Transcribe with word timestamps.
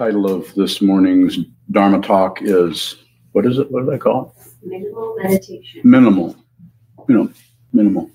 Title 0.00 0.32
of 0.32 0.54
this 0.54 0.80
morning's 0.80 1.36
Dharma 1.72 2.00
talk 2.00 2.40
is 2.40 2.96
what 3.32 3.44
is 3.44 3.58
it? 3.58 3.70
What 3.70 3.84
do 3.84 3.92
I 3.92 3.98
call 3.98 4.34
it? 4.34 4.66
Minimal 4.66 5.14
meditation. 5.22 5.82
Minimal. 5.84 6.36
You 7.06 7.14
know, 7.16 7.30
minimal. 7.74 8.10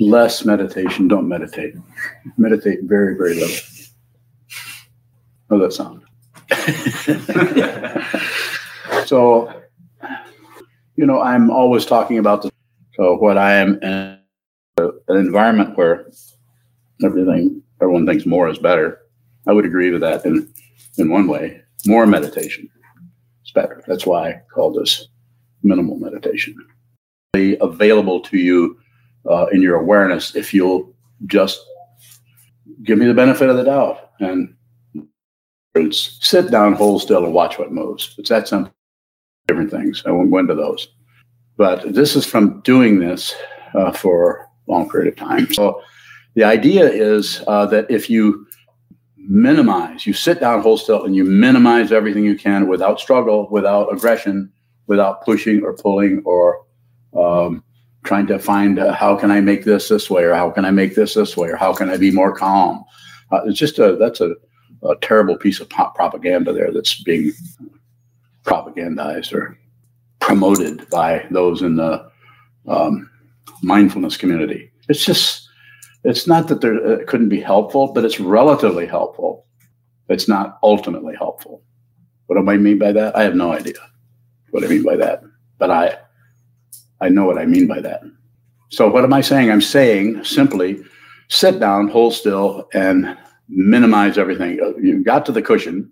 Less 0.00 0.44
meditation. 0.44 1.06
Don't 1.06 1.28
meditate. 1.28 1.76
Meditate 2.36 2.80
very, 2.82 3.16
very 3.16 3.34
little. 3.34 3.56
How 5.48 5.58
does 5.58 5.78
that 5.78 5.84
sound? 5.84 6.02
so, 9.06 9.62
you 10.96 11.06
know, 11.06 11.20
I'm 11.20 11.52
always 11.52 11.86
talking 11.86 12.18
about 12.18 12.42
the. 12.42 12.50
So, 12.96 13.14
what 13.14 13.38
I 13.38 13.54
am 13.54 13.78
in 13.80 14.18
an 14.78 14.92
environment 15.08 15.78
where 15.78 16.10
everything, 17.04 17.62
everyone 17.80 18.06
thinks 18.06 18.26
more 18.26 18.48
is 18.48 18.58
better. 18.58 19.02
I 19.46 19.52
would 19.52 19.64
agree 19.64 19.92
with 19.92 20.00
that 20.00 20.26
in 20.26 20.52
in 20.98 21.10
one 21.10 21.26
way. 21.26 21.60
More 21.86 22.06
meditation 22.06 22.68
is 23.44 23.52
better. 23.52 23.82
That's 23.86 24.06
why 24.06 24.30
I 24.30 24.42
call 24.52 24.72
this 24.72 25.08
minimal 25.62 25.98
meditation. 25.98 26.56
Be 27.32 27.56
Available 27.60 28.20
to 28.20 28.38
you 28.38 28.78
uh, 29.28 29.46
in 29.52 29.62
your 29.62 29.76
awareness 29.76 30.34
if 30.34 30.54
you'll 30.54 30.94
just 31.26 31.60
give 32.82 32.98
me 32.98 33.06
the 33.06 33.14
benefit 33.14 33.48
of 33.48 33.56
the 33.56 33.64
doubt 33.64 34.10
and 34.20 34.54
sit 35.90 36.50
down, 36.50 36.72
hold 36.72 37.02
still, 37.02 37.24
and 37.24 37.34
watch 37.34 37.58
what 37.58 37.72
moves. 37.72 38.14
It's 38.18 38.30
that 38.30 38.48
simple. 38.48 38.72
Different 39.46 39.70
things. 39.70 40.02
I 40.06 40.10
won't 40.10 40.30
go 40.30 40.38
into 40.38 40.54
those. 40.54 40.88
But 41.56 41.94
this 41.94 42.16
is 42.16 42.26
from 42.26 42.60
doing 42.62 42.98
this 42.98 43.34
uh, 43.74 43.92
for 43.92 44.48
a 44.66 44.70
long 44.70 44.88
period 44.90 45.12
of 45.12 45.16
time. 45.18 45.52
So 45.52 45.80
the 46.34 46.44
idea 46.44 46.88
is 46.88 47.42
uh, 47.46 47.66
that 47.66 47.90
if 47.90 48.10
you 48.10 48.45
minimize. 49.28 50.06
You 50.06 50.12
sit 50.12 50.40
down, 50.40 50.62
hold 50.62 50.80
still, 50.80 51.04
and 51.04 51.14
you 51.14 51.24
minimize 51.24 51.92
everything 51.92 52.24
you 52.24 52.36
can 52.36 52.68
without 52.68 53.00
struggle, 53.00 53.48
without 53.50 53.92
aggression, 53.92 54.52
without 54.86 55.24
pushing 55.24 55.62
or 55.62 55.74
pulling 55.74 56.22
or 56.24 56.64
um, 57.16 57.62
trying 58.04 58.26
to 58.28 58.38
find 58.38 58.78
uh, 58.78 58.92
how 58.92 59.16
can 59.16 59.30
I 59.30 59.40
make 59.40 59.64
this 59.64 59.88
this 59.88 60.08
way 60.08 60.22
or 60.24 60.34
how 60.34 60.50
can 60.50 60.64
I 60.64 60.70
make 60.70 60.94
this 60.94 61.14
this 61.14 61.36
way 61.36 61.48
or 61.48 61.56
how 61.56 61.74
can 61.74 61.90
I 61.90 61.96
be 61.96 62.10
more 62.10 62.34
calm. 62.34 62.84
Uh, 63.32 63.40
it's 63.46 63.58
just 63.58 63.78
a 63.78 63.96
that's 63.96 64.20
a, 64.20 64.34
a 64.82 64.96
terrible 65.02 65.36
piece 65.36 65.60
of 65.60 65.68
propaganda 65.68 66.52
there 66.52 66.72
that's 66.72 67.02
being 67.02 67.32
propagandized 68.44 69.32
or 69.32 69.58
promoted 70.20 70.88
by 70.88 71.26
those 71.30 71.62
in 71.62 71.76
the 71.76 72.08
um, 72.68 73.10
mindfulness 73.62 74.16
community. 74.16 74.70
It's 74.88 75.04
just 75.04 75.45
it's 76.04 76.26
not 76.26 76.48
that 76.48 76.60
there 76.60 76.74
it 76.74 77.06
couldn't 77.06 77.28
be 77.28 77.40
helpful, 77.40 77.92
but 77.92 78.04
it's 78.04 78.20
relatively 78.20 78.86
helpful. 78.86 79.46
It's 80.08 80.28
not 80.28 80.58
ultimately 80.62 81.14
helpful. 81.16 81.62
What 82.26 82.36
do 82.36 82.48
I 82.50 82.56
mean 82.56 82.78
by 82.78 82.92
that? 82.92 83.16
I 83.16 83.22
have 83.22 83.34
no 83.34 83.52
idea 83.52 83.74
what 84.50 84.64
I 84.64 84.68
mean 84.68 84.82
by 84.82 84.96
that, 84.96 85.22
but 85.58 85.70
I 85.70 85.98
I 87.00 87.08
know 87.08 87.24
what 87.24 87.38
I 87.38 87.46
mean 87.46 87.66
by 87.66 87.80
that. 87.80 88.02
So 88.70 88.88
what 88.88 89.04
am 89.04 89.12
I 89.12 89.20
saying? 89.20 89.50
I'm 89.50 89.60
saying 89.60 90.24
simply 90.24 90.82
sit 91.28 91.60
down, 91.60 91.88
hold 91.88 92.14
still, 92.14 92.68
and 92.72 93.16
minimize 93.48 94.18
everything. 94.18 94.60
Uh, 94.60 94.76
you 94.78 95.02
got 95.02 95.26
to 95.26 95.32
the 95.32 95.42
cushion, 95.42 95.90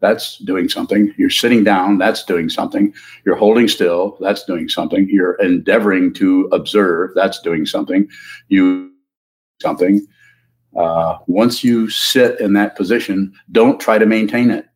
that's 0.00 0.38
doing 0.38 0.68
something. 0.68 1.12
You're 1.16 1.30
sitting 1.30 1.64
down, 1.64 1.98
that's 1.98 2.24
doing 2.24 2.48
something. 2.48 2.92
You're 3.24 3.36
holding 3.36 3.68
still, 3.68 4.16
that's 4.20 4.44
doing 4.44 4.68
something. 4.68 5.08
You're 5.10 5.34
endeavoring 5.34 6.12
to 6.14 6.48
observe, 6.52 7.12
that's 7.14 7.40
doing 7.40 7.66
something. 7.66 8.08
You 8.48 8.92
something, 9.60 10.06
uh, 10.76 11.18
once 11.26 11.64
you 11.64 11.88
sit 11.88 12.40
in 12.40 12.52
that 12.54 12.76
position, 12.76 13.32
don't 13.52 13.80
try 13.80 13.98
to 13.98 14.06
maintain 14.06 14.50
it. 14.50 14.66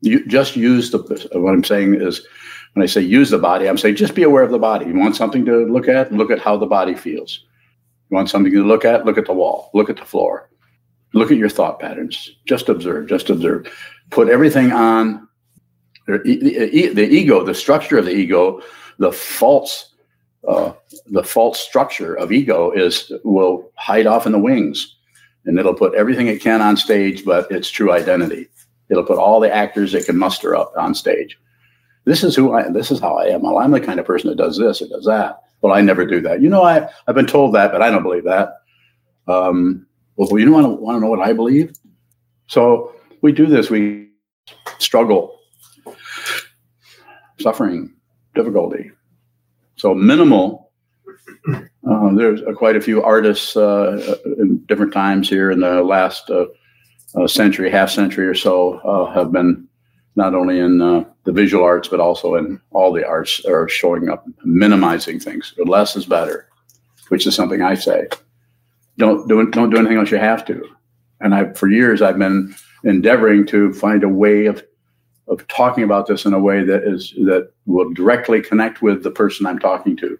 You 0.00 0.24
just 0.26 0.56
use 0.56 0.90
the. 0.90 0.98
What 1.32 1.54
I'm 1.54 1.64
saying 1.64 1.94
is, 1.94 2.26
when 2.74 2.82
I 2.82 2.86
say 2.86 3.00
use 3.00 3.30
the 3.30 3.38
body, 3.38 3.68
I'm 3.68 3.78
saying 3.78 3.96
just 3.96 4.14
be 4.14 4.22
aware 4.22 4.42
of 4.42 4.50
the 4.50 4.58
body. 4.58 4.86
You 4.86 4.98
want 4.98 5.16
something 5.16 5.44
to 5.44 5.66
look 5.66 5.88
at? 5.88 6.12
Look 6.12 6.30
at 6.30 6.40
how 6.40 6.56
the 6.56 6.66
body 6.66 6.94
feels. 6.94 7.44
You 8.10 8.16
want 8.16 8.30
something 8.30 8.52
to 8.52 8.64
look 8.64 8.84
at? 8.84 9.04
Look 9.04 9.18
at 9.18 9.26
the 9.26 9.32
wall. 9.32 9.70
Look 9.74 9.90
at 9.90 9.96
the 9.96 10.04
floor. 10.04 10.48
Look 11.14 11.30
at 11.30 11.38
your 11.38 11.48
thought 11.48 11.78
patterns. 11.78 12.30
Just 12.46 12.68
observe. 12.68 13.08
Just 13.08 13.30
observe. 13.30 13.66
Put 14.10 14.28
everything 14.28 14.72
on 14.72 15.28
the 16.06 17.08
ego, 17.10 17.44
the 17.44 17.54
structure 17.54 17.98
of 17.98 18.06
the 18.06 18.12
ego, 18.14 18.60
the 18.98 19.12
false 19.12 19.94
uh, 20.48 20.72
the 21.06 21.24
false 21.24 21.58
structure 21.60 22.14
of 22.14 22.32
ego 22.32 22.70
is 22.70 23.12
will 23.24 23.70
hide 23.76 24.06
off 24.06 24.26
in 24.26 24.32
the 24.32 24.38
wings 24.38 24.96
and 25.44 25.58
it'll 25.58 25.74
put 25.74 25.94
everything 25.94 26.28
it 26.28 26.40
can 26.40 26.60
on 26.60 26.76
stage 26.76 27.24
but 27.24 27.50
its 27.50 27.70
true 27.70 27.92
identity. 27.92 28.48
It'll 28.88 29.04
put 29.04 29.18
all 29.18 29.40
the 29.40 29.52
actors 29.52 29.94
it 29.94 30.06
can 30.06 30.18
muster 30.18 30.54
up 30.54 30.72
on 30.76 30.94
stage. 30.94 31.38
This 32.04 32.22
is 32.22 32.34
who 32.36 32.52
i 32.52 32.68
this 32.70 32.90
is 32.90 33.00
how 33.00 33.16
i 33.16 33.26
am. 33.26 33.42
Well, 33.42 33.58
i'm 33.58 33.70
the 33.70 33.80
kind 33.80 34.00
of 34.00 34.06
person 34.06 34.28
that 34.30 34.36
does 34.36 34.58
this 34.58 34.82
or 34.82 34.88
does 34.88 35.06
that. 35.06 35.40
Well 35.60 35.72
i 35.72 35.80
never 35.80 36.04
do 36.04 36.20
that. 36.22 36.40
You 36.42 36.48
know 36.48 36.62
i 36.62 36.88
i've 37.06 37.14
been 37.14 37.26
told 37.26 37.54
that 37.54 37.72
but 37.72 37.82
i 37.82 37.90
don't 37.90 38.02
believe 38.02 38.24
that. 38.24 38.54
Um, 39.28 39.86
well 40.16 40.38
you 40.38 40.44
to 40.46 40.52
want 40.52 40.96
to 40.96 41.00
know 41.00 41.10
what 41.10 41.20
i 41.20 41.32
believe? 41.32 41.72
So 42.46 42.94
we 43.22 43.32
do 43.32 43.46
this 43.46 43.70
we 43.70 44.10
struggle. 44.78 45.38
Suffering 47.38 47.94
difficulty. 48.34 48.90
So 49.76 49.94
minimal. 49.94 50.61
Uh, 51.88 52.14
there's 52.14 52.42
uh, 52.42 52.52
quite 52.52 52.76
a 52.76 52.80
few 52.80 53.02
artists 53.02 53.56
uh, 53.56 54.16
in 54.38 54.58
different 54.66 54.92
times 54.92 55.28
here 55.28 55.50
in 55.50 55.60
the 55.60 55.82
last 55.82 56.30
uh, 56.30 56.46
uh, 57.16 57.26
century, 57.26 57.70
half 57.70 57.90
century 57.90 58.26
or 58.26 58.34
so, 58.34 58.74
uh, 58.80 59.12
have 59.12 59.32
been 59.32 59.66
not 60.14 60.34
only 60.34 60.58
in 60.58 60.78
the 60.78 61.32
visual 61.32 61.64
arts 61.64 61.88
but 61.88 62.00
also 62.00 62.34
in 62.34 62.60
all 62.70 62.92
the 62.92 63.06
arts 63.06 63.44
are 63.46 63.68
showing 63.68 64.08
up, 64.08 64.26
minimizing 64.44 65.18
things. 65.18 65.54
Less 65.64 65.96
is 65.96 66.06
better, 66.06 66.48
which 67.08 67.26
is 67.26 67.34
something 67.34 67.62
I 67.62 67.74
say. 67.74 68.08
Don't 68.98 69.26
do 69.28 69.50
don't 69.50 69.70
do 69.70 69.78
anything 69.78 69.96
unless 69.96 70.12
you 70.12 70.18
have 70.18 70.44
to. 70.46 70.62
And 71.20 71.34
I, 71.34 71.52
for 71.54 71.68
years, 71.68 72.02
I've 72.02 72.18
been 72.18 72.54
endeavoring 72.84 73.46
to 73.46 73.72
find 73.72 74.04
a 74.04 74.08
way 74.08 74.46
of 74.46 74.62
of 75.28 75.46
talking 75.48 75.84
about 75.84 76.06
this 76.06 76.24
in 76.24 76.34
a 76.34 76.38
way 76.38 76.62
that 76.64 76.82
is 76.84 77.12
that 77.24 77.50
will 77.66 77.92
directly 77.92 78.42
connect 78.42 78.82
with 78.82 79.02
the 79.02 79.10
person 79.10 79.46
I'm 79.46 79.58
talking 79.58 79.96
to, 79.98 80.18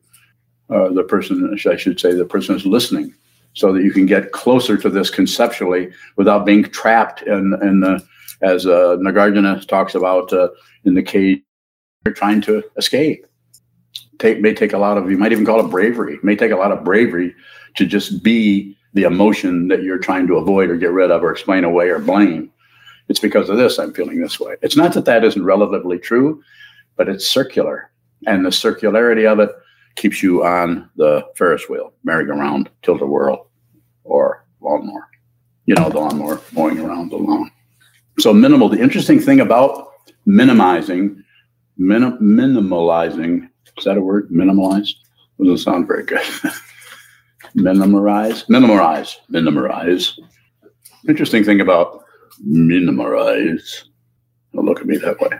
uh, 0.72 0.88
the 0.90 1.02
person 1.02 1.56
I 1.70 1.76
should 1.76 2.00
say 2.00 2.14
the 2.14 2.24
person 2.24 2.56
is 2.56 2.66
listening, 2.66 3.14
so 3.54 3.72
that 3.72 3.82
you 3.82 3.92
can 3.92 4.06
get 4.06 4.32
closer 4.32 4.76
to 4.76 4.88
this 4.88 5.10
conceptually 5.10 5.90
without 6.16 6.46
being 6.46 6.64
trapped 6.64 7.22
in 7.22 7.54
in 7.62 7.80
the 7.80 8.04
as 8.42 8.66
uh, 8.66 8.96
Nagarjuna 8.98 9.66
talks 9.68 9.94
about 9.94 10.32
uh, 10.32 10.48
in 10.84 10.94
the 10.94 11.02
cage, 11.02 11.42
you're 12.04 12.14
trying 12.14 12.40
to 12.42 12.62
escape. 12.76 13.26
Take 14.18 14.40
may 14.40 14.54
take 14.54 14.72
a 14.72 14.78
lot 14.78 14.98
of 14.98 15.10
you 15.10 15.18
might 15.18 15.32
even 15.32 15.46
call 15.46 15.64
it 15.64 15.70
bravery. 15.70 16.14
It 16.14 16.24
may 16.24 16.36
take 16.36 16.52
a 16.52 16.56
lot 16.56 16.72
of 16.72 16.84
bravery 16.84 17.34
to 17.76 17.86
just 17.86 18.22
be 18.22 18.76
the 18.94 19.04
emotion 19.04 19.68
that 19.68 19.82
you're 19.82 19.98
trying 19.98 20.26
to 20.26 20.36
avoid 20.36 20.68
or 20.68 20.76
get 20.76 20.92
rid 20.92 21.10
of 21.10 21.22
or 21.22 21.32
explain 21.32 21.64
away 21.64 21.88
or 21.88 21.98
blame 21.98 22.52
it's 23.08 23.20
because 23.20 23.48
of 23.48 23.56
this 23.56 23.78
I'm 23.78 23.92
feeling 23.92 24.20
this 24.20 24.40
way. 24.40 24.56
It's 24.62 24.76
not 24.76 24.94
that 24.94 25.04
that 25.04 25.24
isn't 25.24 25.44
relatively 25.44 25.98
true, 25.98 26.42
but 26.96 27.08
it's 27.08 27.26
circular. 27.26 27.90
And 28.26 28.44
the 28.44 28.50
circularity 28.50 29.30
of 29.30 29.40
it 29.40 29.50
keeps 29.96 30.22
you 30.22 30.44
on 30.44 30.88
the 30.96 31.26
Ferris 31.36 31.68
wheel, 31.68 31.92
merry-go-round, 32.04 32.70
tilt-a-whirl, 32.82 33.50
or 34.04 34.44
lawnmower. 34.60 35.08
You 35.66 35.74
know, 35.74 35.88
the 35.88 35.98
lawnmower 35.98 36.40
mowing 36.52 36.78
around 36.78 37.10
the 37.10 37.16
lawn. 37.16 37.50
So 38.18 38.32
minimal. 38.32 38.68
The 38.68 38.80
interesting 38.80 39.20
thing 39.20 39.40
about 39.40 39.88
minimizing, 40.26 41.22
minim, 41.76 42.18
minimalizing, 42.20 43.48
is 43.78 43.84
that 43.84 43.96
a 43.96 44.00
word? 44.00 44.30
Minimalize? 44.30 44.90
Doesn't 45.38 45.58
sound 45.58 45.86
very 45.88 46.04
good. 46.04 46.20
minimalize, 47.56 48.46
minimalize, 48.46 49.16
minimalize. 49.30 50.18
Interesting 51.08 51.42
thing 51.44 51.60
about 51.60 52.04
minimize. 52.40 53.84
Don't 54.54 54.66
look 54.66 54.80
at 54.80 54.86
me 54.86 54.98
that 54.98 55.18
way. 55.20 55.30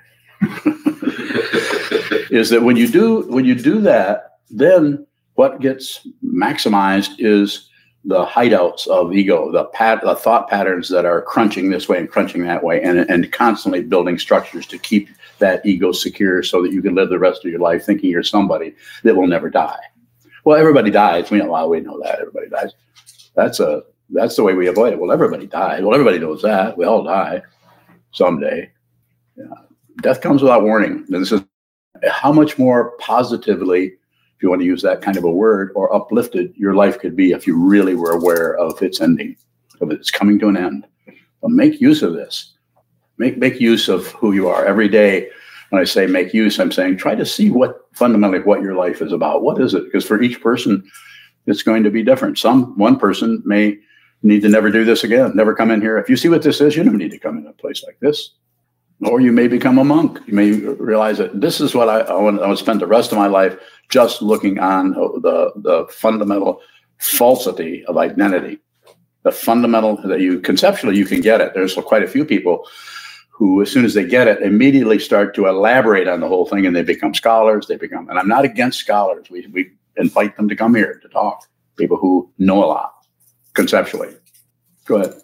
is 2.31 2.51
that 2.51 2.63
when 2.63 2.77
you 2.77 2.89
do 2.89 3.23
when 3.29 3.45
you 3.45 3.55
do 3.55 3.81
that, 3.83 4.32
then 4.53 5.07
what 5.35 5.61
gets 5.61 6.07
maximized 6.25 7.13
is 7.19 7.69
the 8.05 8.25
hideouts 8.27 8.87
of 8.89 9.15
ego, 9.15 9.51
the 9.53 9.65
pat, 9.67 10.03
the 10.03 10.17
thought 10.17 10.49
patterns 10.49 10.89
that 10.89 11.05
are 11.05 11.23
crunching 11.23 11.71
this 11.71 11.89
way 11.89 11.99
and 11.99 12.11
crunching 12.11 12.45
that 12.45 12.65
way, 12.65 12.83
and 12.83 12.99
and 12.99 13.33
constantly 13.33 13.83
building 13.83 14.19
structures 14.19 14.67
to 14.67 14.79
keep 14.79 15.09
that 15.39 15.65
ego 15.65 15.93
secure, 15.93 16.43
so 16.43 16.63
that 16.63 16.73
you 16.73 16.83
can 16.83 16.95
live 16.95 17.11
the 17.11 17.19
rest 17.19 17.45
of 17.45 17.51
your 17.51 17.61
life 17.61 17.85
thinking 17.85 18.11
you're 18.11 18.23
somebody 18.23 18.75
that 19.05 19.17
will 19.17 19.27
never 19.27 19.49
die. 19.51 19.81
Well, 20.45 20.59
everybody 20.59 20.91
dies. 20.91 21.31
We 21.31 21.39
know. 21.39 21.51
Well, 21.51 21.69
we 21.69 21.81
know 21.81 22.01
that 22.03 22.19
everybody 22.19 22.49
dies. 22.49 22.75
That's 23.35 23.61
a 23.61 23.83
that's 24.11 24.37
the 24.37 24.43
way 24.43 24.55
we 24.55 24.67
avoid 24.67 24.93
it. 24.93 24.99
Well, 24.99 25.13
everybody 25.13 25.47
dies. 25.47 25.83
Well, 25.83 25.95
everybody 25.95 26.19
knows 26.19 26.43
that. 26.43 26.77
We 26.77 26.85
all 26.85 27.03
die 27.03 27.43
someday. 28.11 28.71
Yeah. 29.37 29.45
Death 30.03 30.21
comes 30.21 30.43
without 30.43 30.63
warning. 30.63 31.05
And 31.09 31.23
this 31.23 31.33
is 31.33 31.43
how 32.11 32.33
much 32.33 32.59
more 32.59 32.97
positively, 32.99 33.95
you 34.43 34.49
want 34.49 34.61
to 34.61 34.67
use 34.67 34.83
that 34.83 35.03
kind 35.03 35.17
of 35.17 35.25
a 35.25 35.31
word, 35.31 35.73
or 35.75 35.95
uplifted 35.95 36.53
your 36.57 36.75
life 36.75 36.99
could 36.99 37.17
be 37.17 37.33
if 37.33 37.47
you 37.47 37.57
really 37.57 37.95
were 37.95 38.13
aware 38.13 38.57
of 38.57 38.83
its 38.83 39.01
ending, 39.01 39.37
of 39.81 39.91
its 39.91 40.11
coming 40.11 40.39
to 40.41 40.49
an 40.49 40.57
end. 40.57 40.87
But 41.41 41.51
make 41.51 41.81
use 41.81 42.03
of 42.03 42.15
this. 42.15 42.55
Make 43.19 43.39
make 43.39 43.61
use 43.61 43.89
of 43.89 44.07
who 44.09 44.33
you 44.33 44.49
are 44.49 44.65
every 44.65 44.89
day. 44.89 45.29
When 45.71 45.81
I 45.81 45.85
say 45.85 46.07
make 46.07 46.35
use, 46.35 46.59
I'm 46.59 46.73
saying 46.73 46.97
try 46.97 47.15
to 47.15 47.25
see 47.25 47.51
what 47.51 47.89
fundamentally 47.95 48.41
what 48.41 48.63
your 48.63 48.75
life 48.75 49.01
is 49.01 49.13
about. 49.13 49.43
What 49.43 49.61
is 49.61 49.75
it? 49.75 49.85
Because 49.85 50.05
for 50.05 50.21
each 50.21 50.41
person, 50.41 50.83
it's 51.47 51.63
going 51.63 51.83
to 51.85 51.91
be 51.91 52.03
different. 52.03 52.39
Some 52.39 52.77
one 52.79 52.99
person 52.99 53.43
may 53.45 53.79
need 54.23 54.43
to 54.43 54.49
never 54.49 54.71
do 54.71 54.85
this 54.85 55.05
again, 55.05 55.33
never 55.35 55.55
come 55.55 55.71
in 55.71 55.81
here. 55.81 55.99
If 55.99 56.09
you 56.09 56.17
see 56.17 56.29
what 56.29 56.43
this 56.43 56.61
is, 56.61 56.77
you 56.77 56.85
don't 56.85 56.97
need 56.97 57.11
to 57.11 57.19
come 57.19 57.39
in 57.39 57.47
a 57.47 57.53
place 57.53 57.83
like 57.85 57.99
this. 58.01 58.31
Or 59.01 59.21
you 59.21 59.33
may 59.33 59.49
become 59.49 59.79
a 59.79 59.85
monk. 59.85 60.21
You 60.27 60.35
may 60.35 60.53
realize 60.53 61.19
that 61.19 61.41
this 61.41 61.61
is 61.61 61.75
what 61.75 61.89
I, 61.89 62.01
I 62.01 62.21
want. 62.21 62.41
I 62.41 62.47
want 62.47 62.59
to 62.59 62.65
spend 62.65 62.81
the 62.81 62.87
rest 62.87 63.11
of 63.11 63.19
my 63.19 63.27
life 63.27 63.57
just 63.89 64.23
looking 64.23 64.59
on 64.59 64.93
the 64.93 65.53
the 65.57 65.87
fundamental 65.91 66.61
falsity 66.99 67.85
of 67.87 67.97
identity, 67.97 68.59
the 69.25 69.33
fundamental 69.33 69.97
that 70.03 70.21
you 70.21 70.41
conceptually 70.41 70.97
you 70.97 71.05
can 71.05 71.21
get 71.21 71.41
it. 71.41 71.53
There's 71.53 71.75
quite 71.75 72.05
a 72.05 72.09
few 72.09 72.25
people 72.25 72.67
who, 73.31 73.61
as 73.61 73.73
soon 73.73 73.85
as 73.85 73.95
they 73.95 74.07
get 74.07 74.29
it, 74.29 74.41
immediately 74.43 75.01
start 75.01 75.35
to 75.35 75.47
elaborate 75.47 76.07
on 76.07 76.21
the 76.21 76.29
whole 76.29 76.47
thing, 76.47 76.65
and 76.65 76.77
they 76.77 76.83
become 76.85 77.13
scholars. 77.13 77.67
They 77.67 77.77
become, 77.77 78.09
and 78.09 78.19
I'm 78.19 78.29
not 78.29 78.45
against 78.45 78.79
scholars. 78.79 79.29
We 79.31 79.47
we 79.49 79.73
invite 79.97 80.37
them 80.37 80.49
to 80.49 80.55
come 80.57 80.77
here 80.77 81.01
to 81.03 81.09
talk. 81.09 81.45
People 81.77 81.97
who 81.97 82.31
know 82.39 82.63
a 82.63 82.67
lot 82.67 82.93
conceptually. 83.55 84.15
Go 84.85 84.97
ahead. 84.97 85.22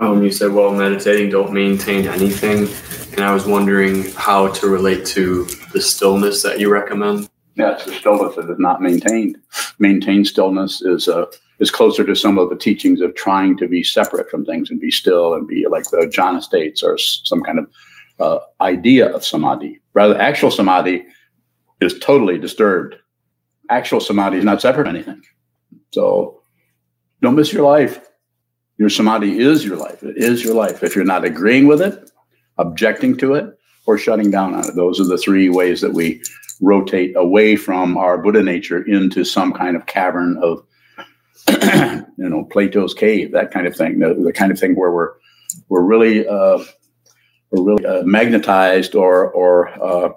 Um, 0.00 0.22
you 0.22 0.30
said, 0.30 0.52
well, 0.52 0.72
meditating 0.72 1.30
don't 1.30 1.52
maintain 1.52 2.06
anything. 2.08 2.68
And 3.12 3.20
I 3.20 3.32
was 3.32 3.46
wondering 3.46 4.10
how 4.12 4.48
to 4.48 4.66
relate 4.68 5.04
to 5.06 5.44
the 5.72 5.80
stillness 5.80 6.42
that 6.42 6.58
you 6.58 6.70
recommend. 6.70 7.28
Yes, 7.56 7.84
the 7.84 7.92
stillness 7.92 8.36
that 8.36 8.48
is 8.48 8.58
not 8.58 8.80
maintained. 8.80 9.36
Maintained 9.78 10.26
stillness 10.26 10.80
is 10.80 11.08
uh, 11.08 11.26
is 11.58 11.70
closer 11.70 12.04
to 12.04 12.14
some 12.14 12.38
of 12.38 12.48
the 12.48 12.56
teachings 12.56 13.02
of 13.02 13.14
trying 13.14 13.58
to 13.58 13.68
be 13.68 13.84
separate 13.84 14.30
from 14.30 14.46
things 14.46 14.70
and 14.70 14.80
be 14.80 14.90
still 14.90 15.34
and 15.34 15.46
be 15.46 15.66
like 15.68 15.84
the 15.90 16.10
jhana 16.16 16.42
states 16.42 16.82
or 16.82 16.96
some 16.96 17.42
kind 17.42 17.58
of 17.58 17.66
uh, 18.18 18.38
idea 18.62 19.14
of 19.14 19.24
samadhi. 19.24 19.80
Rather, 19.92 20.18
actual 20.18 20.50
samadhi 20.50 21.04
is 21.82 21.98
totally 21.98 22.38
disturbed. 22.38 22.96
Actual 23.68 24.00
samadhi 24.00 24.38
is 24.38 24.44
not 24.44 24.62
separate 24.62 24.86
from 24.86 24.96
anything. 24.96 25.22
So 25.92 26.40
don't 27.20 27.34
miss 27.34 27.52
your 27.52 27.64
life. 27.64 28.00
Your 28.78 28.88
samadhi 28.88 29.38
is 29.38 29.64
your 29.64 29.76
life. 29.76 30.02
It 30.02 30.16
is 30.16 30.42
your 30.44 30.54
life. 30.54 30.82
If 30.82 30.96
you're 30.96 31.04
not 31.04 31.24
agreeing 31.24 31.66
with 31.66 31.80
it, 31.80 32.10
objecting 32.58 33.16
to 33.18 33.34
it, 33.34 33.58
or 33.86 33.98
shutting 33.98 34.30
down 34.30 34.54
on 34.54 34.68
it, 34.68 34.74
those 34.74 35.00
are 35.00 35.06
the 35.06 35.18
three 35.18 35.48
ways 35.48 35.80
that 35.80 35.92
we 35.92 36.22
rotate 36.60 37.14
away 37.16 37.56
from 37.56 37.96
our 37.96 38.16
Buddha 38.18 38.42
nature 38.42 38.82
into 38.82 39.24
some 39.24 39.52
kind 39.52 39.76
of 39.76 39.86
cavern 39.86 40.38
of, 40.42 40.64
you 41.48 42.28
know, 42.28 42.44
Plato's 42.44 42.94
cave, 42.94 43.32
that 43.32 43.50
kind 43.50 43.66
of 43.66 43.76
thing. 43.76 43.98
The, 43.98 44.14
the 44.14 44.32
kind 44.32 44.52
of 44.52 44.58
thing 44.58 44.74
where 44.76 44.92
we're 44.92 45.12
we're 45.68 45.82
really 45.82 46.26
uh, 46.26 46.64
we're 47.50 47.62
really 47.62 47.84
uh, 47.84 48.02
magnetized 48.04 48.94
or 48.94 49.30
or 49.32 49.68
uh, 49.82 50.12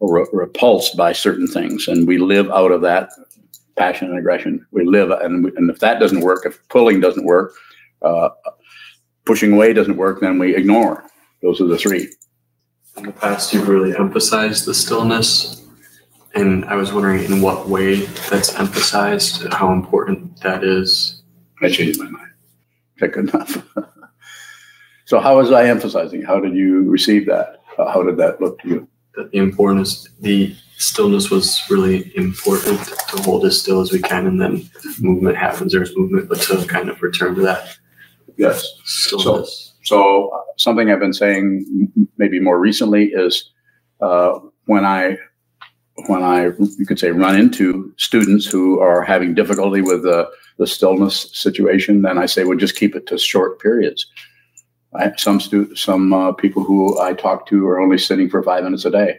or 0.00 0.14
re- 0.14 0.28
repulsed 0.32 0.96
by 0.96 1.12
certain 1.12 1.46
things, 1.46 1.88
and 1.88 2.06
we 2.06 2.18
live 2.18 2.50
out 2.50 2.72
of 2.72 2.82
that 2.82 3.10
passion 3.76 4.08
and 4.08 4.18
aggression. 4.18 4.66
We 4.72 4.84
live, 4.84 5.10
and, 5.10 5.44
we, 5.44 5.52
and 5.56 5.70
if 5.70 5.78
that 5.78 6.00
doesn't 6.00 6.20
work, 6.20 6.44
if 6.44 6.60
pulling 6.68 7.00
doesn't 7.00 7.24
work, 7.24 7.54
uh, 8.02 8.30
pushing 9.24 9.52
away 9.52 9.72
doesn't 9.72 9.96
work, 9.96 10.20
then 10.20 10.38
we 10.38 10.56
ignore. 10.56 11.04
Those 11.42 11.60
are 11.60 11.66
the 11.66 11.78
three. 11.78 12.08
In 12.96 13.04
the 13.04 13.12
past, 13.12 13.52
you've 13.52 13.68
really 13.68 13.96
emphasized 13.96 14.64
the 14.64 14.74
stillness. 14.74 15.64
And 16.34 16.64
I 16.66 16.74
was 16.74 16.92
wondering 16.92 17.24
in 17.24 17.40
what 17.40 17.68
way 17.68 18.06
that's 18.30 18.54
emphasized, 18.56 19.52
how 19.52 19.72
important 19.72 20.40
that 20.42 20.64
is. 20.64 21.22
I 21.62 21.68
changed 21.70 21.98
my 21.98 22.08
mind. 22.08 22.30
Okay, 23.00 23.12
good 23.12 23.28
enough. 23.34 23.64
so, 25.04 25.20
how 25.20 25.36
was 25.36 25.52
I 25.52 25.66
emphasizing? 25.66 26.22
How 26.22 26.40
did 26.40 26.54
you 26.54 26.88
receive 26.90 27.26
that? 27.26 27.62
How 27.76 28.02
did 28.02 28.16
that 28.16 28.40
look 28.40 28.60
to 28.60 28.68
you? 28.68 28.88
That 29.14 29.30
the 29.30 29.38
importance, 29.38 30.08
the 30.20 30.54
stillness 30.76 31.30
was 31.30 31.60
really 31.68 32.12
important 32.16 32.80
to 33.08 33.22
hold 33.22 33.44
as 33.44 33.60
still 33.60 33.80
as 33.80 33.92
we 33.92 34.00
can, 34.00 34.26
and 34.26 34.40
then 34.40 34.68
movement 35.00 35.36
happens. 35.36 35.72
There's 35.72 35.96
movement, 35.96 36.28
but 36.28 36.40
to 36.42 36.64
kind 36.66 36.88
of 36.88 37.02
return 37.02 37.34
to 37.36 37.42
that. 37.42 37.76
Yes. 38.38 38.66
Stillness. 38.84 39.74
So, 39.82 39.96
so 39.96 40.28
uh, 40.30 40.40
something 40.56 40.90
I've 40.90 41.00
been 41.00 41.12
saying 41.12 41.90
maybe 42.16 42.40
more 42.40 42.58
recently 42.58 43.06
is 43.06 43.50
uh, 44.00 44.38
when 44.66 44.84
I 44.84 45.18
when 46.06 46.22
I 46.22 46.52
you 46.78 46.86
could 46.86 46.98
say 46.98 47.10
run 47.10 47.36
into 47.36 47.92
students 47.96 48.46
who 48.46 48.80
are 48.80 49.02
having 49.02 49.34
difficulty 49.34 49.82
with 49.82 50.02
the 50.02 50.30
the 50.58 50.66
stillness 50.66 51.30
situation, 51.32 52.02
then 52.02 52.18
I 52.18 52.26
say, 52.26 52.44
well, 52.44 52.58
just 52.58 52.76
keep 52.76 52.96
it 52.96 53.06
to 53.08 53.18
short 53.18 53.60
periods. 53.60 54.06
I, 54.94 55.12
some 55.16 55.40
stu- 55.40 55.74
some 55.76 56.12
uh, 56.12 56.32
people 56.32 56.64
who 56.64 57.00
I 57.00 57.12
talk 57.12 57.46
to 57.48 57.66
are 57.66 57.80
only 57.80 57.98
sitting 57.98 58.30
for 58.30 58.42
five 58.42 58.64
minutes 58.64 58.84
a 58.84 58.90
day 58.90 59.18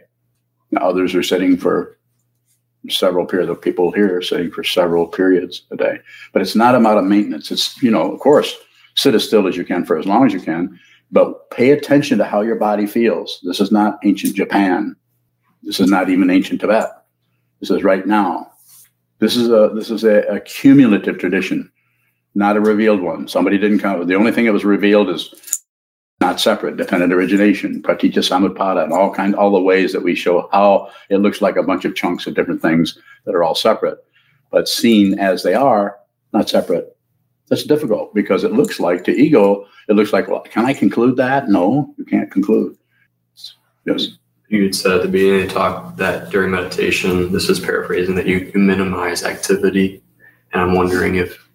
Others 0.76 1.14
are 1.14 1.22
sitting 1.22 1.56
for 1.56 1.98
several 2.88 3.26
periods 3.26 3.50
of 3.50 3.60
people 3.60 3.92
here 3.92 4.18
are 4.18 4.22
sitting 4.22 4.50
for 4.50 4.64
several 4.64 5.06
periods 5.06 5.62
a 5.70 5.76
day. 5.76 5.98
But 6.32 6.42
it's 6.42 6.54
not 6.54 6.74
about 6.74 6.98
a 6.98 7.02
maintenance. 7.02 7.50
It's, 7.50 7.80
you 7.82 7.90
know, 7.90 8.12
of 8.12 8.20
course, 8.20 8.56
sit 9.00 9.14
as 9.14 9.24
still 9.24 9.46
as 9.46 9.56
you 9.56 9.64
can 9.64 9.84
for 9.84 9.98
as 9.98 10.06
long 10.06 10.26
as 10.26 10.32
you 10.32 10.40
can, 10.40 10.78
but 11.10 11.50
pay 11.50 11.70
attention 11.70 12.18
to 12.18 12.24
how 12.24 12.42
your 12.42 12.56
body 12.56 12.86
feels. 12.86 13.40
This 13.44 13.60
is 13.60 13.72
not 13.72 13.98
ancient 14.04 14.36
Japan. 14.36 14.94
This 15.62 15.80
is 15.80 15.90
not 15.90 16.10
even 16.10 16.30
ancient 16.30 16.60
Tibet. 16.60 16.90
This 17.60 17.70
is 17.70 17.82
right 17.82 18.06
now. 18.06 18.52
This 19.18 19.36
is 19.36 19.48
a 19.48 19.70
this 19.74 19.90
is 19.90 20.04
a, 20.04 20.20
a 20.22 20.40
cumulative 20.40 21.18
tradition, 21.18 21.70
not 22.34 22.56
a 22.56 22.60
revealed 22.60 23.00
one. 23.00 23.28
Somebody 23.28 23.58
didn't 23.58 23.80
come. 23.80 24.06
The 24.06 24.14
only 24.14 24.32
thing 24.32 24.46
that 24.46 24.52
was 24.52 24.64
revealed 24.64 25.10
is 25.10 25.64
not 26.20 26.40
separate, 26.40 26.76
dependent 26.76 27.12
origination, 27.12 27.82
pratitya 27.82 28.22
samutpada, 28.22 28.84
and 28.84 28.92
all 28.92 29.12
kind, 29.12 29.34
all 29.34 29.50
the 29.50 29.60
ways 29.60 29.92
that 29.92 30.02
we 30.02 30.14
show 30.14 30.48
how 30.52 30.90
it 31.08 31.18
looks 31.18 31.40
like 31.40 31.56
a 31.56 31.62
bunch 31.62 31.86
of 31.86 31.94
chunks 31.94 32.26
of 32.26 32.34
different 32.34 32.60
things 32.60 32.98
that 33.24 33.34
are 33.34 33.42
all 33.42 33.54
separate, 33.54 33.98
but 34.50 34.68
seen 34.68 35.18
as 35.18 35.42
they 35.42 35.54
are, 35.54 35.96
not 36.32 36.48
separate. 36.48 36.96
That's 37.50 37.64
difficult 37.64 38.14
because 38.14 38.44
it 38.44 38.52
looks 38.52 38.80
like 38.80 39.04
to 39.04 39.12
ego, 39.12 39.66
it 39.88 39.94
looks 39.94 40.12
like, 40.12 40.28
well, 40.28 40.40
can 40.40 40.64
I 40.64 40.72
conclude 40.72 41.16
that? 41.16 41.48
No, 41.48 41.92
you 41.98 42.04
can't 42.04 42.30
conclude. 42.30 42.78
Yes. 43.84 44.16
You 44.48 44.64
had 44.64 44.74
said 44.74 44.92
at 44.92 45.02
the 45.02 45.08
beginning 45.08 45.42
of 45.42 45.48
the 45.48 45.54
talk 45.54 45.96
that 45.96 46.30
during 46.30 46.52
meditation, 46.52 47.32
this 47.32 47.48
is 47.48 47.60
paraphrasing, 47.60 48.14
that 48.14 48.26
you, 48.26 48.50
you 48.54 48.60
minimize 48.60 49.24
activity. 49.24 50.02
And 50.52 50.62
I'm 50.62 50.74
wondering 50.74 51.16
if 51.16 51.48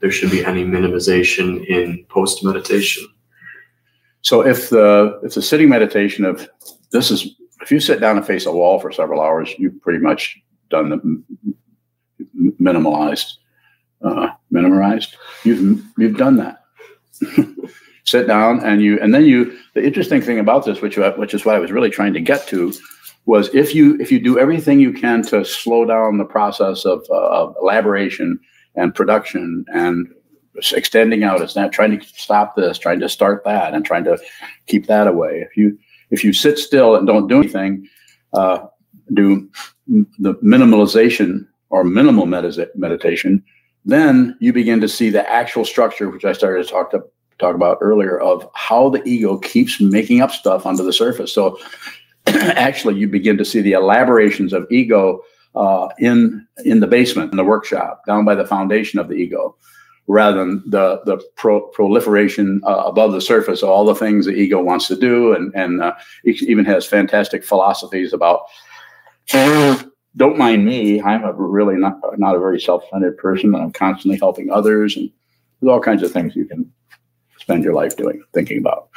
there 0.00 0.10
should 0.10 0.30
be 0.30 0.44
any 0.44 0.64
minimization 0.64 1.64
in 1.66 2.04
post 2.08 2.44
meditation. 2.44 3.06
So 4.22 4.46
if 4.46 4.70
the 4.70 5.20
if 5.24 5.34
the 5.34 5.42
sitting 5.42 5.68
meditation 5.68 6.24
of 6.24 6.48
this 6.90 7.10
is 7.10 7.28
if 7.62 7.70
you 7.70 7.80
sit 7.80 8.00
down 8.00 8.16
and 8.16 8.26
face 8.26 8.46
a 8.46 8.52
wall 8.52 8.80
for 8.80 8.90
several 8.90 9.20
hours, 9.20 9.52
you've 9.58 9.80
pretty 9.80 10.00
much 10.00 10.38
done 10.68 10.88
the 10.90 11.24
minimalized, 12.60 13.34
uh, 14.02 14.28
minimized. 14.50 15.16
You've 15.44 15.84
you've 15.98 16.16
done 16.16 16.36
that. 16.36 16.64
sit 18.04 18.26
down 18.26 18.64
and 18.64 18.82
you 18.82 18.98
and 19.00 19.14
then 19.14 19.24
you. 19.24 19.56
The 19.74 19.84
interesting 19.84 20.20
thing 20.20 20.38
about 20.38 20.64
this, 20.64 20.80
which 20.80 20.96
which 20.96 21.34
is 21.34 21.44
what 21.44 21.54
I 21.54 21.58
was 21.58 21.72
really 21.72 21.90
trying 21.90 22.14
to 22.14 22.20
get 22.20 22.46
to, 22.48 22.72
was 23.26 23.54
if 23.54 23.74
you 23.74 23.98
if 24.00 24.12
you 24.12 24.20
do 24.20 24.38
everything 24.38 24.80
you 24.80 24.92
can 24.92 25.22
to 25.24 25.44
slow 25.44 25.84
down 25.84 26.18
the 26.18 26.24
process 26.24 26.84
of, 26.84 27.06
uh, 27.10 27.28
of 27.28 27.56
elaboration 27.60 28.38
and 28.74 28.94
production 28.94 29.64
and 29.72 30.08
extending 30.72 31.24
out. 31.24 31.40
It's 31.40 31.56
not 31.56 31.72
trying 31.72 31.98
to 31.98 32.06
stop 32.06 32.56
this, 32.56 32.78
trying 32.78 33.00
to 33.00 33.08
start 33.08 33.44
that, 33.44 33.74
and 33.74 33.84
trying 33.84 34.04
to 34.04 34.18
keep 34.66 34.86
that 34.86 35.06
away. 35.06 35.44
If 35.48 35.56
you 35.56 35.78
if 36.10 36.24
you 36.24 36.32
sit 36.32 36.58
still 36.58 36.96
and 36.96 37.06
don't 37.06 37.28
do 37.28 37.38
anything, 37.38 37.88
uh, 38.34 38.66
do 39.14 39.48
the 40.18 40.34
minimalization 40.36 41.46
or 41.70 41.84
minimal 41.84 42.26
medita- 42.26 42.74
meditation, 42.76 43.42
then 43.84 44.36
you 44.40 44.52
begin 44.52 44.80
to 44.80 44.88
see 44.88 45.10
the 45.10 45.28
actual 45.30 45.64
structure, 45.64 46.10
which 46.10 46.24
I 46.24 46.32
started 46.32 46.64
to 46.64 46.70
talk 46.70 46.90
to 46.92 47.02
talk 47.38 47.54
about 47.54 47.78
earlier, 47.80 48.20
of 48.20 48.48
how 48.54 48.88
the 48.88 49.02
ego 49.04 49.38
keeps 49.38 49.80
making 49.80 50.20
up 50.20 50.30
stuff 50.30 50.66
under 50.66 50.82
the 50.82 50.92
surface. 50.92 51.32
So 51.32 51.58
actually, 52.26 52.96
you 52.96 53.08
begin 53.08 53.36
to 53.38 53.44
see 53.44 53.60
the 53.60 53.72
elaborations 53.72 54.52
of 54.52 54.66
ego 54.70 55.22
uh, 55.54 55.88
in 55.98 56.46
in 56.64 56.80
the 56.80 56.86
basement 56.86 57.30
in 57.30 57.36
the 57.36 57.44
workshop, 57.44 58.02
down 58.06 58.24
by 58.24 58.34
the 58.34 58.46
foundation 58.46 58.98
of 58.98 59.08
the 59.08 59.14
ego 59.14 59.56
rather 60.08 60.38
than 60.38 60.62
the 60.66 61.00
the 61.04 61.22
pro, 61.36 61.60
proliferation 61.68 62.60
uh, 62.66 62.82
above 62.86 63.12
the 63.12 63.20
surface 63.20 63.62
of 63.62 63.68
all 63.68 63.84
the 63.84 63.94
things 63.94 64.26
the 64.26 64.32
ego 64.32 64.62
wants 64.62 64.88
to 64.88 64.96
do, 64.96 65.34
and 65.34 65.54
and 65.54 65.82
uh, 65.82 65.92
even 66.24 66.64
has 66.64 66.86
fantastic 66.86 67.44
philosophies 67.44 68.12
about. 68.12 68.42
Don't 70.16 70.36
mind 70.38 70.64
me. 70.64 71.00
I'm 71.00 71.24
a 71.24 71.32
really 71.32 71.76
not 71.76 71.98
not 72.18 72.34
a 72.34 72.38
very 72.38 72.60
self-centered 72.60 73.16
person, 73.16 73.54
and 73.54 73.62
I'm 73.62 73.72
constantly 73.72 74.18
helping 74.18 74.50
others, 74.50 74.96
and 74.96 75.10
there's 75.60 75.70
all 75.70 75.80
kinds 75.80 76.02
of 76.02 76.10
things 76.12 76.36
you 76.36 76.44
can 76.44 76.70
spend 77.38 77.64
your 77.64 77.74
life 77.74 77.96
doing, 77.96 78.22
thinking 78.34 78.58
about. 78.58 78.88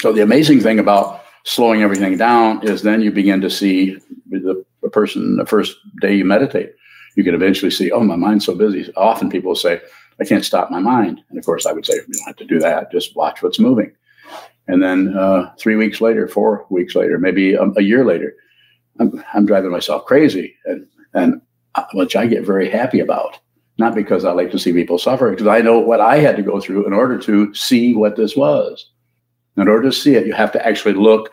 So 0.00 0.12
the 0.12 0.22
amazing 0.22 0.60
thing 0.60 0.78
about 0.78 1.22
slowing 1.44 1.82
everything 1.82 2.16
down 2.16 2.66
is 2.66 2.82
then 2.82 3.02
you 3.02 3.12
begin 3.12 3.40
to 3.42 3.50
see 3.50 3.98
the, 4.30 4.64
the 4.82 4.88
person 4.88 5.36
the 5.36 5.46
first 5.46 5.76
day 6.00 6.14
you 6.14 6.24
meditate 6.24 6.72
you 7.14 7.24
can 7.24 7.34
eventually 7.34 7.70
see, 7.70 7.90
oh, 7.90 8.00
my 8.00 8.16
mind's 8.16 8.46
so 8.46 8.54
busy. 8.54 8.92
Often 8.96 9.30
people 9.30 9.54
say, 9.54 9.80
I 10.20 10.24
can't 10.24 10.44
stop 10.44 10.70
my 10.70 10.78
mind. 10.78 11.22
And 11.28 11.38
of 11.38 11.44
course, 11.44 11.66
I 11.66 11.72
would 11.72 11.86
say, 11.86 11.94
you 11.94 12.14
don't 12.14 12.26
have 12.26 12.36
to 12.36 12.44
do 12.44 12.58
that. 12.60 12.90
Just 12.90 13.16
watch 13.16 13.42
what's 13.42 13.58
moving. 13.58 13.92
And 14.68 14.82
then 14.82 15.16
uh, 15.16 15.52
three 15.58 15.76
weeks 15.76 16.00
later, 16.00 16.28
four 16.28 16.66
weeks 16.70 16.94
later, 16.94 17.18
maybe 17.18 17.54
a, 17.54 17.64
a 17.76 17.82
year 17.82 18.04
later, 18.04 18.34
I'm, 19.00 19.24
I'm 19.34 19.46
driving 19.46 19.70
myself 19.70 20.04
crazy, 20.04 20.54
and 20.64 20.86
and 21.14 21.40
uh, 21.74 21.84
which 21.94 22.16
I 22.16 22.26
get 22.26 22.46
very 22.46 22.68
happy 22.68 23.00
about. 23.00 23.38
Not 23.78 23.94
because 23.94 24.24
I 24.24 24.32
like 24.32 24.50
to 24.50 24.58
see 24.58 24.72
people 24.72 24.98
suffer, 24.98 25.30
because 25.30 25.46
I 25.46 25.60
know 25.60 25.78
what 25.78 26.00
I 26.00 26.18
had 26.18 26.36
to 26.36 26.42
go 26.42 26.60
through 26.60 26.86
in 26.86 26.92
order 26.92 27.18
to 27.20 27.54
see 27.54 27.94
what 27.94 28.16
this 28.16 28.36
was. 28.36 28.90
In 29.56 29.66
order 29.66 29.82
to 29.84 29.92
see 29.92 30.14
it, 30.14 30.26
you 30.26 30.34
have 30.34 30.52
to 30.52 30.66
actually 30.66 30.94
look 30.94 31.30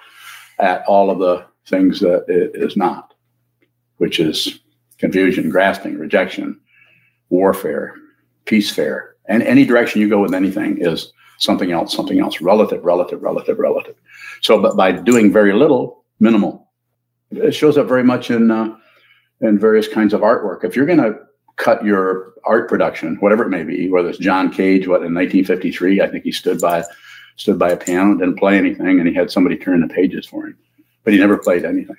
at 0.57 0.85
all 0.87 1.09
of 1.09 1.19
the 1.19 1.45
things 1.67 1.99
that 1.99 2.25
it 2.27 2.51
is 2.53 2.77
not, 2.77 3.13
which 3.97 4.19
is 4.19 4.59
confusion, 4.97 5.49
grasping, 5.49 5.97
rejection, 5.97 6.59
warfare, 7.29 7.95
peace 8.45 8.71
fair, 8.71 9.15
and 9.27 9.43
any 9.43 9.65
direction 9.65 10.01
you 10.01 10.09
go 10.09 10.21
with 10.21 10.33
anything 10.33 10.77
is 10.79 11.13
something 11.37 11.71
else, 11.71 11.95
something 11.95 12.19
else, 12.19 12.41
relative, 12.41 12.83
relative, 12.83 13.21
relative, 13.21 13.59
relative. 13.59 13.95
So, 14.41 14.61
but 14.61 14.75
by 14.75 14.91
doing 14.91 15.31
very 15.31 15.53
little, 15.53 16.03
minimal, 16.19 16.68
it 17.31 17.51
shows 17.53 17.77
up 17.77 17.87
very 17.87 18.03
much 18.03 18.31
in 18.31 18.51
uh, 18.51 18.75
in 19.41 19.57
various 19.57 19.87
kinds 19.87 20.13
of 20.13 20.21
artwork. 20.21 20.63
If 20.63 20.75
you're 20.75 20.85
going 20.85 20.99
to 20.99 21.17
cut 21.55 21.83
your 21.83 22.33
art 22.45 22.69
production, 22.69 23.15
whatever 23.17 23.43
it 23.43 23.49
may 23.49 23.63
be, 23.63 23.89
whether 23.89 24.09
it's 24.09 24.17
John 24.17 24.51
Cage, 24.51 24.87
what 24.87 25.03
in 25.03 25.13
1953, 25.13 26.01
I 26.01 26.07
think 26.07 26.23
he 26.23 26.31
stood 26.31 26.59
by 26.59 26.83
stood 27.35 27.59
by 27.59 27.71
a 27.71 27.77
piano, 27.77 28.17
didn't 28.17 28.37
play 28.37 28.57
anything, 28.57 28.99
and 28.99 29.07
he 29.07 29.13
had 29.13 29.31
somebody 29.31 29.55
turn 29.55 29.81
the 29.81 29.93
pages 29.93 30.25
for 30.25 30.47
him, 30.47 30.57
but 31.03 31.13
he 31.13 31.19
never 31.19 31.37
played 31.37 31.63
anything. 31.63 31.95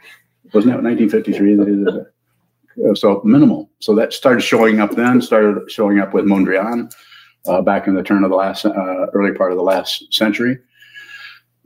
Wasn't 0.52 0.72
that 0.72 0.82
1953 0.82 1.54
that 1.56 1.68
he 1.68 1.75
did 1.76 1.87
that? 1.87 2.96
So 2.96 3.20
minimal. 3.25 3.70
So 3.80 3.94
that 3.94 4.12
started 4.12 4.40
showing 4.40 4.80
up 4.80 4.92
then, 4.92 5.22
started 5.22 5.70
showing 5.70 5.99
up 5.99 6.12
with 6.14 6.25
Mondrian 6.25 6.92
uh, 7.46 7.62
back 7.62 7.87
in 7.87 7.94
the 7.94 8.02
turn 8.02 8.25
of 8.25 8.30
the 8.30 8.37
last, 8.37 8.64
uh, 8.64 9.06
early 9.12 9.32
part 9.32 9.52
of 9.52 9.56
the 9.56 9.64
last 9.64 10.12
century. 10.12 10.58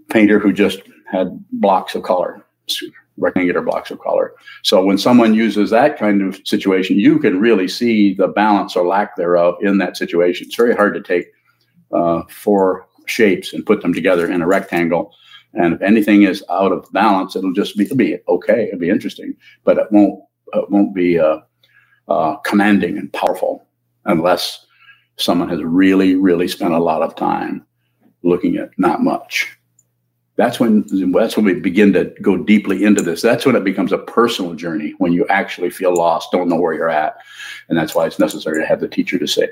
Painter 0.09 0.39
who 0.39 0.53
just 0.53 0.83
had 1.11 1.39
blocks 1.53 1.95
of 1.95 2.03
color, 2.03 2.45
rectangular 3.17 3.63
blocks 3.63 3.91
of 3.91 4.01
color. 4.01 4.33
So 4.63 4.85
when 4.85 4.99
someone 4.99 5.35
uses 5.35 5.71
that 5.71 5.99
kind 5.99 6.23
of 6.23 6.41
situation, 6.45 6.99
you 6.99 7.19
can 7.19 7.41
really 7.41 7.69
see 7.69 8.15
the 8.15 8.29
balance 8.29 8.77
or 8.77 8.87
lack 8.87 9.17
thereof 9.17 9.57
in 9.61 9.79
that 9.79 9.97
situation. 9.97 10.47
It's 10.47 10.57
very 10.57 10.75
hard 10.75 10.95
to 10.95 11.01
take 11.01 11.27
uh, 11.93 12.23
four 12.29 12.87
shapes 13.07 13.53
and 13.53 13.67
put 13.67 13.83
them 13.83 13.95
together 13.95 14.31
in 14.31 14.43
a 14.43 14.47
rectangle. 14.47 15.15
And 15.55 15.75
if 15.75 15.83
anything 15.83 16.25
is 16.25 16.43
out 16.51 16.73
of 16.73 16.91
balance, 16.93 17.37
it'll 17.37 17.53
just 17.53 17.77
be, 17.77 17.85
it'll 17.85 17.97
be 17.97 18.19
okay. 18.29 18.65
It'll 18.67 18.81
be 18.81 18.91
interesting, 18.91 19.37
but 19.65 19.79
it 19.79 19.87
won't 19.93 20.21
it 20.53 20.71
won't 20.71 20.95
be 20.95 21.19
uh, 21.19 21.39
uh, 22.09 22.37
commanding 22.37 22.99
and 22.99 23.13
powerful 23.13 23.67
unless 24.05 24.67
someone 25.17 25.49
has 25.49 25.63
really, 25.63 26.15
really 26.15 26.49
spent 26.49 26.75
a 26.75 26.79
lot 26.79 27.03
of 27.03 27.17
time 27.17 27.65
looking 28.23 28.57
at 28.57 28.71
not 28.79 29.03
much. 29.03 29.57
That's 30.37 30.59
when 30.59 30.85
that's 31.13 31.37
when 31.37 31.47
we 31.47 31.55
begin 31.55 31.93
to 31.93 32.07
go 32.21 32.37
deeply 32.37 32.83
into 32.83 33.03
this. 33.03 33.23
That's 33.23 33.47
when 33.47 33.55
it 33.55 33.63
becomes 33.63 33.93
a 33.93 33.99
personal 33.99 34.55
journey 34.55 34.95
when 34.99 35.13
you 35.13 35.27
actually 35.29 35.71
feel 35.71 35.95
lost, 35.95 36.33
don't 36.33 36.49
know 36.49 36.57
where 36.57 36.75
you're 36.75 36.91
at, 36.91 37.17
and 37.69 37.79
that's 37.79 37.95
why 37.95 38.07
it's 38.07 38.19
necessary 38.19 38.61
to 38.61 38.67
have 38.67 38.81
the 38.81 38.89
teacher 38.89 39.17
to 39.19 39.29
say, 39.29 39.49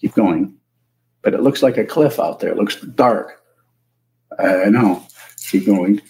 "Keep 0.00 0.14
going," 0.14 0.54
but 1.22 1.32
it 1.32 1.42
looks 1.42 1.62
like 1.62 1.76
a 1.76 1.84
cliff 1.84 2.18
out 2.18 2.40
there. 2.40 2.50
It 2.50 2.56
looks 2.56 2.80
dark. 2.80 3.40
I 4.38 4.68
know. 4.68 5.06
Keep 5.48 5.66
going. 5.66 6.02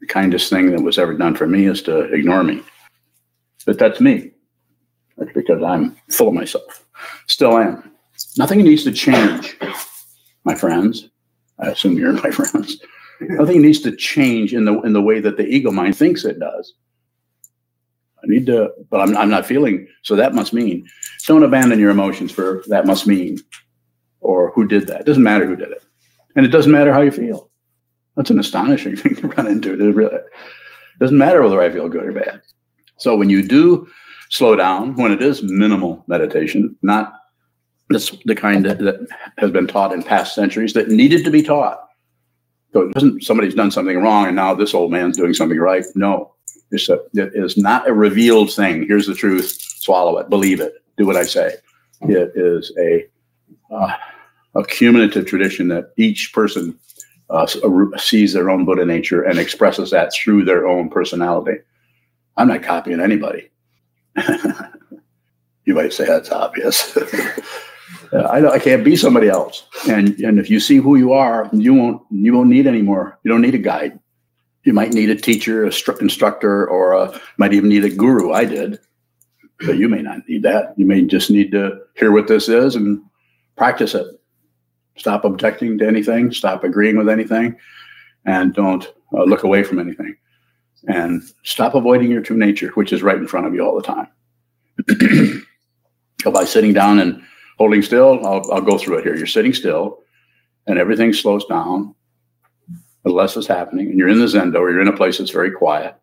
The 0.00 0.06
kindest 0.06 0.50
thing 0.50 0.70
that 0.70 0.82
was 0.82 0.98
ever 0.98 1.14
done 1.14 1.34
for 1.34 1.48
me 1.48 1.66
is 1.66 1.82
to 1.82 2.02
ignore 2.12 2.44
me. 2.44 2.62
But 3.66 3.78
that's 3.78 4.00
me. 4.00 4.30
That's 5.16 5.32
because 5.32 5.62
I'm 5.62 5.96
full 6.10 6.28
of 6.28 6.34
myself. 6.34 6.86
Still 7.26 7.58
am. 7.58 7.90
Nothing 8.36 8.62
needs 8.62 8.84
to 8.84 8.92
change, 8.92 9.56
my 10.44 10.54
friends. 10.54 11.08
I 11.58 11.68
assume 11.68 11.96
you're 11.96 12.12
my 12.12 12.30
friends. 12.30 12.80
Nothing 13.20 13.62
needs 13.62 13.80
to 13.80 13.94
change 13.94 14.52
in 14.52 14.64
the 14.64 14.80
in 14.82 14.92
the 14.92 15.02
way 15.02 15.20
that 15.20 15.36
the 15.36 15.46
ego 15.46 15.70
mind 15.70 15.96
thinks 15.96 16.24
it 16.24 16.40
does. 16.40 16.74
I 18.22 18.26
need 18.26 18.46
to, 18.46 18.70
but 18.90 19.00
I'm, 19.00 19.16
I'm 19.16 19.30
not 19.30 19.46
feeling. 19.46 19.86
So 20.02 20.16
that 20.16 20.34
must 20.34 20.52
mean 20.52 20.86
don't 21.26 21.42
abandon 21.42 21.78
your 21.78 21.90
emotions 21.90 22.32
for 22.32 22.62
that 22.68 22.86
must 22.86 23.06
mean, 23.06 23.38
or 24.20 24.50
who 24.52 24.66
did 24.66 24.86
that. 24.88 25.02
It 25.02 25.06
doesn't 25.06 25.22
matter 25.22 25.46
who 25.46 25.56
did 25.56 25.70
it, 25.70 25.84
and 26.36 26.44
it 26.44 26.50
doesn't 26.50 26.72
matter 26.72 26.92
how 26.92 27.02
you 27.02 27.10
feel. 27.10 27.50
That's 28.16 28.30
an 28.30 28.38
astonishing 28.38 28.96
thing 28.96 29.16
to 29.16 29.28
run 29.28 29.46
into. 29.46 29.72
It 29.72 29.94
really 29.94 30.14
it 30.14 30.24
doesn't 31.00 31.18
matter 31.18 31.42
whether 31.42 31.60
I 31.60 31.70
feel 31.70 31.88
good 31.88 32.04
or 32.04 32.12
bad. 32.12 32.42
So 32.96 33.16
when 33.16 33.30
you 33.30 33.46
do 33.46 33.88
slow 34.30 34.56
down, 34.56 34.94
when 34.96 35.12
it 35.12 35.22
is 35.22 35.42
minimal 35.42 36.04
meditation, 36.06 36.76
not 36.82 37.12
this, 37.90 38.16
the 38.24 38.34
kind 38.34 38.64
that, 38.64 38.78
that 38.78 39.06
has 39.38 39.50
been 39.50 39.66
taught 39.66 39.92
in 39.92 40.02
past 40.02 40.34
centuries 40.34 40.72
that 40.72 40.88
needed 40.88 41.24
to 41.24 41.30
be 41.30 41.42
taught. 41.42 41.80
So 42.72 42.82
it 42.82 42.94
doesn't 42.94 43.22
somebody's 43.22 43.54
done 43.54 43.70
something 43.70 43.98
wrong 43.98 44.26
and 44.26 44.36
now 44.36 44.54
this 44.54 44.74
old 44.74 44.90
man's 44.90 45.16
doing 45.16 45.34
something 45.34 45.58
right. 45.58 45.84
No, 45.94 46.34
it's 46.70 46.88
a, 46.88 46.94
it 47.12 47.32
is 47.34 47.56
not 47.56 47.88
a 47.88 47.92
revealed 47.92 48.52
thing. 48.52 48.86
Here's 48.86 49.06
the 49.06 49.14
truth. 49.14 49.56
Swallow 49.60 50.18
it. 50.18 50.28
Believe 50.28 50.60
it. 50.60 50.74
Do 50.96 51.06
what 51.06 51.16
I 51.16 51.24
say. 51.24 51.54
It 52.02 52.32
is 52.34 52.72
a 52.78 53.06
uh, 53.70 53.96
a 54.54 54.64
cumulative 54.64 55.26
tradition 55.26 55.68
that 55.68 55.92
each 55.96 56.32
person 56.32 56.78
uh, 57.30 57.46
sees 57.96 58.32
their 58.32 58.50
own 58.50 58.64
Buddha 58.64 58.84
nature 58.84 59.22
and 59.22 59.38
expresses 59.38 59.90
that 59.90 60.12
through 60.12 60.44
their 60.44 60.66
own 60.66 60.90
personality. 60.90 61.58
I'm 62.36 62.48
not 62.48 62.62
copying 62.62 63.00
anybody. 63.00 63.50
you 65.64 65.74
might 65.74 65.92
say 65.92 66.04
that's 66.04 66.30
obvious. 66.30 66.96
I, 68.12 68.46
I 68.46 68.58
can't 68.58 68.84
be 68.84 68.96
somebody 68.96 69.28
else. 69.28 69.64
And 69.88 70.18
and 70.20 70.38
if 70.38 70.50
you 70.50 70.60
see 70.60 70.76
who 70.76 70.96
you 70.96 71.12
are, 71.12 71.48
you 71.52 71.74
won't 71.74 72.02
you 72.10 72.34
won't 72.34 72.48
need 72.48 72.66
any 72.66 72.82
more. 72.82 73.18
You 73.22 73.30
don't 73.30 73.40
need 73.40 73.54
a 73.54 73.58
guide. 73.58 73.98
You 74.64 74.72
might 74.72 74.92
need 74.92 75.10
a 75.10 75.14
teacher, 75.14 75.64
a 75.64 75.68
stru- 75.68 76.00
instructor, 76.00 76.66
or 76.66 76.92
a, 76.92 77.20
might 77.36 77.52
even 77.52 77.68
need 77.68 77.84
a 77.84 77.90
guru. 77.90 78.32
I 78.32 78.46
did, 78.46 78.78
but 79.66 79.76
you 79.76 79.88
may 79.88 80.00
not 80.00 80.26
need 80.28 80.42
that. 80.44 80.74
You 80.78 80.86
may 80.86 81.04
just 81.04 81.30
need 81.30 81.52
to 81.52 81.78
hear 81.96 82.12
what 82.12 82.28
this 82.28 82.48
is 82.48 82.74
and 82.74 83.02
practice 83.56 83.94
it. 83.94 84.06
Stop 84.96 85.24
objecting 85.24 85.76
to 85.78 85.86
anything. 85.86 86.32
Stop 86.32 86.64
agreeing 86.64 86.96
with 86.96 87.08
anything, 87.08 87.56
and 88.24 88.54
don't 88.54 88.90
uh, 89.12 89.24
look 89.24 89.42
away 89.42 89.64
from 89.64 89.78
anything 89.78 90.16
and 90.88 91.22
stop 91.42 91.74
avoiding 91.74 92.10
your 92.10 92.22
true 92.22 92.36
nature, 92.36 92.68
which 92.70 92.92
is 92.92 93.02
right 93.02 93.16
in 93.16 93.26
front 93.26 93.46
of 93.46 93.54
you 93.54 93.64
all 93.64 93.76
the 93.76 93.82
time. 93.82 94.08
so 96.22 96.30
by 96.32 96.44
sitting 96.44 96.72
down 96.72 96.98
and 96.98 97.22
holding 97.58 97.82
still, 97.82 98.24
I'll, 98.26 98.50
I'll 98.52 98.60
go 98.60 98.78
through 98.78 98.98
it 98.98 99.04
here. 99.04 99.16
You're 99.16 99.26
sitting 99.26 99.54
still 99.54 100.04
and 100.66 100.78
everything 100.78 101.12
slows 101.12 101.44
down. 101.46 101.94
The 103.04 103.10
less 103.10 103.36
is 103.36 103.46
happening, 103.46 103.90
and 103.90 103.98
you're 103.98 104.08
in 104.08 104.18
the 104.18 104.24
zendo, 104.24 104.56
or 104.56 104.70
you're 104.70 104.80
in 104.80 104.88
a 104.88 104.96
place 104.96 105.18
that's 105.18 105.30
very 105.30 105.50
quiet, 105.50 105.94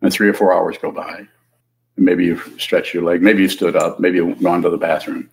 and 0.00 0.10
three 0.10 0.28
or 0.28 0.32
four 0.32 0.54
hours 0.54 0.78
go 0.78 0.90
by. 0.90 1.26
And 1.96 2.06
maybe 2.06 2.24
you've 2.24 2.54
stretched 2.58 2.94
your 2.94 3.02
leg, 3.02 3.20
maybe 3.20 3.42
you 3.42 3.48
stood 3.48 3.76
up, 3.76 4.00
maybe 4.00 4.16
you've 4.16 4.42
gone 4.42 4.62
to 4.62 4.70
the 4.70 4.78
bathroom, 4.78 5.28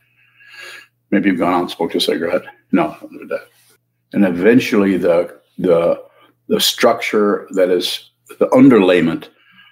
maybe 1.11 1.29
you've 1.29 1.39
gone 1.39 1.53
out 1.53 1.61
and 1.61 1.71
smoked 1.71 1.95
a 1.95 2.01
cigarette. 2.01 2.43
No, 2.73 2.97
and 4.11 4.25
eventually 4.25 4.97
the 4.97 5.39
the 5.57 6.03
the 6.49 6.59
structure 6.59 7.47
that 7.51 7.69
is 7.69 8.11
the 8.39 8.47
underlayment 8.47 9.29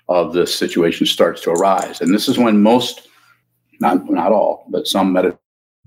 of 0.07 0.33
this 0.33 0.55
situation 0.55 1.05
starts 1.05 1.41
to 1.41 1.51
arise. 1.51 1.99
And 1.99 2.13
this 2.13 2.29
is 2.29 2.37
when 2.37 2.63
most, 2.63 3.09
not 3.81 4.09
not 4.09 4.31
all, 4.31 4.67
but 4.69 4.87
some 4.87 5.13
meditators 5.13 5.37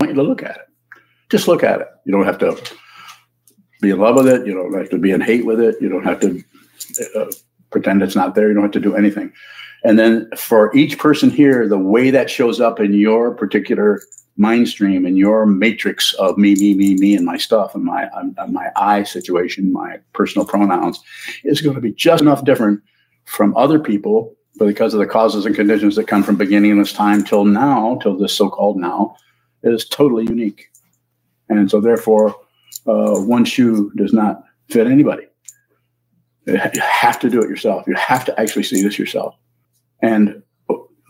want 0.00 0.10
you 0.10 0.22
to 0.22 0.22
look 0.22 0.42
at 0.42 0.56
it. 0.56 0.66
Just 1.30 1.48
look 1.48 1.62
at 1.62 1.80
it. 1.80 1.88
You 2.04 2.12
don't 2.12 2.24
have 2.24 2.38
to 2.38 2.60
be 3.80 3.90
in 3.90 3.98
love 3.98 4.16
with 4.16 4.28
it. 4.28 4.46
You 4.46 4.54
don't 4.54 4.72
have 4.74 4.90
to 4.90 4.98
be 4.98 5.10
in 5.10 5.20
hate 5.20 5.44
with 5.44 5.60
it. 5.60 5.76
You 5.80 5.88
don't 5.88 6.04
have 6.04 6.20
to 6.20 6.42
uh, 7.14 7.26
pretend 7.70 8.02
it's 8.02 8.16
not 8.16 8.34
there. 8.34 8.48
You 8.48 8.54
don't 8.54 8.62
have 8.62 8.72
to 8.72 8.80
do 8.80 8.96
anything. 8.96 9.32
And 9.84 9.98
then 9.98 10.28
for 10.36 10.74
each 10.76 10.98
person 10.98 11.30
here, 11.30 11.68
the 11.68 11.78
way 11.78 12.10
that 12.10 12.30
shows 12.30 12.60
up 12.60 12.80
in 12.80 12.94
your 12.94 13.34
particular 13.34 14.00
mind 14.36 14.68
stream 14.68 15.04
and 15.04 15.18
your 15.18 15.46
matrix 15.46 16.14
of 16.14 16.38
me, 16.38 16.54
me, 16.54 16.74
me, 16.74 16.94
me, 16.94 17.14
and 17.14 17.26
my 17.26 17.36
stuff 17.36 17.74
and 17.74 17.84
my 17.84 18.08
my 18.48 18.70
I 18.76 19.02
situation, 19.02 19.72
my 19.72 19.98
personal 20.12 20.46
pronouns, 20.46 21.00
is 21.44 21.60
going 21.60 21.74
to 21.74 21.80
be 21.80 21.92
just 21.92 22.22
enough 22.22 22.44
different 22.44 22.80
from 23.24 23.56
other 23.56 23.78
people, 23.78 24.34
because 24.58 24.94
of 24.94 25.00
the 25.00 25.06
causes 25.06 25.46
and 25.46 25.54
conditions 25.54 25.94
that 25.94 26.08
come 26.08 26.22
from 26.22 26.36
beginning 26.36 26.72
of 26.72 26.78
this 26.78 26.92
time 26.92 27.22
till 27.22 27.44
now, 27.44 27.98
till 28.02 28.16
this 28.16 28.34
so-called 28.34 28.76
now, 28.76 29.14
it 29.62 29.72
is 29.72 29.88
totally 29.88 30.24
unique. 30.24 30.68
And 31.48 31.70
so, 31.70 31.80
therefore, 31.80 32.34
uh, 32.86 33.20
one 33.20 33.44
shoe 33.44 33.90
does 33.96 34.12
not 34.12 34.44
fit 34.68 34.86
anybody. 34.86 35.24
You 36.46 36.56
have 36.80 37.18
to 37.20 37.28
do 37.28 37.42
it 37.42 37.50
yourself. 37.50 37.86
You 37.86 37.94
have 37.94 38.24
to 38.24 38.40
actually 38.40 38.62
see 38.62 38.82
this 38.82 38.98
yourself. 38.98 39.34
And 40.00 40.42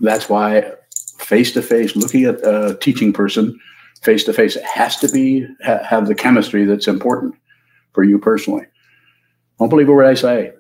that's 0.00 0.28
why 0.28 0.72
face 1.18 1.52
to 1.52 1.62
face, 1.62 1.94
looking 1.94 2.24
at 2.24 2.36
a 2.44 2.76
teaching 2.80 3.12
person 3.12 3.58
face 4.02 4.24
to 4.24 4.32
face, 4.32 4.56
it 4.56 4.64
has 4.64 4.96
to 4.98 5.08
be 5.08 5.46
ha- 5.64 5.82
have 5.82 6.06
the 6.06 6.14
chemistry 6.14 6.64
that's 6.64 6.88
important 6.88 7.34
for 7.92 8.04
you 8.04 8.18
personally. 8.18 8.64
Don't 9.58 9.68
believe 9.68 9.88
a 9.88 9.92
word 9.92 10.06
I 10.06 10.14
say. 10.14 10.52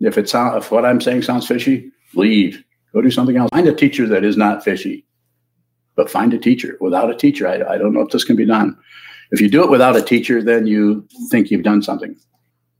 If 0.00 0.18
it 0.18 0.28
sound, 0.28 0.58
if 0.58 0.70
what 0.70 0.84
I'm 0.84 1.00
saying 1.00 1.22
sounds 1.22 1.46
fishy, 1.46 1.90
leave. 2.14 2.62
Go 2.92 3.02
do 3.02 3.10
something 3.10 3.36
else. 3.36 3.50
Find 3.50 3.66
a 3.66 3.74
teacher 3.74 4.06
that 4.06 4.24
is 4.24 4.36
not 4.36 4.62
fishy, 4.62 5.04
but 5.96 6.10
find 6.10 6.32
a 6.34 6.38
teacher. 6.38 6.76
Without 6.80 7.10
a 7.10 7.16
teacher, 7.16 7.46
I, 7.46 7.74
I 7.74 7.78
don't 7.78 7.92
know 7.92 8.00
if 8.00 8.10
this 8.10 8.24
can 8.24 8.36
be 8.36 8.46
done. 8.46 8.76
If 9.30 9.40
you 9.40 9.48
do 9.48 9.62
it 9.64 9.70
without 9.70 9.96
a 9.96 10.02
teacher, 10.02 10.42
then 10.42 10.66
you 10.66 11.06
think 11.30 11.50
you've 11.50 11.62
done 11.62 11.82
something. 11.82 12.16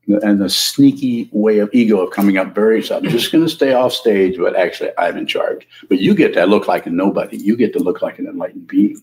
And 0.07 0.41
the 0.41 0.51
sneaky 0.51 1.31
way 1.33 1.59
of 1.59 1.71
ego 1.73 2.01
of 2.01 2.13
coming 2.13 2.37
up 2.37 2.55
very 2.55 2.83
sudden, 2.83 3.09
just 3.11 3.33
going 3.33 3.45
to 3.45 3.51
stay 3.51 3.73
off 3.73 3.93
stage, 3.93 4.37
but 4.37 4.55
actually 4.55 4.91
I'm 4.99 5.17
in 5.17 5.27
charge. 5.27 5.67
But 5.89 5.99
you 5.99 6.15
get 6.15 6.35
to 6.35 6.45
look 6.45 6.69
like 6.69 6.87
a 6.87 6.91
nobody. 6.91 7.39
You 7.39 7.57
get 7.57 7.73
to 7.73 7.79
look 7.79 8.03
like 8.03 8.19
an 8.19 8.27
enlightened 8.27 8.67
being. 8.67 9.01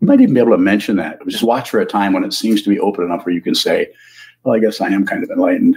You 0.00 0.06
might 0.06 0.20
even 0.20 0.34
be 0.34 0.40
able 0.40 0.52
to 0.52 0.58
mention 0.58 0.96
that. 0.96 1.20
Just 1.28 1.42
watch 1.42 1.70
for 1.70 1.80
a 1.80 1.86
time 1.86 2.12
when 2.12 2.24
it 2.24 2.32
seems 2.32 2.62
to 2.62 2.70
be 2.70 2.80
open 2.80 3.04
enough 3.04 3.24
where 3.24 3.34
you 3.34 3.40
can 3.40 3.54
say, 3.54 3.88
well, 4.42 4.54
I 4.54 4.58
guess 4.58 4.80
I 4.80 4.88
am 4.88 5.06
kind 5.06 5.22
of 5.22 5.30
enlightened. 5.30 5.76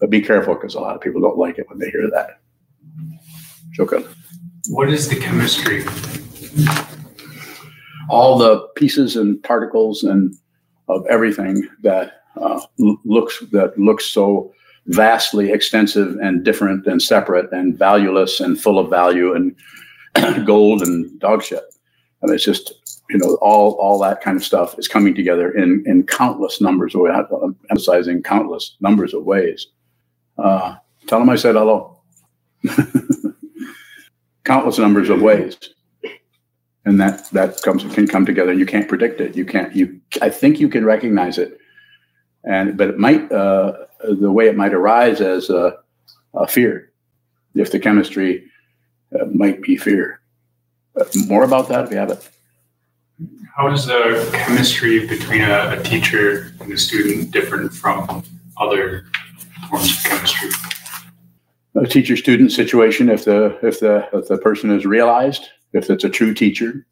But 0.00 0.10
be 0.10 0.20
careful 0.20 0.54
because 0.54 0.74
a 0.74 0.80
lot 0.80 0.94
of 0.94 1.00
people 1.00 1.20
don't 1.20 1.38
like 1.38 1.58
it 1.58 1.68
when 1.68 1.78
they 1.78 1.90
hear 1.90 2.08
that. 2.10 2.40
Joker. 3.72 4.02
What 4.68 4.88
is 4.88 5.08
the 5.08 5.16
chemistry? 5.16 5.84
All 8.08 8.38
the 8.38 8.66
pieces 8.76 9.16
and 9.16 9.42
particles 9.42 10.02
and 10.02 10.34
of 10.88 11.06
everything 11.06 11.68
that 11.82 12.22
uh, 12.36 12.60
looks 12.78 13.40
that 13.52 13.78
looks 13.78 14.04
so 14.06 14.52
vastly 14.86 15.52
extensive 15.52 16.16
and 16.22 16.44
different 16.44 16.86
and 16.86 17.00
separate 17.00 17.52
and 17.52 17.78
valueless 17.78 18.40
and 18.40 18.60
full 18.60 18.78
of 18.78 18.90
value 18.90 19.34
and 19.34 19.54
gold 20.46 20.82
and 20.82 21.18
dog 21.20 21.42
shit. 21.42 21.62
I 22.22 22.26
mean, 22.26 22.34
it's 22.34 22.44
just 22.44 22.72
you 23.10 23.18
know 23.18 23.38
all 23.40 23.72
all 23.74 23.98
that 24.00 24.20
kind 24.20 24.36
of 24.36 24.44
stuff 24.44 24.78
is 24.78 24.88
coming 24.88 25.14
together 25.14 25.50
in 25.52 25.84
in 25.86 26.04
countless 26.04 26.60
numbers 26.60 26.94
of. 26.94 27.04
I'm 27.04 27.56
emphasizing 27.70 28.22
countless 28.22 28.76
numbers 28.80 29.14
of 29.14 29.24
ways. 29.24 29.66
Uh, 30.38 30.76
tell 31.06 31.18
them 31.18 31.30
I 31.30 31.36
said 31.36 31.54
hello. 31.54 31.98
countless 34.44 34.78
numbers 34.78 35.08
of 35.08 35.22
ways, 35.22 35.58
and 36.84 37.00
that 37.00 37.28
that 37.30 37.60
comes 37.62 37.82
can 37.94 38.06
come 38.06 38.24
together. 38.24 38.50
and 38.50 38.60
You 38.60 38.66
can't 38.66 38.88
predict 38.88 39.20
it. 39.20 39.36
You 39.36 39.44
can't. 39.44 39.74
You 39.74 40.00
I 40.22 40.30
think 40.30 40.60
you 40.60 40.68
can 40.68 40.84
recognize 40.84 41.38
it, 41.38 41.58
and 42.44 42.76
but 42.76 42.88
it 42.88 42.98
might 42.98 43.30
uh, 43.30 43.72
the 44.02 44.32
way 44.32 44.48
it 44.48 44.56
might 44.56 44.74
arise 44.74 45.20
as 45.20 45.50
a, 45.50 45.76
a 46.34 46.46
fear, 46.46 46.92
if 47.54 47.70
the 47.70 47.78
chemistry 47.78 48.44
uh, 49.18 49.26
might 49.26 49.62
be 49.62 49.76
fear. 49.76 50.20
But 50.94 51.14
more 51.26 51.44
about 51.44 51.68
that 51.68 51.84
if 51.84 51.90
you 51.90 51.98
have 51.98 52.10
it. 52.10 52.28
How 53.56 53.70
is 53.70 53.84
the 53.86 54.28
chemistry 54.32 55.06
between 55.06 55.42
a, 55.42 55.76
a 55.78 55.82
teacher 55.82 56.54
and 56.60 56.72
a 56.72 56.78
student 56.78 57.30
different 57.30 57.74
from 57.74 58.24
other 58.56 59.04
forms 59.68 59.90
of 59.90 60.04
chemistry? 60.04 60.50
A 61.76 61.86
teacher-student 61.86 62.50
situation, 62.50 63.08
if 63.08 63.24
the 63.24 63.58
if 63.62 63.80
the 63.80 64.08
if 64.12 64.28
the 64.28 64.38
person 64.38 64.70
is 64.70 64.86
realized, 64.86 65.48
if 65.72 65.90
it's 65.90 66.04
a 66.04 66.10
true 66.10 66.34
teacher, 66.34 66.86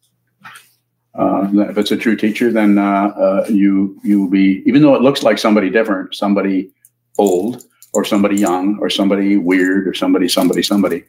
uh, 1.15 1.47
if 1.69 1.77
it's 1.77 1.91
a 1.91 1.97
true 1.97 2.15
teacher, 2.15 2.51
then 2.51 2.77
uh, 2.77 3.07
uh, 3.07 3.45
you 3.49 3.99
you 4.03 4.21
will 4.21 4.29
be 4.29 4.63
even 4.65 4.81
though 4.81 4.95
it 4.95 5.01
looks 5.01 5.23
like 5.23 5.37
somebody 5.37 5.69
different, 5.69 6.15
somebody 6.15 6.71
old 7.17 7.65
or 7.93 8.05
somebody 8.05 8.37
young 8.37 8.77
or 8.79 8.89
somebody 8.89 9.35
weird 9.35 9.87
or 9.87 9.93
somebody 9.93 10.29
somebody 10.29 10.61
somebody 10.61 11.03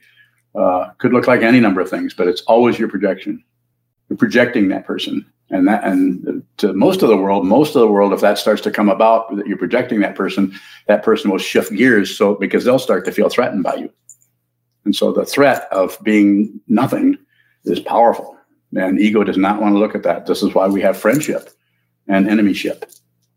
uh, 0.55 0.91
could 0.99 1.13
look 1.13 1.27
like 1.27 1.43
any 1.43 1.61
number 1.61 1.81
of 1.81 1.89
things, 1.89 2.15
but 2.15 2.27
it's 2.27 2.43
always 2.43 2.79
your 2.79 2.89
projection. 2.89 3.43
You're 4.09 4.17
projecting 4.17 4.69
that 4.69 4.85
person, 4.85 5.25
and 5.51 5.69
that 5.69 5.85
and 5.85 6.43
to 6.57 6.73
most 6.73 7.03
of 7.03 7.09
the 7.09 7.17
world, 7.17 7.47
most 7.47 7.77
of 7.77 7.81
the 7.81 7.87
world, 7.87 8.13
if 8.13 8.21
that 8.21 8.39
starts 8.39 8.63
to 8.63 8.71
come 8.71 8.89
about, 8.89 9.37
that 9.37 9.47
you're 9.47 9.59
projecting 9.59 10.01
that 10.01 10.17
person, 10.17 10.53
that 10.89 11.05
person 11.05 11.31
will 11.31 11.39
shift 11.39 11.73
gears. 11.73 12.17
So 12.17 12.35
because 12.35 12.65
they'll 12.65 12.81
start 12.81 13.05
to 13.05 13.13
feel 13.13 13.29
threatened 13.29 13.63
by 13.63 13.77
you, 13.77 13.93
and 14.85 14.97
so 14.97 15.13
the 15.13 15.25
threat 15.25 15.69
of 15.71 15.97
being 16.03 16.61
nothing 16.67 17.19
is 17.65 17.81
powerful. 17.81 18.37
And 18.77 19.01
ego 19.01 19.25
does 19.25 19.37
not 19.37 19.61
want 19.61 19.75
to 19.75 19.79
look 19.79 19.95
at 19.95 20.03
that. 20.05 20.27
This 20.27 20.43
is 20.43 20.55
why 20.55 20.69
we 20.69 20.81
have 20.81 20.97
friendship 20.97 21.51
and 22.09 22.27
enemyship. 22.27 22.81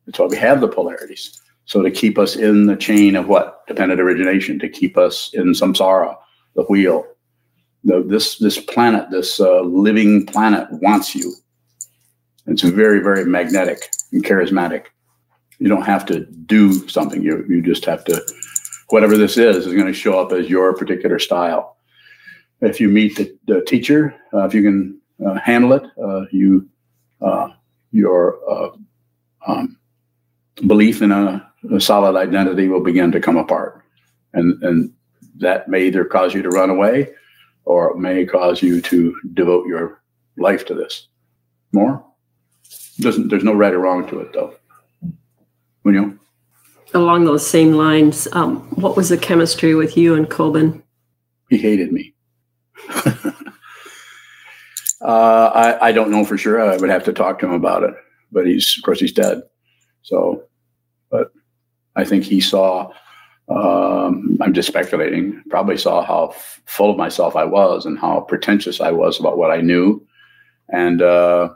That's 0.06 0.20
why 0.20 0.26
we 0.28 0.38
have 0.38 0.62
the 0.62 0.68
polarities. 0.68 1.40
So 1.66 1.82
to 1.82 1.92
keep 1.92 2.18
us 2.18 2.36
in 2.36 2.66
the 2.68 2.76
chain 2.76 3.16
of 3.16 3.28
what 3.28 3.66
dependent 3.68 4.02
origination, 4.02 4.60
to 4.60 4.70
keep 4.70 4.98
us 4.98 5.32
in 5.34 5.54
samsara, 5.54 6.16
the 6.56 6.64
wheel. 6.64 7.06
The, 7.86 8.02
this 8.02 8.38
this 8.38 8.60
planet, 8.60 9.10
this 9.12 9.40
uh, 9.40 9.62
living 9.62 10.26
planet, 10.26 10.68
wants 10.72 11.16
you. 11.16 11.34
It's 12.48 12.62
very 12.62 13.00
very 13.00 13.26
magnetic 13.26 13.90
and 14.12 14.24
charismatic. 14.24 14.86
You 15.60 15.68
don't 15.68 15.84
have 15.84 16.06
to 16.08 16.22
do 16.26 16.88
something. 16.88 17.22
You 17.22 17.46
you 17.50 17.62
just 17.62 17.86
have 17.86 18.06
to. 18.06 18.22
Whatever 18.90 19.18
this 19.18 19.38
is 19.38 19.66
is 19.66 19.74
going 19.74 19.88
to 19.88 19.94
show 19.94 20.20
up 20.20 20.32
as 20.32 20.50
your 20.50 20.74
particular 20.76 21.20
style. 21.20 21.73
If 22.64 22.80
you 22.80 22.90
meet 22.90 23.18
the, 23.18 23.38
the 23.46 23.62
teacher, 23.62 24.16
uh, 24.34 24.46
if 24.46 24.54
you 24.54 24.64
can 24.64 25.02
uh, 25.26 25.36
handle 25.36 25.74
it, 25.74 25.84
uh, 26.02 26.26
you 26.32 26.70
uh, 27.22 27.50
your 27.92 28.40
uh, 28.50 28.70
um, 29.48 29.78
belief 30.66 31.02
in 31.02 31.12
a, 31.12 31.52
a 31.74 31.80
solid 31.80 32.18
identity 32.18 32.68
will 32.68 32.84
begin 32.84 33.12
to 33.12 33.20
come 33.20 33.38
apart, 33.38 33.84
and 34.34 34.62
and 34.64 34.94
that 35.40 35.68
may 35.68 35.88
either 35.88 36.06
cause 36.06 36.34
you 36.34 36.42
to 36.42 36.50
run 36.50 36.70
away 36.70 37.10
or 37.66 37.92
it 37.92 37.98
may 37.98 38.26
cause 38.26 38.62
you 38.62 38.82
to 38.82 39.16
devote 39.34 39.68
your 39.68 40.02
life 40.38 40.66
to 40.68 40.74
this. 40.74 41.08
More? 41.72 42.06
Doesn't 43.00 43.30
there's 43.30 43.44
no 43.44 43.54
right 43.54 43.74
or 43.74 43.80
wrong 43.80 44.08
to 44.08 44.20
it 44.20 44.34
though. 44.34 44.56
When 45.82 45.96
you 45.96 46.20
along 46.94 47.26
those 47.26 47.46
same 47.46 47.74
lines, 47.74 48.28
um, 48.34 48.60
what 48.76 48.96
was 48.96 49.10
the 49.10 49.18
chemistry 49.18 49.74
with 49.74 49.98
you 49.98 50.16
and 50.16 50.30
Kobun? 50.30 50.84
He 51.50 51.58
hated 51.58 51.92
me. 51.92 52.13
uh, 55.02 55.52
I, 55.54 55.88
I 55.88 55.92
don't 55.92 56.12
know 56.12 56.26
for 56.26 56.38
sure. 56.38 56.62
I 56.62 56.78
would 56.78 56.90
have 56.90 57.04
to 57.06 57.14
talk 57.14 57.40
to 57.40 57.46
him 57.46 57.54
about 57.54 57.84
it. 57.84 57.94
But 58.32 58.48
he's, 58.48 58.76
of 58.78 58.84
course, 58.84 59.00
he's 59.00 59.14
dead. 59.14 59.44
So, 60.02 60.44
but 61.10 61.32
I 61.96 62.04
think 62.04 62.24
he 62.24 62.42
saw 62.42 62.92
um, 63.50 64.38
I'm 64.42 64.54
just 64.54 64.68
speculating, 64.68 65.44
probably 65.50 65.78
saw 65.78 66.04
how 66.04 66.28
f- 66.30 66.62
full 66.66 66.90
of 66.90 66.98
myself 66.98 67.36
I 67.36 67.44
was 67.44 67.86
and 67.86 68.00
how 68.00 68.22
pretentious 68.22 68.80
I 68.80 68.92
was 68.92 69.20
about 69.20 69.38
what 69.38 69.52
I 69.52 69.62
knew, 69.62 70.06
and 70.70 71.02
uh, 71.02 71.50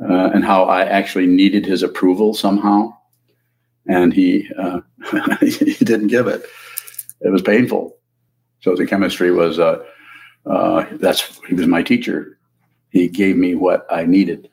uh, 0.00 0.30
and 0.34 0.44
how 0.44 0.64
I 0.64 0.84
actually 0.84 1.26
needed 1.26 1.64
his 1.64 1.82
approval 1.82 2.34
somehow, 2.34 2.94
and 3.86 4.12
he 4.12 4.48
uh, 4.58 4.80
he 5.40 5.74
didn't 5.84 6.08
give 6.08 6.26
it. 6.26 6.44
It 7.22 7.30
was 7.30 7.42
painful. 7.42 7.96
So 8.60 8.76
the 8.76 8.86
chemistry 8.86 9.32
was 9.32 9.58
uh, 10.46 10.84
that's 10.92 11.40
he 11.46 11.54
was 11.54 11.66
my 11.66 11.82
teacher. 11.82 12.38
He 12.90 13.08
gave 13.08 13.36
me 13.36 13.54
what 13.54 13.86
I 13.90 14.04
needed 14.04 14.48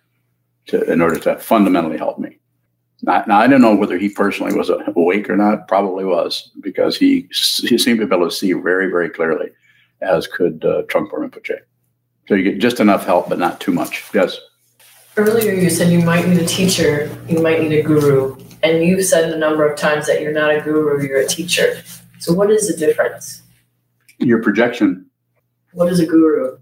to 0.68 0.84
in 0.92 1.02
order 1.02 1.20
to 1.20 1.38
fundamentally 1.40 1.98
help 1.98 2.20
me. 2.20 2.40
Now, 3.04 3.24
now, 3.28 3.40
I 3.40 3.48
don't 3.48 3.62
know 3.62 3.76
whether 3.76 3.98
he 3.98 4.10
personally 4.10 4.56
was 4.56 4.70
awake 4.70 5.30
or 5.30 5.38
not. 5.38 5.68
Probably 5.68 6.04
was 6.04 6.52
because 6.62 6.98
he 6.98 7.28
he 7.32 7.78
seemed 7.78 8.00
to 8.00 8.08
be 8.08 8.16
able 8.16 8.30
to 8.30 8.36
see 8.36 8.54
very 8.54 8.90
very 8.90 9.10
clearly, 9.10 9.50
as 10.02 10.28
could 10.28 10.66
uh, 10.66 10.84
Trungpa 10.84 11.14
Rinpoche. 11.14 11.60
So 12.28 12.36
you 12.36 12.44
get 12.44 12.60
just 12.60 12.80
enough 12.80 13.06
help, 13.06 13.30
but 13.30 13.40
not 13.40 13.60
too 13.62 13.72
much. 13.72 14.04
Yes. 14.14 14.38
Earlier, 15.16 15.54
you 15.54 15.70
said 15.70 15.92
you 15.92 16.02
might 16.02 16.28
need 16.28 16.40
a 16.40 16.46
teacher, 16.46 17.10
you 17.28 17.42
might 17.42 17.62
need 17.62 17.72
a 17.74 17.82
guru, 17.82 18.36
and 18.62 18.84
you've 18.84 19.04
said 19.06 19.34
a 19.34 19.38
number 19.38 19.68
of 19.68 19.78
times 19.78 20.06
that 20.08 20.22
you're 20.22 20.34
not 20.34 20.54
a 20.54 20.62
guru, 20.62 21.02
you're 21.08 21.22
a 21.22 21.28
teacher. 21.28 21.82
So, 22.20 22.34
what 22.34 22.52
is 22.52 22.68
the 22.68 22.78
difference? 22.78 23.42
Your 24.20 24.44
projection. 24.44 25.07
What 25.74 25.92
is 25.92 26.00
a 26.00 26.06
guru? 26.06 26.58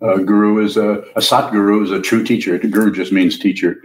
A 0.00 0.18
guru 0.20 0.64
is 0.64 0.76
a, 0.76 1.04
a 1.16 1.22
sat 1.22 1.50
guru 1.50 1.82
is 1.82 1.90
a 1.90 2.00
true 2.00 2.22
teacher. 2.22 2.58
Guru 2.58 2.92
just 2.92 3.12
means 3.12 3.38
teacher 3.38 3.82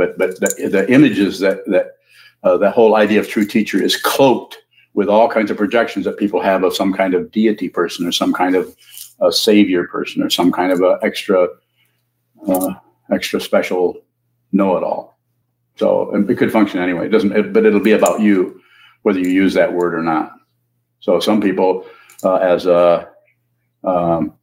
but 0.00 0.16
but 0.16 0.40
the, 0.40 0.68
the 0.68 0.90
images 0.90 1.38
that 1.40 1.58
that 1.66 1.98
uh, 2.42 2.56
that 2.56 2.72
whole 2.72 2.96
idea 2.96 3.20
of 3.20 3.28
true 3.28 3.44
teacher 3.44 3.80
is 3.82 3.96
cloaked 3.96 4.56
with 4.94 5.08
all 5.08 5.28
kinds 5.28 5.50
of 5.50 5.58
projections 5.58 6.04
that 6.06 6.16
people 6.16 6.40
have 6.40 6.64
of 6.64 6.74
some 6.74 6.92
kind 6.92 7.12
of 7.12 7.30
deity 7.30 7.68
person 7.68 8.06
or 8.06 8.12
some 8.12 8.32
kind 8.32 8.56
of 8.56 8.74
a 9.20 9.30
savior 9.30 9.86
person 9.86 10.22
or 10.22 10.30
some 10.30 10.50
kind 10.50 10.72
of 10.72 10.80
a 10.80 10.98
extra 11.02 11.46
uh, 12.48 12.72
extra 13.12 13.38
special 13.40 14.00
know-it-all. 14.52 15.18
So 15.76 16.14
it 16.14 16.38
could 16.38 16.50
function 16.50 16.80
anyway. 16.80 17.06
It 17.06 17.10
doesn't, 17.10 17.36
it, 17.36 17.52
but 17.52 17.64
it'll 17.66 17.88
be 17.92 17.92
about 17.92 18.20
you 18.20 18.60
whether 19.02 19.20
you 19.20 19.28
use 19.28 19.54
that 19.54 19.72
word 19.72 19.94
or 19.94 20.02
not. 20.02 20.32
So 21.00 21.20
some 21.20 21.40
people, 21.40 21.86
uh, 22.24 22.36
as 22.36 22.66
a, 22.66 23.08
um, 23.84 24.34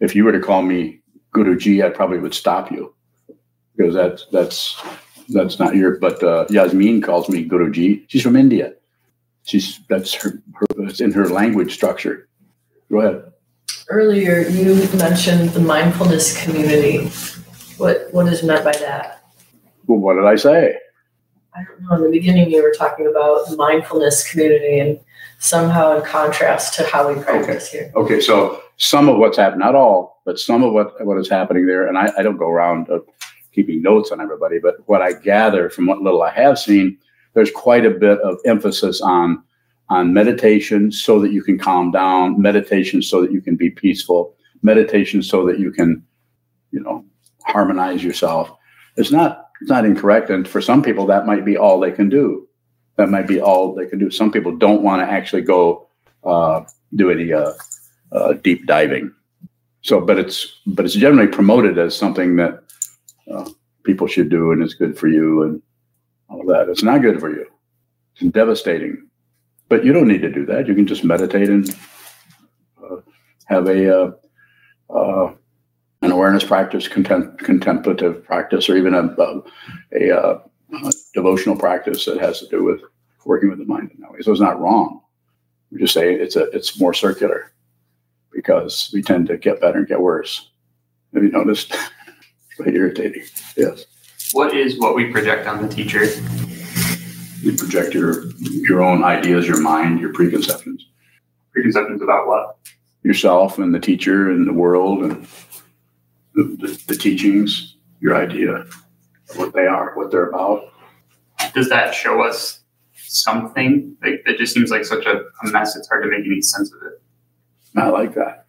if 0.00 0.14
you 0.14 0.24
were 0.24 0.32
to 0.32 0.40
call 0.40 0.62
me 0.62 1.00
Guruji, 1.34 1.84
I 1.84 1.90
probably 1.90 2.18
would 2.18 2.34
stop 2.34 2.70
you 2.70 2.94
because 3.76 3.94
that's 3.94 4.26
that's 4.32 4.82
that's 5.28 5.58
not 5.58 5.74
your. 5.74 5.98
But 5.98 6.22
uh, 6.22 6.46
Yasmin 6.50 7.02
calls 7.02 7.28
me 7.28 7.48
Guruji. 7.48 8.04
She's 8.08 8.22
from 8.22 8.36
India. 8.36 8.74
She's 9.44 9.80
that's 9.88 10.14
her, 10.14 10.42
her 10.54 10.66
it's 10.78 11.00
in 11.00 11.12
her 11.12 11.28
language 11.28 11.72
structure. 11.74 12.28
Go 12.90 13.00
ahead. 13.00 13.32
Earlier, 13.88 14.40
you 14.48 14.74
mentioned 14.96 15.50
the 15.50 15.60
mindfulness 15.60 16.42
community. 16.42 17.08
What 17.76 18.08
what 18.12 18.32
is 18.32 18.42
meant 18.42 18.64
by 18.64 18.72
that? 18.72 19.24
Well, 19.86 19.98
what 19.98 20.14
did 20.14 20.24
I 20.24 20.36
say? 20.36 20.78
I 21.54 21.64
don't 21.64 21.82
know. 21.82 21.96
In 21.96 22.10
the 22.10 22.18
beginning, 22.18 22.50
you 22.50 22.62
were 22.62 22.74
talking 22.76 23.06
about 23.06 23.48
the 23.48 23.56
mindfulness 23.56 24.28
community, 24.30 24.78
and 24.78 24.98
somehow 25.44 25.94
in 25.94 26.02
contrast 26.02 26.72
to 26.74 26.84
how 26.84 27.12
we 27.12 27.22
practice 27.22 27.68
okay. 27.68 27.78
here. 27.78 27.92
Okay, 27.94 28.20
so 28.20 28.62
some 28.78 29.08
of 29.08 29.18
what's 29.18 29.36
happened, 29.36 29.60
not 29.60 29.74
all, 29.74 30.22
but 30.24 30.38
some 30.38 30.62
of 30.62 30.72
what 30.72 31.04
what 31.04 31.18
is 31.18 31.28
happening 31.28 31.66
there, 31.66 31.86
and 31.86 31.98
I, 31.98 32.10
I 32.16 32.22
don't 32.22 32.38
go 32.38 32.48
around 32.48 32.88
uh, 32.90 33.00
keeping 33.52 33.82
notes 33.82 34.10
on 34.10 34.20
everybody, 34.20 34.58
but 34.58 34.76
what 34.86 35.02
I 35.02 35.12
gather 35.12 35.68
from 35.68 35.86
what 35.86 36.00
little 36.00 36.22
I 36.22 36.30
have 36.30 36.58
seen, 36.58 36.96
there's 37.34 37.50
quite 37.50 37.84
a 37.84 37.90
bit 37.90 38.18
of 38.20 38.38
emphasis 38.46 39.00
on 39.02 39.42
on 39.90 40.14
meditation 40.14 40.90
so 40.90 41.20
that 41.20 41.30
you 41.30 41.42
can 41.42 41.58
calm 41.58 41.90
down, 41.90 42.40
meditation 42.40 43.02
so 43.02 43.20
that 43.20 43.30
you 43.30 43.42
can 43.42 43.54
be 43.54 43.68
peaceful, 43.68 44.34
meditation 44.62 45.22
so 45.22 45.44
that 45.44 45.58
you 45.58 45.70
can, 45.70 46.02
you 46.70 46.80
know, 46.80 47.04
harmonize 47.44 48.02
yourself. 48.02 48.50
It's 48.96 49.10
not 49.10 49.50
it's 49.60 49.70
not 49.70 49.84
incorrect, 49.84 50.30
and 50.30 50.48
for 50.48 50.62
some 50.62 50.82
people 50.82 51.06
that 51.06 51.26
might 51.26 51.44
be 51.44 51.58
all 51.58 51.78
they 51.78 51.92
can 51.92 52.08
do. 52.08 52.48
That 52.96 53.10
might 53.10 53.26
be 53.26 53.40
all 53.40 53.74
they 53.74 53.86
can 53.86 53.98
do. 53.98 54.10
Some 54.10 54.30
people 54.30 54.56
don't 54.56 54.82
want 54.82 55.02
to 55.02 55.12
actually 55.12 55.42
go 55.42 55.88
uh, 56.22 56.64
do 56.94 57.10
any 57.10 57.32
uh, 57.32 57.52
uh, 58.12 58.34
deep 58.34 58.66
diving. 58.66 59.12
So, 59.82 60.00
but 60.00 60.18
it's 60.18 60.60
but 60.66 60.84
it's 60.84 60.94
generally 60.94 61.28
promoted 61.28 61.78
as 61.78 61.96
something 61.96 62.36
that 62.36 62.62
uh, 63.30 63.50
people 63.82 64.06
should 64.06 64.30
do, 64.30 64.52
and 64.52 64.62
it's 64.62 64.74
good 64.74 64.98
for 64.98 65.08
you, 65.08 65.42
and 65.42 65.62
all 66.28 66.40
of 66.40 66.46
that. 66.46 66.70
It's 66.70 66.82
not 66.82 67.02
good 67.02 67.20
for 67.20 67.30
you. 67.30 67.46
It's 68.16 68.32
devastating. 68.32 69.08
But 69.68 69.84
you 69.84 69.92
don't 69.92 70.08
need 70.08 70.22
to 70.22 70.30
do 70.30 70.46
that. 70.46 70.68
You 70.68 70.74
can 70.74 70.86
just 70.86 71.04
meditate 71.04 71.48
and 71.48 71.68
uh, 72.82 72.96
have 73.46 73.66
a 73.66 74.14
uh, 74.90 75.32
an 76.02 76.12
awareness 76.12 76.44
practice, 76.44 76.86
contem- 76.86 77.36
contemplative 77.38 78.24
practice, 78.24 78.68
or 78.68 78.76
even 78.76 78.94
a 78.94 79.02
a, 79.98 80.10
a 80.10 80.40
devotional 81.14 81.56
practice 81.56 82.04
that 82.04 82.20
has 82.20 82.40
to 82.40 82.48
do 82.48 82.64
with 82.64 82.82
working 83.24 83.48
with 83.48 83.58
the 83.58 83.64
mind 83.64 83.90
in 83.94 84.00
that 84.00 84.12
way. 84.12 84.20
So 84.20 84.32
it's 84.32 84.40
not 84.40 84.60
wrong. 84.60 85.00
We 85.70 85.78
just 85.78 85.94
say 85.94 86.14
it's 86.14 86.36
a 86.36 86.44
it's 86.50 86.78
more 86.78 86.94
circular 86.94 87.52
because 88.32 88.90
we 88.92 89.02
tend 89.02 89.26
to 89.28 89.36
get 89.36 89.60
better 89.60 89.78
and 89.78 89.88
get 89.88 90.00
worse. 90.00 90.50
Have 91.14 91.22
you 91.22 91.30
noticed? 91.30 91.72
it's 91.72 92.56
quite 92.56 92.74
irritating. 92.74 93.24
Yes. 93.56 93.86
What 94.32 94.54
is 94.54 94.78
what 94.78 94.94
we 94.94 95.10
project 95.10 95.46
on 95.46 95.62
the 95.66 95.68
teacher? 95.68 96.04
You 97.40 97.56
project 97.56 97.94
your 97.94 98.30
your 98.40 98.82
own 98.82 99.04
ideas, 99.04 99.46
your 99.46 99.60
mind, 99.60 100.00
your 100.00 100.12
preconceptions, 100.12 100.86
Preconceptions 101.52 102.02
about 102.02 102.26
what? 102.26 102.58
yourself 103.04 103.58
and 103.58 103.74
the 103.74 103.78
teacher 103.78 104.30
and 104.30 104.48
the 104.48 104.52
world 104.52 105.04
and 105.04 105.26
the, 106.34 106.42
the, 106.42 106.82
the 106.88 106.96
teachings, 106.96 107.76
your 108.00 108.16
idea 108.16 108.50
of 108.54 109.36
what 109.36 109.52
they 109.52 109.66
are, 109.66 109.94
what 109.94 110.10
they're 110.10 110.30
about. 110.30 110.72
Does 111.54 111.68
that 111.68 111.94
show 111.94 112.22
us 112.22 112.60
something? 112.94 113.96
Like 114.02 114.22
it 114.26 114.38
just 114.38 114.54
seems 114.54 114.70
like 114.70 114.84
such 114.84 115.06
a, 115.06 115.20
a 115.20 115.50
mess. 115.50 115.76
It's 115.76 115.88
hard 115.88 116.04
to 116.04 116.10
make 116.10 116.26
any 116.26 116.42
sense 116.42 116.72
of 116.72 116.80
it. 116.82 117.02
Not 117.74 117.92
like 117.92 118.14
that. 118.14 118.46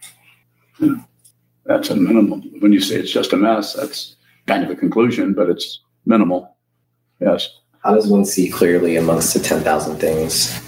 Yeah. 0.79 0.95
That's 1.65 1.89
a 1.89 1.95
minimum. 1.95 2.41
When 2.59 2.73
you 2.73 2.79
say 2.79 2.95
it's 2.95 3.11
just 3.11 3.33
a 3.33 3.37
mess, 3.37 3.73
that's 3.73 4.15
kind 4.45 4.63
of 4.63 4.69
a 4.69 4.75
conclusion, 4.75 5.33
but 5.33 5.49
it's 5.49 5.79
minimal. 6.05 6.55
Yes. 7.19 7.49
How 7.83 7.95
does 7.95 8.07
one 8.07 8.25
see 8.25 8.49
clearly 8.49 8.97
amongst 8.97 9.33
the 9.33 9.39
10,000 9.39 9.97
things? 9.97 10.59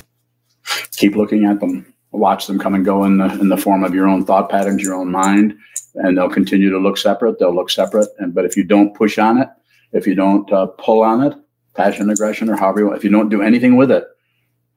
Keep 0.93 1.15
looking 1.15 1.45
at 1.45 1.60
them. 1.60 1.93
Watch 2.12 2.47
them 2.47 2.58
come 2.58 2.73
and 2.73 2.86
go 2.86 3.04
in 3.04 3.17
the 3.17 3.26
in 3.39 3.50
the 3.50 3.58
form 3.58 3.84
of 3.84 3.93
your 3.93 4.08
own 4.08 4.26
thought 4.26 4.50
patterns, 4.50 4.82
your 4.82 4.95
own 4.95 5.12
mind, 5.12 5.56
and 5.95 6.17
they'll 6.17 6.30
continue 6.30 6.69
to 6.69 6.80
look 6.80 6.97
separate. 6.97 7.38
They'll 7.38 7.54
look 7.54 7.69
separate. 7.69 8.08
And 8.17 8.34
but 8.34 8.45
if 8.45 8.58
you 8.58 8.63
don't 8.63 8.95
push 8.95 9.19
on 9.19 9.38
it, 9.39 9.50
if 9.91 10.08
you 10.08 10.15
don't 10.15 10.52
uh, 10.52 10.67
pull 10.67 11.04
on 11.04 11.21
it, 11.23 11.38
passion, 11.78 12.10
aggression, 12.10 12.50
or 12.50 12.58
however 12.58 12.80
you 12.80 12.86
want, 12.88 12.98
if 12.98 13.04
you 13.04 13.10
don't 13.10 13.30
do 13.30 13.42
anything 13.42 13.78
with 13.78 13.92
it, 13.92 14.04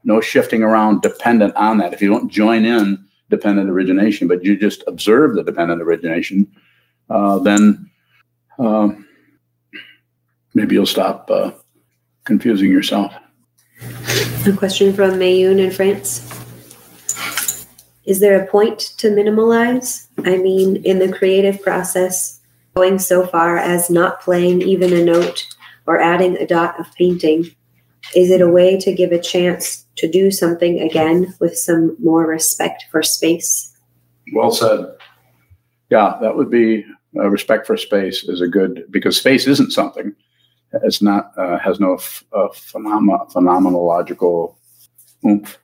no 0.04 0.20
shifting 0.20 0.62
around 0.62 1.02
dependent 1.02 1.54
on 1.56 1.78
that. 1.78 1.92
If 1.92 2.00
you 2.00 2.08
don't 2.08 2.30
join 2.30 2.64
in 2.64 3.04
dependent 3.28 3.68
origination, 3.70 4.28
but 4.28 4.44
you 4.44 4.56
just 4.56 4.84
observe 4.86 5.34
the 5.34 5.42
dependent 5.42 5.82
origination, 5.82 6.46
uh, 7.08 7.38
then 7.38 7.90
um, 8.58 9.06
maybe 10.54 10.74
you'll 10.74 10.86
stop 10.86 11.30
uh, 11.30 11.50
confusing 12.24 12.70
yourself. 12.70 13.12
A 14.46 14.52
question 14.52 14.92
from 14.92 15.12
Mayun 15.12 15.58
in 15.58 15.70
France. 15.70 16.26
Is 18.04 18.20
there 18.20 18.42
a 18.42 18.46
point 18.46 18.78
to 18.98 19.08
minimalize? 19.08 20.08
I 20.24 20.36
mean, 20.36 20.76
in 20.84 20.98
the 20.98 21.12
creative 21.12 21.62
process, 21.62 22.40
going 22.74 22.98
so 22.98 23.26
far 23.26 23.56
as 23.58 23.90
not 23.90 24.20
playing 24.20 24.62
even 24.62 24.92
a 24.92 25.04
note 25.04 25.46
or 25.86 26.00
adding 26.00 26.36
a 26.36 26.46
dot 26.46 26.78
of 26.78 26.92
painting, 26.94 27.44
is 28.14 28.30
it 28.30 28.40
a 28.40 28.48
way 28.48 28.78
to 28.78 28.92
give 28.92 29.12
a 29.12 29.20
chance 29.20 29.86
to 29.96 30.10
do 30.10 30.30
something 30.30 30.80
again 30.80 31.34
with 31.40 31.56
some 31.56 31.96
more 32.00 32.26
respect 32.26 32.84
for 32.90 33.02
space? 33.02 33.76
Well 34.32 34.50
said. 34.50 34.94
Yeah, 35.90 36.18
that 36.20 36.36
would 36.36 36.50
be 36.50 36.84
uh, 37.16 37.28
respect 37.28 37.66
for 37.66 37.76
space 37.76 38.24
is 38.24 38.40
a 38.40 38.48
good 38.48 38.84
because 38.90 39.16
space 39.16 39.46
isn't 39.46 39.72
something. 39.72 40.14
It's 40.84 41.02
not 41.02 41.32
uh, 41.36 41.58
has 41.58 41.80
no 41.80 41.94
f- 41.94 42.24
uh, 42.32 42.48
phenom- 42.52 43.32
phenomenological 43.32 44.54
oomph. 45.26 45.58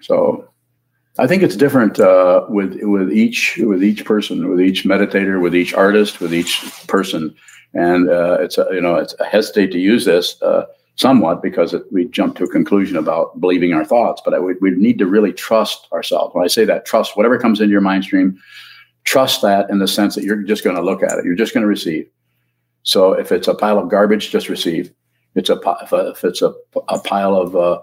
So, 0.00 0.48
I 1.18 1.26
think 1.26 1.42
it's 1.42 1.56
different 1.56 1.98
uh, 1.98 2.44
with 2.48 2.78
with 2.82 3.12
each 3.12 3.58
with 3.58 3.82
each 3.82 4.04
person, 4.04 4.48
with 4.48 4.60
each 4.60 4.84
meditator, 4.84 5.40
with 5.40 5.54
each 5.54 5.74
artist, 5.74 6.20
with 6.20 6.32
each 6.32 6.62
person, 6.86 7.34
and 7.74 8.08
uh, 8.08 8.38
it's 8.40 8.56
a, 8.56 8.66
you 8.70 8.80
know 8.80 8.94
it's 8.94 9.14
I 9.20 9.26
hesitate 9.26 9.72
to 9.72 9.78
use 9.80 10.04
this 10.04 10.40
uh, 10.42 10.66
somewhat 10.94 11.42
because 11.42 11.74
it, 11.74 11.82
we 11.90 12.06
jump 12.06 12.36
to 12.36 12.44
a 12.44 12.48
conclusion 12.48 12.96
about 12.96 13.40
believing 13.40 13.72
our 13.72 13.84
thoughts, 13.84 14.22
but 14.24 14.32
I, 14.32 14.38
we, 14.38 14.54
we 14.60 14.70
need 14.70 14.98
to 15.00 15.06
really 15.06 15.32
trust 15.32 15.88
ourselves. 15.92 16.34
When 16.34 16.44
I 16.44 16.48
say 16.48 16.64
that, 16.66 16.86
trust 16.86 17.16
whatever 17.16 17.38
comes 17.38 17.60
into 17.60 17.72
your 17.72 17.80
mind 17.80 18.04
stream, 18.04 18.40
trust 19.02 19.42
that 19.42 19.68
in 19.70 19.80
the 19.80 19.88
sense 19.88 20.14
that 20.14 20.22
you're 20.22 20.42
just 20.42 20.62
going 20.62 20.76
to 20.76 20.82
look 20.82 21.02
at 21.02 21.18
it, 21.18 21.24
you're 21.24 21.34
just 21.34 21.52
going 21.52 21.62
to 21.62 21.68
receive. 21.68 22.08
So 22.84 23.12
if 23.12 23.32
it's 23.32 23.48
a 23.48 23.54
pile 23.54 23.78
of 23.78 23.90
garbage, 23.90 24.30
just 24.30 24.48
receive. 24.48 24.92
It's 25.34 25.50
a 25.50 25.60
if 26.12 26.24
it's 26.24 26.42
a, 26.42 26.54
a 26.88 26.98
pile 27.00 27.34
of 27.34 27.56
uh, 27.56 27.80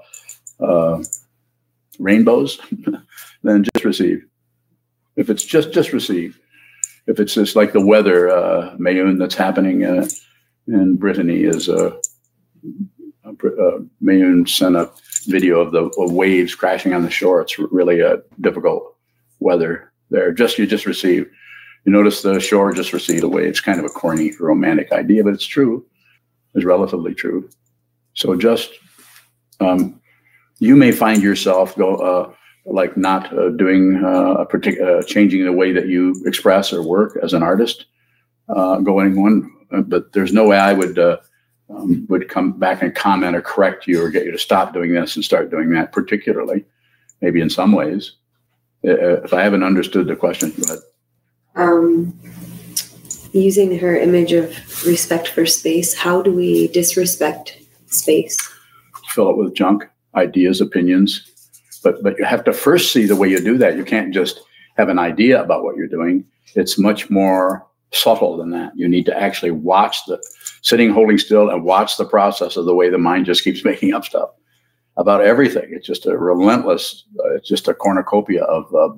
uh, 0.63 1.03
rainbows, 1.99 2.59
then 3.43 3.63
just 3.63 3.85
receive. 3.85 4.25
If 5.15 5.29
it's 5.29 5.43
just 5.43 5.71
just 5.71 5.93
receive. 5.93 6.39
If 7.07 7.19
it's 7.19 7.35
just 7.35 7.55
like 7.55 7.71
the 7.71 7.85
weather, 7.85 8.29
uh, 8.29 8.75
Mayun 8.77 9.19
that's 9.19 9.35
happening 9.35 9.85
uh, 9.85 10.07
in 10.67 10.97
Brittany 10.97 11.43
is 11.43 11.69
uh, 11.69 11.95
uh, 13.23 13.29
uh, 13.29 13.79
Mayun 14.03 14.49
sent 14.49 14.75
a 14.75 14.91
video 15.27 15.59
of 15.59 15.71
the 15.71 15.85
of 15.99 16.11
waves 16.11 16.55
crashing 16.55 16.93
on 16.93 17.03
the 17.03 17.11
shore. 17.11 17.41
It's 17.41 17.59
really 17.59 17.99
a 17.99 18.17
difficult 18.41 18.95
weather 19.39 19.91
there. 20.09 20.31
Just 20.31 20.57
you 20.57 20.65
just 20.65 20.85
receive. 20.85 21.29
You 21.85 21.91
notice 21.91 22.23
the 22.23 22.39
shore 22.39 22.73
just 22.73 22.93
recede 22.93 23.23
away. 23.23 23.47
It's 23.47 23.61
kind 23.61 23.79
of 23.79 23.85
a 23.85 23.89
corny, 23.89 24.31
romantic 24.39 24.91
idea, 24.91 25.23
but 25.23 25.33
it's 25.33 25.45
true. 25.45 25.85
It's 26.55 26.65
relatively 26.65 27.13
true. 27.13 27.47
So 28.15 28.35
just 28.35 28.71
um, 29.59 30.01
you 30.59 30.75
may 30.75 30.91
find 30.91 31.21
yourself 31.21 31.75
go 31.75 31.95
uh, 31.95 32.33
like 32.65 32.97
not 32.97 33.31
uh, 33.37 33.49
doing 33.49 34.03
uh, 34.03 34.33
a 34.33 34.45
particular 34.45 35.03
changing 35.03 35.43
the 35.45 35.51
way 35.51 35.71
that 35.71 35.87
you 35.87 36.15
express 36.25 36.73
or 36.73 36.81
work 36.81 37.17
as 37.21 37.33
an 37.33 37.43
artist, 37.43 37.85
uh, 38.49 38.77
going 38.79 39.21
one. 39.21 39.51
But 39.87 40.13
there's 40.13 40.33
no 40.33 40.47
way 40.47 40.57
I 40.57 40.73
would 40.73 40.97
uh, 40.97 41.17
um, 41.69 42.05
would 42.09 42.29
come 42.29 42.53
back 42.53 42.81
and 42.81 42.95
comment 42.95 43.35
or 43.35 43.41
correct 43.41 43.87
you 43.87 44.01
or 44.01 44.09
get 44.09 44.25
you 44.25 44.31
to 44.31 44.37
stop 44.37 44.73
doing 44.73 44.93
this 44.93 45.15
and 45.15 45.25
start 45.25 45.51
doing 45.51 45.69
that. 45.71 45.91
Particularly, 45.91 46.65
maybe 47.21 47.41
in 47.41 47.49
some 47.49 47.71
ways. 47.71 48.13
Uh, 48.87 49.23
if 49.23 49.33
I 49.33 49.41
haven't 49.41 49.63
understood 49.63 50.07
the 50.07 50.15
question, 50.15 50.53
ahead. 50.63 50.79
Um, 51.55 52.17
using 53.33 53.79
her 53.79 53.95
image 53.97 54.31
of 54.31 54.49
respect 54.85 55.27
for 55.29 55.45
space, 55.45 55.95
how 55.95 56.21
do 56.21 56.31
we 56.31 56.67
disrespect 56.67 57.57
space? 57.87 58.37
fill 59.15 59.29
it 59.29 59.37
with 59.37 59.55
junk, 59.55 59.87
ideas, 60.15 60.61
opinions. 60.61 61.31
But 61.83 62.01
but 62.03 62.17
you 62.17 62.25
have 62.25 62.43
to 62.45 62.53
first 62.53 62.91
see 62.91 63.05
the 63.05 63.15
way 63.15 63.29
you 63.29 63.39
do 63.39 63.57
that. 63.57 63.77
You 63.77 63.85
can't 63.85 64.13
just 64.13 64.41
have 64.77 64.89
an 64.89 64.99
idea 64.99 65.41
about 65.41 65.63
what 65.63 65.75
you're 65.75 65.87
doing. 65.87 66.25
It's 66.55 66.77
much 66.77 67.09
more 67.09 67.65
subtle 67.91 68.37
than 68.37 68.51
that. 68.51 68.73
You 68.75 68.87
need 68.87 69.05
to 69.05 69.17
actually 69.17 69.51
watch 69.51 70.05
the 70.05 70.21
sitting, 70.61 70.91
holding 70.91 71.17
still, 71.17 71.49
and 71.49 71.63
watch 71.63 71.97
the 71.97 72.05
process 72.05 72.57
of 72.57 72.65
the 72.65 72.75
way 72.75 72.89
the 72.89 72.97
mind 72.97 73.25
just 73.25 73.43
keeps 73.43 73.63
making 73.71 73.93
up 73.93 74.05
stuff 74.05 74.29
about 74.97 75.21
everything. 75.21 75.67
It's 75.71 75.87
just 75.87 76.05
a 76.05 76.17
relentless. 76.17 77.05
Uh, 77.19 77.35
it's 77.35 77.47
just 77.47 77.67
a 77.67 77.73
cornucopia 77.73 78.43
of. 78.43 78.73
Uh, 78.73 78.89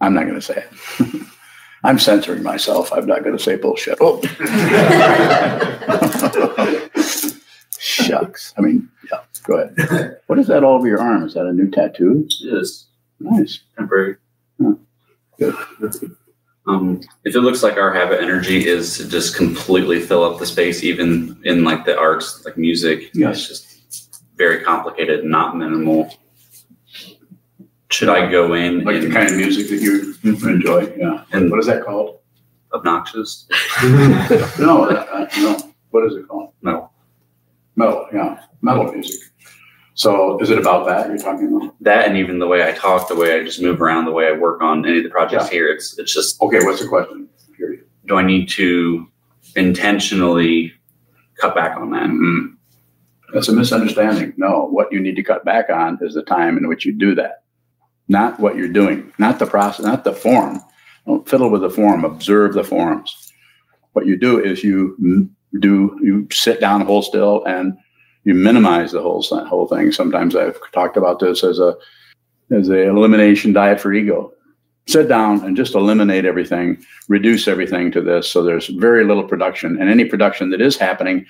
I'm 0.00 0.14
not 0.14 0.24
going 0.24 0.34
to 0.34 0.42
say 0.42 0.64
it. 0.64 1.22
I'm 1.84 1.98
censoring 1.98 2.42
myself. 2.42 2.92
I'm 2.92 3.06
not 3.06 3.24
going 3.24 3.36
to 3.36 3.42
say 3.42 3.56
bullshit. 3.56 3.98
Oh. 4.00 4.20
Shucks. 8.04 8.54
I 8.56 8.60
mean, 8.60 8.88
yeah, 9.10 9.20
go 9.44 9.58
ahead. 9.58 10.18
What 10.26 10.38
is 10.38 10.46
that 10.48 10.64
all 10.64 10.74
over 10.76 10.86
your 10.86 11.00
arm? 11.00 11.24
Is 11.24 11.34
that 11.34 11.46
a 11.46 11.52
new 11.52 11.70
tattoo? 11.70 12.26
Yes, 12.40 12.86
Nice. 13.20 13.60
temporary. 13.76 14.16
Good. 15.38 15.54
Um, 16.66 17.00
if 17.24 17.34
it 17.34 17.40
looks 17.40 17.62
like 17.62 17.76
our 17.78 17.94
habit 17.94 18.20
energy 18.20 18.66
is 18.66 18.98
to 18.98 19.08
just 19.08 19.36
completely 19.36 20.00
fill 20.00 20.22
up 20.22 20.38
the 20.38 20.46
space, 20.46 20.84
even 20.84 21.40
in 21.44 21.64
like 21.64 21.84
the 21.86 21.98
arts, 21.98 22.44
like 22.44 22.58
music, 22.58 23.10
Yes. 23.14 23.38
it's 23.38 23.48
just 23.48 24.22
very 24.36 24.62
complicated, 24.62 25.24
not 25.24 25.56
minimal. 25.56 26.10
Should 27.90 28.10
I 28.10 28.30
go 28.30 28.52
in 28.54 28.84
Like 28.84 29.00
the 29.00 29.10
kind 29.10 29.28
of 29.30 29.36
music 29.36 29.70
that 29.70 29.80
you 29.80 30.14
enjoy. 30.48 30.92
Yeah. 30.96 31.24
And- 31.32 31.50
what 31.50 31.58
is 31.60 31.66
that 31.66 31.84
called? 31.84 32.16
obnoxious. 32.74 33.48
No, 34.60 34.84
uh, 34.90 35.26
no, 35.38 35.72
what 35.90 36.04
is 36.04 36.16
it 36.16 36.28
called? 36.28 36.52
Metal. 36.60 36.87
Metal, 37.78 38.08
yeah, 38.12 38.40
metal 38.60 38.92
music. 38.92 39.20
So 39.94 40.38
is 40.40 40.50
it 40.50 40.58
about 40.58 40.84
that 40.86 41.06
you're 41.08 41.16
talking 41.16 41.46
about? 41.56 41.76
That 41.80 42.08
and 42.08 42.16
even 42.16 42.40
the 42.40 42.48
way 42.48 42.68
I 42.68 42.72
talk, 42.72 43.06
the 43.08 43.14
way 43.14 43.38
I 43.38 43.44
just 43.44 43.62
move 43.62 43.80
around, 43.80 44.04
the 44.06 44.10
way 44.10 44.26
I 44.26 44.32
work 44.32 44.60
on 44.60 44.84
any 44.84 44.98
of 44.98 45.04
the 45.04 45.10
projects 45.10 45.48
here, 45.48 45.68
it's 45.68 45.96
it's 45.96 46.12
just 46.12 46.42
Okay, 46.42 46.58
what's 46.64 46.82
the 46.82 46.88
question? 46.88 47.28
Here. 47.56 47.84
do 48.06 48.16
I 48.16 48.22
need 48.24 48.48
to 48.50 49.06
intentionally 49.54 50.72
cut 51.40 51.54
back 51.54 51.76
on 51.76 51.90
that? 51.92 52.08
Mhm. 52.10 52.54
That's 53.32 53.48
a 53.48 53.52
misunderstanding. 53.52 54.32
No, 54.36 54.66
what 54.68 54.92
you 54.92 54.98
need 54.98 55.14
to 55.14 55.22
cut 55.22 55.44
back 55.44 55.70
on 55.70 55.98
is 56.00 56.14
the 56.14 56.22
time 56.22 56.58
in 56.58 56.66
which 56.66 56.84
you 56.84 56.92
do 56.92 57.14
that, 57.14 57.44
not 58.08 58.40
what 58.40 58.56
you're 58.56 58.68
doing, 58.80 59.12
not 59.18 59.38
the 59.38 59.46
process, 59.46 59.86
not 59.86 60.02
the 60.02 60.12
form. 60.12 60.58
Don't 61.06 61.28
fiddle 61.28 61.48
with 61.50 61.60
the 61.60 61.70
form. 61.70 62.04
Observe 62.04 62.54
the 62.54 62.64
forms. 62.64 63.32
What 63.92 64.06
you 64.06 64.16
do 64.16 64.42
is 64.42 64.64
you 64.64 65.30
do 65.60 65.98
you 66.02 66.28
sit 66.30 66.60
down, 66.60 66.82
whole 66.82 67.02
still, 67.02 67.44
and 67.44 67.76
you 68.24 68.34
minimize 68.34 68.92
the 68.92 69.00
whole 69.00 69.22
whole 69.22 69.66
thing. 69.66 69.92
Sometimes 69.92 70.36
I've 70.36 70.58
talked 70.72 70.96
about 70.96 71.18
this 71.18 71.42
as 71.42 71.58
a 71.58 71.76
as 72.50 72.68
a 72.68 72.88
elimination 72.88 73.52
diet 73.52 73.80
for 73.80 73.92
ego. 73.92 74.32
Sit 74.86 75.08
down 75.08 75.44
and 75.44 75.56
just 75.56 75.74
eliminate 75.74 76.24
everything, 76.24 76.82
reduce 77.08 77.46
everything 77.46 77.90
to 77.92 78.00
this. 78.00 78.28
So 78.28 78.42
there's 78.42 78.68
very 78.68 79.04
little 79.04 79.24
production, 79.24 79.80
and 79.80 79.90
any 79.90 80.04
production 80.04 80.50
that 80.50 80.60
is 80.60 80.76
happening 80.76 81.26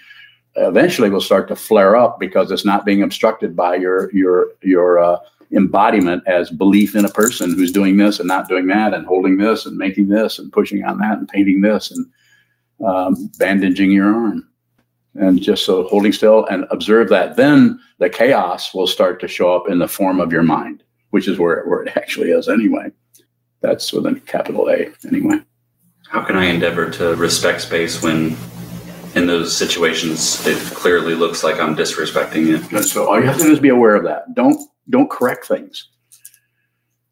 eventually 0.56 1.10
will 1.10 1.20
start 1.20 1.48
to 1.48 1.56
flare 1.56 1.94
up 1.94 2.18
because 2.18 2.50
it's 2.50 2.64
not 2.64 2.84
being 2.84 3.02
obstructed 3.02 3.54
by 3.54 3.76
your 3.76 4.12
your 4.12 4.48
your 4.62 4.98
uh, 4.98 5.18
embodiment 5.52 6.22
as 6.26 6.50
belief 6.50 6.94
in 6.94 7.04
a 7.04 7.10
person 7.10 7.54
who's 7.54 7.72
doing 7.72 7.96
this 7.96 8.18
and 8.18 8.28
not 8.28 8.48
doing 8.48 8.66
that 8.66 8.92
and 8.92 9.06
holding 9.06 9.38
this 9.38 9.66
and 9.66 9.76
making 9.76 10.08
this 10.08 10.38
and 10.38 10.52
pushing 10.52 10.84
on 10.84 10.98
that 10.98 11.18
and 11.18 11.28
painting 11.28 11.60
this 11.60 11.90
and 11.90 12.06
um, 12.84 13.30
bandaging 13.38 13.90
your 13.90 14.12
arm 14.12 14.48
and 15.14 15.42
just 15.42 15.64
so 15.64 15.84
holding 15.88 16.12
still 16.12 16.46
and 16.46 16.64
observe 16.70 17.08
that 17.08 17.36
then 17.36 17.78
the 17.98 18.08
chaos 18.08 18.72
will 18.74 18.86
start 18.86 19.20
to 19.20 19.28
show 19.28 19.54
up 19.54 19.68
in 19.68 19.78
the 19.78 19.88
form 19.88 20.20
of 20.20 20.32
your 20.32 20.42
mind 20.42 20.82
which 21.10 21.26
is 21.26 21.38
where, 21.38 21.64
where 21.64 21.82
it 21.82 21.96
actually 21.96 22.30
is 22.30 22.48
anyway 22.48 22.90
that's 23.60 23.92
with 23.92 24.06
a 24.06 24.14
capital 24.26 24.68
a 24.70 24.90
anyway 25.06 25.38
How 26.08 26.22
can 26.22 26.36
I 26.36 26.46
endeavor 26.46 26.88
to 26.92 27.14
respect 27.16 27.60
space 27.60 28.02
when 28.02 28.36
in 29.14 29.26
those 29.26 29.54
situations 29.56 30.46
it 30.46 30.56
clearly 30.74 31.14
looks 31.14 31.42
like 31.44 31.60
I'm 31.60 31.76
disrespecting 31.76 32.54
it? 32.54 32.72
And 32.72 32.84
so 32.84 33.08
all 33.08 33.20
you 33.20 33.26
have 33.26 33.36
to 33.38 33.44
do 33.44 33.52
is 33.52 33.60
be 33.60 33.68
aware 33.68 33.94
of 33.94 34.04
that. 34.04 34.34
Don't 34.34 34.58
don't 34.88 35.10
correct 35.10 35.46
things. 35.46 35.88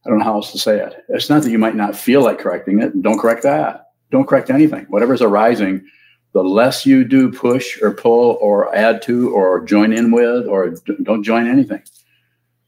I 0.04 0.08
don't 0.08 0.18
know 0.18 0.24
how 0.24 0.34
else 0.34 0.52
to 0.52 0.58
say 0.58 0.80
it. 0.80 1.04
It's 1.08 1.28
not 1.28 1.42
that 1.42 1.50
you 1.50 1.58
might 1.58 1.74
not 1.74 1.96
feel 1.96 2.22
like 2.22 2.38
correcting 2.38 2.80
it. 2.80 3.02
Don't 3.02 3.18
correct 3.18 3.42
that. 3.42 3.85
Don't 4.10 4.26
correct 4.26 4.50
anything. 4.50 4.84
Whatever's 4.88 5.22
arising, 5.22 5.84
the 6.32 6.42
less 6.42 6.86
you 6.86 7.04
do 7.04 7.30
push 7.30 7.80
or 7.82 7.92
pull 7.92 8.38
or 8.40 8.74
add 8.74 9.02
to 9.02 9.34
or 9.34 9.64
join 9.64 9.92
in 9.92 10.10
with 10.10 10.46
or 10.46 10.74
don't 11.02 11.22
join 11.22 11.48
anything. 11.48 11.82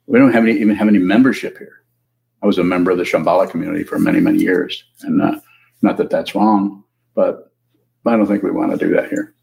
We 0.07 0.19
don't 0.19 0.33
have 0.33 0.45
any 0.45 0.59
even 0.59 0.75
have 0.75 0.89
any 0.89 0.99
membership 0.99 1.59
here. 1.59 1.83
I 2.43 2.47
was 2.47 2.59
a 2.59 2.65
member 2.65 2.91
of 2.91 2.99
the 2.99 3.05
Shambhala 3.05 3.51
community 3.51 3.85
for 3.85 3.99
many 3.99 4.21
many 4.21 4.39
years, 4.39 4.85
and 5.03 5.21
uh, 5.21 5.41
not 5.83 5.97
that 5.99 6.11
that's 6.11 6.35
wrong, 6.35 6.83
but 7.15 7.53
I 8.07 8.17
don't 8.17 8.27
think 8.27 8.43
we 8.43 8.51
want 8.51 8.73
to 8.73 8.79
do 8.79 8.95
that 8.95 9.11
here. 9.11 9.35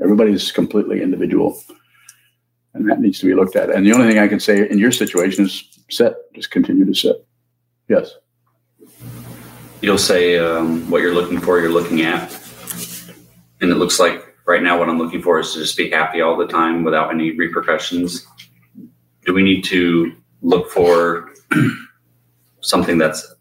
Everybody's 0.00 0.52
completely 0.52 1.02
individual 1.02 1.58
and 2.74 2.90
that 2.90 3.00
needs 3.00 3.20
to 3.20 3.26
be 3.26 3.34
looked 3.34 3.56
at. 3.56 3.70
And 3.70 3.86
the 3.86 3.92
only 3.92 4.08
thing 4.08 4.18
I 4.18 4.28
can 4.28 4.40
say 4.40 4.68
in 4.68 4.78
your 4.78 4.92
situation 4.92 5.44
is 5.44 5.64
sit, 5.88 6.14
just 6.34 6.50
continue 6.50 6.84
to 6.84 6.94
sit. 6.94 7.26
Yes. 7.88 8.14
You'll 9.84 9.98
say 9.98 10.38
um, 10.38 10.88
what 10.88 11.02
you're 11.02 11.12
looking 11.12 11.38
for, 11.38 11.60
you're 11.60 11.68
looking 11.70 12.00
at. 12.00 12.34
And 13.60 13.70
it 13.70 13.74
looks 13.74 14.00
like 14.00 14.34
right 14.46 14.62
now 14.62 14.78
what 14.78 14.88
I'm 14.88 14.96
looking 14.96 15.20
for 15.20 15.38
is 15.38 15.52
to 15.52 15.58
just 15.58 15.76
be 15.76 15.90
happy 15.90 16.22
all 16.22 16.38
the 16.38 16.46
time 16.46 16.84
without 16.84 17.12
any 17.12 17.32
repercussions. 17.32 18.26
Do 19.26 19.34
we 19.34 19.42
need 19.42 19.62
to 19.64 20.16
look 20.40 20.70
for 20.70 21.34
something 22.62 22.96
that's 22.96 23.34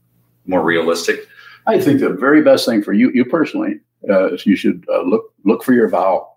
more 0.45 0.61
realistic? 0.61 1.29
I 1.65 1.79
think 1.79 2.01
the 2.01 2.09
very 2.09 2.41
best 2.41 2.65
thing 2.65 2.83
for 2.83 2.91
you, 2.91 3.09
you 3.13 3.23
personally, 3.23 3.79
uh, 4.09 4.33
is 4.33 4.45
you 4.45 4.57
should 4.57 4.85
uh, 4.93 5.03
look 5.03 5.33
look 5.45 5.63
for 5.63 5.71
your 5.71 5.87
vow. 5.87 6.29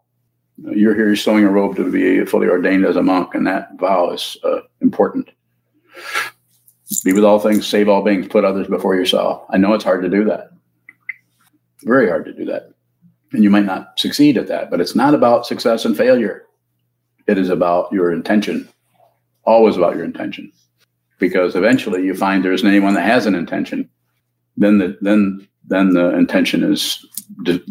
You're 0.58 0.94
here 0.94 1.16
sewing 1.16 1.44
a 1.44 1.50
robe 1.50 1.74
to 1.76 1.90
be 1.90 2.24
fully 2.26 2.46
ordained 2.46 2.84
as 2.84 2.94
a 2.94 3.02
monk, 3.02 3.34
and 3.34 3.44
that 3.48 3.70
vow 3.80 4.12
is 4.12 4.36
uh, 4.44 4.60
important. 4.80 5.30
Be 7.06 7.12
with 7.12 7.22
all 7.22 7.38
things, 7.38 7.64
save 7.68 7.88
all 7.88 8.02
beings, 8.02 8.26
put 8.26 8.44
others 8.44 8.66
before 8.66 8.96
yourself. 8.96 9.44
I 9.50 9.58
know 9.58 9.74
it's 9.74 9.84
hard 9.84 10.02
to 10.02 10.08
do 10.08 10.24
that. 10.24 10.50
Very 11.84 12.08
hard 12.08 12.24
to 12.24 12.32
do 12.32 12.44
that. 12.46 12.70
And 13.32 13.44
you 13.44 13.50
might 13.50 13.64
not 13.64 13.96
succeed 13.96 14.36
at 14.36 14.48
that, 14.48 14.72
but 14.72 14.80
it's 14.80 14.96
not 14.96 15.14
about 15.14 15.46
success 15.46 15.84
and 15.84 15.96
failure. 15.96 16.42
It 17.28 17.38
is 17.38 17.48
about 17.48 17.92
your 17.92 18.12
intention, 18.12 18.68
always 19.44 19.76
about 19.76 19.94
your 19.94 20.04
intention. 20.04 20.50
Because 21.20 21.54
eventually 21.54 22.02
you 22.02 22.12
find 22.12 22.44
there 22.44 22.52
isn't 22.52 22.66
anyone 22.66 22.94
that 22.94 23.06
has 23.06 23.24
an 23.24 23.36
intention. 23.36 23.88
Then 24.56 24.78
the 24.78 24.98
then 25.00 25.46
then 25.64 25.90
the 25.90 26.12
intention 26.12 26.64
is 26.64 27.06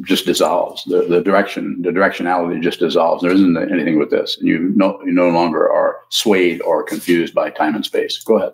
just 0.06 0.26
dissolves. 0.26 0.86
The 0.86 1.08
the 1.10 1.22
direction 1.22 1.82
the 1.82 1.90
directionality 1.90 2.64
just 2.64 2.80
dissolves. 2.80 3.22
There 3.22 3.34
isn't 3.34 3.58
anything 3.58 4.00
with 4.00 4.12
this, 4.12 4.38
and 4.38 4.48
you 4.48 4.72
no 4.78 4.98
you 5.04 5.12
no 5.12 5.28
longer 5.28 5.70
are 5.70 5.98
swayed 6.10 6.62
or 6.62 6.84
confused 6.84 7.36
by 7.36 7.50
time 7.50 7.76
and 7.76 7.86
space. 7.86 8.24
Go 8.24 8.38
ahead. 8.38 8.54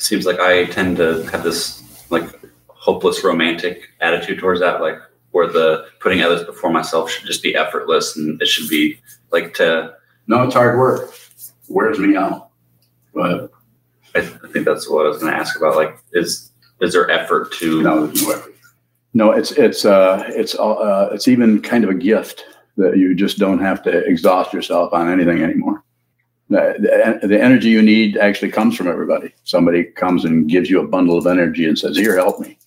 Seems 0.00 0.26
like 0.26 0.40
I 0.40 0.64
tend 0.66 0.96
to 0.96 1.22
have 1.30 1.44
this 1.44 1.82
like 2.10 2.24
hopeless 2.68 3.22
romantic 3.22 3.90
attitude 4.00 4.38
towards 4.38 4.60
that, 4.60 4.80
like 4.80 4.98
where 5.32 5.46
the 5.46 5.86
putting 6.00 6.22
others 6.22 6.44
before 6.44 6.70
myself 6.70 7.10
should 7.10 7.26
just 7.26 7.42
be 7.42 7.54
effortless 7.54 8.16
and 8.16 8.40
it 8.40 8.48
should 8.48 8.68
be 8.68 8.98
like 9.30 9.54
to 9.54 9.94
No, 10.26 10.42
it's 10.42 10.54
hard 10.54 10.78
work. 10.78 11.12
Wears 11.68 11.98
me 11.98 12.16
out. 12.16 12.48
But 13.14 13.50
I, 14.14 14.20
I 14.20 14.48
think 14.48 14.64
that's 14.64 14.88
what 14.88 15.06
I 15.06 15.08
was 15.08 15.18
going 15.18 15.32
to 15.32 15.38
ask 15.38 15.56
about. 15.56 15.76
Like, 15.76 15.98
is 16.12 16.50
is 16.80 16.92
there 16.94 17.10
effort 17.10 17.52
to? 17.54 17.82
no, 17.82 18.06
there's 18.06 18.22
no 18.22 18.32
effort. 18.32 18.54
No, 19.12 19.32
it's 19.32 19.52
it's 19.52 19.84
uh 19.84 20.24
it's 20.28 20.54
uh 20.54 21.10
it's 21.12 21.28
even 21.28 21.60
kind 21.60 21.84
of 21.84 21.90
a 21.90 21.94
gift 21.94 22.44
that 22.76 22.96
you 22.96 23.14
just 23.14 23.38
don't 23.38 23.58
have 23.58 23.82
to 23.82 23.90
exhaust 24.06 24.52
yourself 24.52 24.92
on 24.92 25.10
anything 25.10 25.42
anymore. 25.42 25.84
Uh, 26.52 26.74
the, 26.78 27.20
the, 27.28 27.40
energy 27.40 27.68
you 27.68 27.80
need 27.80 28.16
actually 28.16 28.50
comes 28.50 28.76
from 28.76 28.88
everybody. 28.88 29.32
Somebody 29.44 29.84
comes 29.84 30.24
and 30.24 30.48
gives 30.48 30.68
you 30.68 30.80
a 30.80 30.86
bundle 30.86 31.16
of 31.16 31.26
energy 31.26 31.64
and 31.64 31.78
says, 31.78 31.96
"Here, 31.96 32.16
help 32.16 32.40
me." 32.40 32.58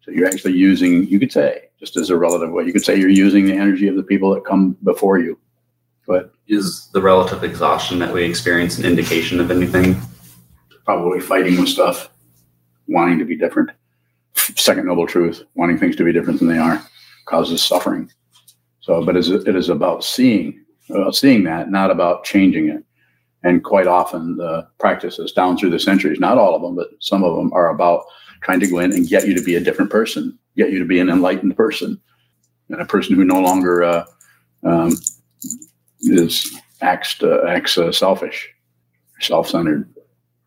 So 0.00 0.10
you're 0.10 0.26
actually 0.26 0.54
using. 0.54 1.06
You 1.06 1.20
could 1.20 1.30
say, 1.30 1.68
just 1.78 1.96
as 1.96 2.10
a 2.10 2.16
relative 2.16 2.50
way, 2.50 2.64
you 2.64 2.72
could 2.72 2.84
say 2.84 2.98
you're 2.98 3.08
using 3.08 3.46
the 3.46 3.54
energy 3.54 3.86
of 3.86 3.94
the 3.94 4.02
people 4.02 4.34
that 4.34 4.44
come 4.44 4.76
before 4.82 5.20
you. 5.20 5.38
But 6.06 6.32
Is 6.48 6.88
the 6.92 7.00
relative 7.00 7.44
exhaustion 7.44 8.00
that 8.00 8.12
we 8.12 8.24
experience 8.24 8.78
an 8.78 8.86
indication 8.86 9.38
of 9.38 9.52
anything? 9.52 9.96
probably 10.84 11.20
fighting 11.20 11.58
with 11.58 11.68
stuff, 11.68 12.10
wanting 12.88 13.18
to 13.18 13.24
be 13.24 13.36
different. 13.36 13.70
Second 14.34 14.86
noble 14.86 15.06
truth, 15.06 15.44
wanting 15.54 15.78
things 15.78 15.96
to 15.96 16.04
be 16.04 16.12
different 16.12 16.38
than 16.38 16.48
they 16.48 16.58
are, 16.58 16.82
causes 17.26 17.62
suffering. 17.62 18.10
So, 18.80 19.04
but 19.04 19.16
it 19.16 19.56
is 19.56 19.68
about 19.68 20.02
seeing, 20.02 20.64
about 20.90 21.14
seeing 21.14 21.44
that, 21.44 21.70
not 21.70 21.90
about 21.90 22.24
changing 22.24 22.68
it. 22.68 22.84
And 23.44 23.64
quite 23.64 23.86
often, 23.86 24.36
the 24.36 24.68
practices 24.78 25.32
down 25.32 25.56
through 25.56 25.70
the 25.70 25.78
centuries, 25.78 26.20
not 26.20 26.38
all 26.38 26.54
of 26.54 26.62
them, 26.62 26.76
but 26.76 26.88
some 27.00 27.24
of 27.24 27.36
them 27.36 27.52
are 27.52 27.70
about 27.70 28.04
trying 28.42 28.60
to 28.60 28.68
go 28.68 28.78
in 28.78 28.92
and 28.92 29.08
get 29.08 29.26
you 29.26 29.34
to 29.34 29.42
be 29.42 29.56
a 29.56 29.60
different 29.60 29.90
person, 29.90 30.38
get 30.56 30.70
you 30.70 30.78
to 30.78 30.84
be 30.84 31.00
an 31.00 31.08
enlightened 31.08 31.56
person, 31.56 32.00
and 32.68 32.80
a 32.80 32.86
person 32.86 33.16
who 33.16 33.24
no 33.24 33.40
longer 33.40 33.82
uh, 33.82 34.04
um, 34.64 34.92
is 36.00 36.56
acts 36.80 37.22
uh, 37.22 37.44
acts 37.48 37.78
uh, 37.78 37.92
selfish, 37.92 38.48
self-centered. 39.20 39.88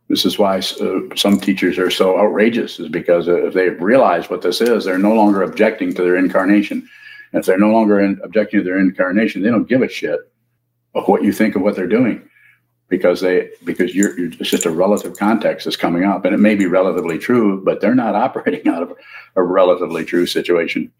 This 0.07 0.25
is 0.25 0.37
why 0.37 0.57
uh, 0.59 1.15
some 1.15 1.39
teachers 1.39 1.77
are 1.77 1.89
so 1.89 2.19
outrageous, 2.19 2.79
is 2.79 2.89
because 2.89 3.27
if 3.27 3.53
they 3.53 3.69
realize 3.69 4.29
what 4.29 4.41
this 4.41 4.61
is, 4.61 4.85
they're 4.85 4.97
no 4.97 5.15
longer 5.15 5.41
objecting 5.41 5.93
to 5.95 6.03
their 6.03 6.15
incarnation. 6.15 6.87
And 7.31 7.39
if 7.39 7.45
they're 7.45 7.57
no 7.57 7.71
longer 7.71 7.99
in, 7.99 8.21
objecting 8.23 8.59
to 8.59 8.63
their 8.63 8.79
incarnation, 8.79 9.41
they 9.41 9.49
don't 9.49 9.67
give 9.67 9.81
a 9.81 9.89
shit 9.89 10.19
of 10.93 11.07
what 11.07 11.23
you 11.23 11.33
think 11.33 11.55
of 11.55 11.61
what 11.61 11.75
they're 11.75 11.87
doing, 11.87 12.29
because 12.87 13.21
they 13.21 13.49
because 13.63 13.95
you're, 13.95 14.17
you're 14.17 14.31
it's 14.39 14.49
just 14.49 14.65
a 14.65 14.71
relative 14.71 15.17
context 15.17 15.65
that's 15.65 15.77
coming 15.77 16.03
up, 16.03 16.25
and 16.25 16.33
it 16.33 16.39
may 16.39 16.55
be 16.55 16.65
relatively 16.65 17.17
true, 17.17 17.63
but 17.63 17.81
they're 17.81 17.95
not 17.95 18.15
operating 18.25 18.67
out 18.67 18.83
of 18.83 18.93
a 19.35 19.43
relatively 19.43 20.05
true 20.05 20.25
situation. 20.25 20.91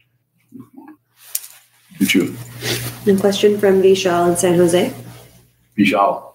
True. 2.08 2.36
A 3.08 3.15
question 3.17 3.58
from 3.58 3.82
Vishal 3.82 4.30
in 4.30 4.36
San 4.36 4.56
Jose. 4.56 4.93
Vishal. 5.78 6.34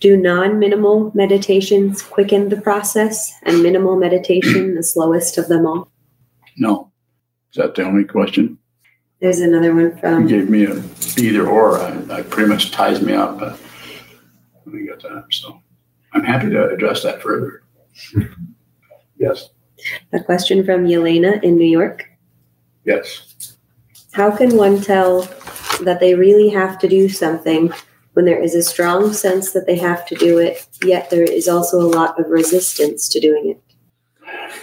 Do 0.00 0.16
non 0.16 0.58
minimal 0.58 1.10
meditations 1.14 2.02
quicken 2.02 2.48
the 2.48 2.60
process 2.60 3.32
and 3.42 3.62
minimal 3.62 3.96
meditation 3.96 4.74
the 4.74 4.82
slowest 4.82 5.38
of 5.38 5.48
them 5.48 5.66
all? 5.66 5.88
No. 6.56 6.92
Is 7.52 7.56
that 7.56 7.74
the 7.74 7.84
only 7.84 8.04
question? 8.04 8.58
There's 9.20 9.40
another 9.40 9.74
one 9.74 9.96
from. 9.96 10.28
You 10.28 10.40
gave 10.40 10.50
me 10.50 10.64
a 10.64 10.82
either 11.16 11.48
or. 11.48 11.78
I, 11.78 12.18
I 12.18 12.22
pretty 12.22 12.48
much 12.48 12.72
ties 12.72 13.00
me 13.00 13.14
up, 13.14 13.58
but 14.64 14.72
let 14.72 14.80
me 14.80 14.86
get 14.86 15.02
that. 15.02 15.26
So 15.30 15.60
I'm 16.12 16.24
happy 16.24 16.50
to 16.50 16.68
address 16.68 17.02
that 17.02 17.22
further. 17.22 17.62
Yes. 19.16 19.50
a 20.12 20.20
question 20.20 20.64
from 20.64 20.86
Yelena 20.86 21.42
in 21.42 21.56
New 21.56 21.68
York. 21.68 22.04
Yes. 22.84 23.56
How 24.12 24.36
can 24.36 24.56
one 24.56 24.80
tell 24.80 25.22
that 25.82 25.98
they 26.00 26.14
really 26.14 26.48
have 26.50 26.78
to 26.80 26.88
do 26.88 27.08
something 27.08 27.72
when 28.12 28.24
there 28.24 28.40
is 28.40 28.54
a 28.54 28.62
strong 28.62 29.12
sense 29.12 29.52
that 29.52 29.66
they 29.66 29.76
have 29.76 30.06
to 30.06 30.14
do 30.14 30.38
it, 30.38 30.66
yet 30.84 31.10
there 31.10 31.24
is 31.24 31.48
also 31.48 31.80
a 31.80 31.90
lot 31.90 32.18
of 32.18 32.26
resistance 32.28 33.08
to 33.08 33.20
doing 33.20 33.50
it? 33.50 33.60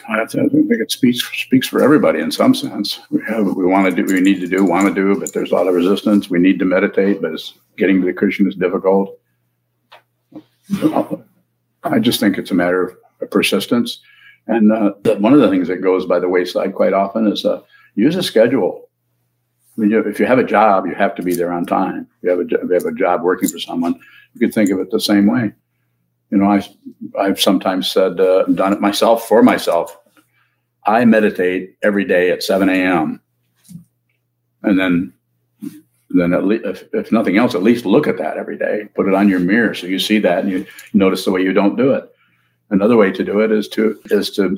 I 0.09 0.25
think 0.25 0.51
it 0.53 0.91
speaks 0.91 1.21
speaks 1.21 1.67
for 1.67 1.81
everybody 1.81 2.19
in 2.19 2.31
some 2.31 2.53
sense. 2.53 2.99
We 3.09 3.21
have 3.27 3.45
what 3.45 3.55
we 3.55 3.65
want 3.65 3.93
to 3.93 3.95
do, 3.95 4.13
we 4.13 4.21
need 4.21 4.39
to 4.41 4.47
do, 4.47 4.65
want 4.65 4.87
to 4.87 4.93
do, 4.93 5.19
but 5.19 5.33
there's 5.33 5.51
a 5.51 5.55
lot 5.55 5.67
of 5.67 5.75
resistance. 5.75 6.29
We 6.29 6.39
need 6.39 6.59
to 6.59 6.65
meditate, 6.65 7.21
but 7.21 7.33
it's, 7.33 7.53
getting 7.77 8.01
to 8.01 8.05
the 8.05 8.13
cushion 8.13 8.47
is 8.47 8.55
difficult. 8.55 9.17
I 11.83 11.99
just 11.99 12.19
think 12.19 12.37
it's 12.37 12.51
a 12.51 12.55
matter 12.55 12.97
of 13.21 13.31
persistence. 13.31 13.99
And 14.47 14.71
uh, 14.71 14.93
one 15.17 15.33
of 15.33 15.39
the 15.39 15.49
things 15.49 15.67
that 15.67 15.81
goes 15.81 16.05
by 16.05 16.19
the 16.19 16.29
wayside 16.29 16.73
quite 16.75 16.93
often 16.93 17.27
is 17.27 17.45
uh, 17.45 17.61
use 17.95 18.15
a 18.15 18.23
schedule. 18.23 18.89
I 19.77 19.81
mean, 19.81 19.91
you, 19.91 19.99
if 19.99 20.19
you 20.19 20.25
have 20.25 20.39
a 20.39 20.43
job, 20.43 20.85
you 20.85 20.95
have 20.95 21.15
to 21.15 21.23
be 21.23 21.35
there 21.35 21.51
on 21.51 21.65
time. 21.65 22.07
If 22.17 22.23
you 22.23 22.29
have 22.29 22.39
a, 22.39 22.43
if 22.43 22.69
you 22.69 22.73
have 22.73 22.85
a 22.85 22.97
job 22.97 23.21
working 23.23 23.49
for 23.49 23.59
someone, 23.59 23.99
you 24.33 24.39
can 24.39 24.51
think 24.51 24.69
of 24.69 24.79
it 24.79 24.91
the 24.91 24.99
same 24.99 25.27
way. 25.27 25.53
You 26.29 26.37
know, 26.37 26.51
I, 26.51 26.67
I've 27.19 27.39
sometimes 27.39 27.91
said, 27.91 28.19
uh, 28.19 28.43
done 28.45 28.73
it 28.73 28.81
myself 28.81 29.27
for 29.27 29.43
myself. 29.43 29.97
I 30.85 31.05
meditate 31.05 31.75
every 31.83 32.05
day 32.05 32.31
at 32.31 32.43
7 32.43 32.67
a.m. 32.69 33.21
And 34.63 34.79
then, 34.79 35.13
then 36.13 36.33
at 36.33 36.45
least, 36.45 36.65
if, 36.65 36.93
if 36.93 37.11
nothing 37.11 37.37
else, 37.37 37.55
at 37.55 37.63
least 37.63 37.85
look 37.85 38.07
at 38.07 38.17
that 38.17 38.37
every 38.37 38.57
day. 38.57 38.87
Put 38.95 39.07
it 39.07 39.13
on 39.13 39.29
your 39.29 39.39
mirror 39.39 39.73
so 39.73 39.87
you 39.87 39.99
see 39.99 40.19
that 40.19 40.39
and 40.43 40.51
you 40.51 40.65
notice 40.93 41.25
the 41.25 41.31
way 41.31 41.41
you 41.41 41.53
don't 41.53 41.75
do 41.75 41.93
it. 41.93 42.13
Another 42.69 42.97
way 42.97 43.11
to 43.11 43.23
do 43.23 43.41
it 43.41 43.51
is 43.51 43.67
to 43.69 43.99
is 44.05 44.31
to 44.31 44.57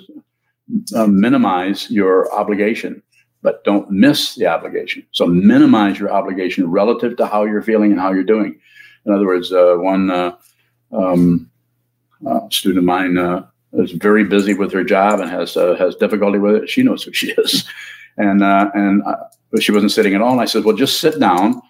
uh, 0.95 1.07
minimize 1.07 1.89
your 1.89 2.31
obligation, 2.33 3.01
but 3.41 3.63
don't 3.63 3.89
miss 3.89 4.35
the 4.35 4.45
obligation. 4.45 5.05
So 5.11 5.25
minimize 5.25 5.99
your 5.99 6.11
obligation 6.11 6.69
relative 6.69 7.17
to 7.17 7.25
how 7.25 7.43
you're 7.45 7.63
feeling 7.63 7.91
and 7.91 7.99
how 7.99 8.13
you're 8.13 8.23
doing. 8.23 8.59
In 9.05 9.13
other 9.13 9.25
words, 9.25 9.51
uh, 9.51 9.75
one 9.77 10.11
uh, 10.11 10.35
um, 10.91 11.49
uh, 12.25 12.47
student 12.49 12.79
of 12.79 12.85
mine 12.85 13.17
uh, 13.17 13.45
is 13.73 13.91
very 13.91 14.23
busy 14.23 14.53
with 14.53 14.71
her 14.71 14.83
job 14.83 15.19
and 15.19 15.29
has 15.29 15.57
uh, 15.57 15.75
has 15.75 15.95
difficulty 15.95 16.37
with 16.37 16.55
it. 16.55 16.69
She 16.69 16.83
knows 16.83 17.03
who 17.03 17.13
she 17.13 17.31
is, 17.31 17.67
and 18.17 18.43
uh, 18.43 18.69
and 18.73 19.03
she 19.59 19.71
wasn't 19.71 19.91
sitting 19.91 20.15
at 20.15 20.21
all. 20.21 20.31
And 20.31 20.41
I 20.41 20.45
said, 20.45 20.63
well, 20.63 20.75
just 20.75 20.99
sit 20.99 21.19
down 21.19 21.61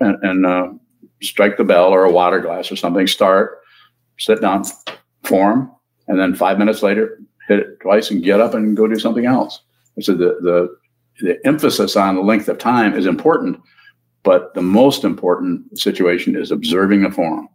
and, 0.00 0.16
and 0.22 0.46
uh, 0.46 0.68
strike 1.22 1.56
the 1.56 1.64
bell 1.64 1.90
or 1.90 2.04
a 2.04 2.12
water 2.12 2.40
glass 2.40 2.70
or 2.70 2.76
something. 2.76 3.06
Start, 3.06 3.58
sit 4.18 4.40
down, 4.40 4.64
form, 5.24 5.70
and 6.08 6.18
then 6.18 6.34
five 6.34 6.58
minutes 6.58 6.82
later, 6.82 7.20
hit 7.48 7.60
it 7.60 7.80
twice 7.80 8.10
and 8.10 8.22
get 8.22 8.40
up 8.40 8.54
and 8.54 8.76
go 8.76 8.86
do 8.86 8.98
something 8.98 9.26
else. 9.26 9.60
I 9.98 10.02
said 10.02 10.18
the 10.18 10.38
the 10.40 10.76
the 11.20 11.46
emphasis 11.46 11.96
on 11.96 12.16
the 12.16 12.22
length 12.22 12.48
of 12.48 12.58
time 12.58 12.94
is 12.94 13.06
important, 13.06 13.58
but 14.22 14.52
the 14.54 14.62
most 14.62 15.04
important 15.04 15.78
situation 15.78 16.36
is 16.36 16.50
observing 16.50 17.02
the 17.02 17.10
form. 17.10 17.48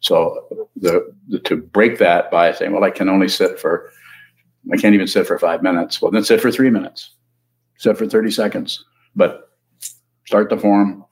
So 0.00 0.68
the, 0.76 1.12
the, 1.28 1.38
to 1.40 1.56
break 1.56 1.98
that 1.98 2.30
by 2.30 2.52
saying, 2.52 2.72
well, 2.72 2.84
I 2.84 2.90
can 2.90 3.08
only 3.08 3.28
sit 3.28 3.58
for, 3.58 3.88
I 4.72 4.76
can't 4.76 4.94
even 4.94 5.06
sit 5.06 5.28
for 5.28 5.38
five 5.38 5.62
minutes. 5.62 6.02
Well, 6.02 6.10
then 6.10 6.24
sit 6.24 6.40
for 6.40 6.50
three 6.50 6.70
minutes, 6.70 7.10
sit 7.82 7.98
for 7.98 8.06
30 8.06 8.30
seconds, 8.30 8.84
but 9.16 9.50
start 10.24 10.48
the 10.48 10.56
form, 10.56 11.04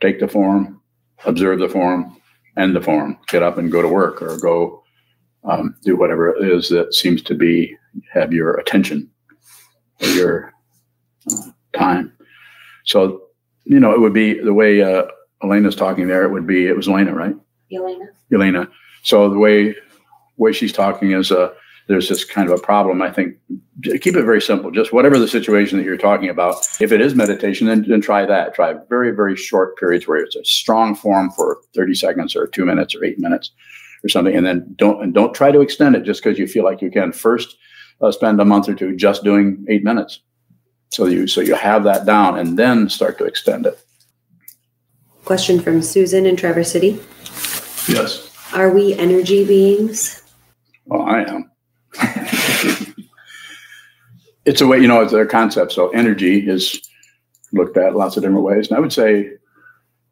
take 0.00 0.18
the 0.18 0.26
form, 0.26 0.80
observe 1.24 1.60
the 1.60 1.68
form, 1.68 2.20
end 2.56 2.74
the 2.74 2.80
form, 2.80 3.16
get 3.28 3.44
up 3.44 3.56
and 3.56 3.70
go 3.70 3.82
to 3.82 3.88
work 3.88 4.20
or 4.20 4.36
go 4.38 4.82
um, 5.44 5.76
do 5.84 5.96
whatever 5.96 6.34
it 6.34 6.50
is 6.50 6.68
that 6.70 6.92
seems 6.92 7.22
to 7.22 7.34
be 7.34 7.76
have 8.12 8.32
your 8.32 8.54
attention 8.54 9.08
or 10.02 10.08
your 10.08 10.52
uh, 11.30 11.50
time. 11.72 12.12
So, 12.84 13.22
you 13.62 13.78
know, 13.78 13.92
it 13.92 14.00
would 14.00 14.12
be 14.12 14.40
the 14.40 14.54
way 14.54 14.82
uh, 14.82 15.04
Elena's 15.44 15.76
talking 15.76 16.08
there. 16.08 16.24
It 16.24 16.32
would 16.32 16.48
be 16.48 16.66
it 16.66 16.76
was 16.76 16.88
Elena, 16.88 17.14
right? 17.14 17.36
Elena. 17.72 18.06
Elena. 18.32 18.68
So 19.04 19.30
the 19.30 19.38
way 19.38 19.76
way 20.36 20.52
she's 20.52 20.72
talking 20.72 21.12
is 21.12 21.30
uh, 21.30 21.54
there's 21.86 22.08
this 22.08 22.24
kind 22.24 22.50
of 22.50 22.58
a 22.58 22.62
problem. 22.62 23.00
I 23.00 23.12
think 23.12 23.36
keep 23.82 24.16
it 24.16 24.24
very 24.24 24.40
simple. 24.40 24.70
Just 24.70 24.92
whatever 24.92 25.18
the 25.18 25.28
situation 25.28 25.78
that 25.78 25.84
you're 25.84 25.96
talking 25.96 26.28
about. 26.28 26.56
If 26.80 26.92
it 26.92 27.00
is 27.00 27.14
meditation, 27.14 27.66
then, 27.66 27.84
then 27.88 28.00
try 28.00 28.26
that. 28.26 28.54
Try 28.54 28.74
very 28.88 29.12
very 29.12 29.36
short 29.36 29.76
periods 29.78 30.06
where 30.06 30.18
it's 30.18 30.36
a 30.36 30.44
strong 30.44 30.94
form 30.94 31.30
for 31.30 31.58
30 31.74 31.94
seconds 31.94 32.34
or 32.34 32.46
two 32.46 32.64
minutes 32.64 32.94
or 32.94 33.04
eight 33.04 33.18
minutes 33.18 33.52
or 34.04 34.08
something, 34.08 34.34
and 34.34 34.44
then 34.44 34.74
don't 34.76 35.02
and 35.02 35.14
don't 35.14 35.34
try 35.34 35.52
to 35.52 35.60
extend 35.60 35.94
it 35.94 36.04
just 36.04 36.22
because 36.22 36.38
you 36.38 36.46
feel 36.46 36.64
like 36.64 36.82
you 36.82 36.90
can. 36.90 37.12
First, 37.12 37.56
uh, 38.00 38.10
spend 38.10 38.40
a 38.40 38.44
month 38.44 38.68
or 38.68 38.74
two 38.74 38.96
just 38.96 39.22
doing 39.22 39.64
eight 39.68 39.84
minutes, 39.84 40.20
so 40.90 41.06
you 41.06 41.26
so 41.26 41.40
you 41.40 41.54
have 41.54 41.84
that 41.84 42.04
down, 42.04 42.38
and 42.38 42.58
then 42.58 42.88
start 42.88 43.18
to 43.18 43.24
extend 43.24 43.66
it. 43.66 43.78
Question 45.24 45.60
from 45.60 45.82
Susan 45.82 46.26
in 46.26 46.36
Traverse 46.36 46.70
City. 46.70 47.00
Yes. 47.88 48.32
Are 48.52 48.70
we 48.70 48.94
energy 48.94 49.44
beings? 49.44 50.22
Well, 50.86 51.02
I 51.02 51.22
am. 51.22 51.50
it's 54.44 54.60
a 54.60 54.66
way, 54.66 54.78
you 54.78 54.88
know, 54.88 55.00
it's 55.00 55.12
a 55.12 55.26
concept. 55.26 55.72
So 55.72 55.88
energy 55.90 56.48
is 56.48 56.80
looked 57.52 57.76
at 57.76 57.96
lots 57.96 58.16
of 58.16 58.22
different 58.22 58.44
ways. 58.44 58.68
And 58.68 58.76
I 58.76 58.80
would 58.80 58.92
say, 58.92 59.32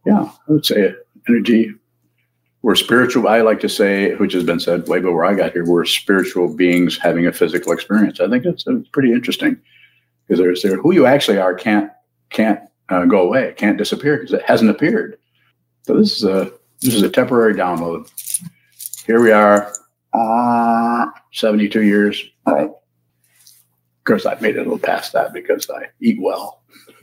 yeah, 0.06 0.30
I 0.48 0.52
would 0.52 0.66
say 0.66 0.94
energy 1.28 1.72
we're 2.64 2.74
spiritual. 2.74 3.28
I 3.28 3.42
like 3.42 3.60
to 3.60 3.68
say, 3.68 4.14
which 4.14 4.32
has 4.32 4.42
been 4.42 4.58
said 4.58 4.88
way 4.88 4.98
before 4.98 5.26
I 5.26 5.34
got 5.34 5.52
here, 5.52 5.66
we're 5.66 5.84
spiritual 5.84 6.48
beings 6.48 6.96
having 6.96 7.26
a 7.26 7.32
physical 7.32 7.72
experience. 7.72 8.20
I 8.20 8.28
think 8.30 8.42
that's, 8.42 8.64
pretty 8.90 9.12
interesting 9.12 9.60
because 10.26 10.40
there's 10.40 10.62
there 10.62 10.78
who 10.78 10.94
you 10.94 11.04
actually 11.04 11.36
are 11.36 11.54
can't 11.54 11.90
can't 12.30 12.60
uh, 12.88 13.04
go 13.04 13.20
away, 13.20 13.44
It 13.44 13.58
can't 13.58 13.76
disappear 13.76 14.16
because 14.16 14.32
it 14.32 14.42
hasn't 14.46 14.70
appeared. 14.70 15.18
So 15.82 15.98
this 15.98 16.16
is 16.16 16.24
a 16.24 16.52
this 16.80 16.94
is 16.94 17.02
a 17.02 17.10
temporary 17.10 17.52
download. 17.52 18.10
Here 19.04 19.20
we 19.20 19.30
are, 19.30 19.70
uh, 20.14 21.06
72 21.32 21.82
years. 21.82 22.24
Of 22.46 22.70
course, 24.04 24.26
I've 24.26 24.40
made 24.40 24.56
it 24.56 24.60
a 24.60 24.62
little 24.62 24.78
past 24.78 25.12
that 25.12 25.32
because 25.32 25.68
I 25.70 25.86
eat 26.00 26.18
well. 26.20 26.62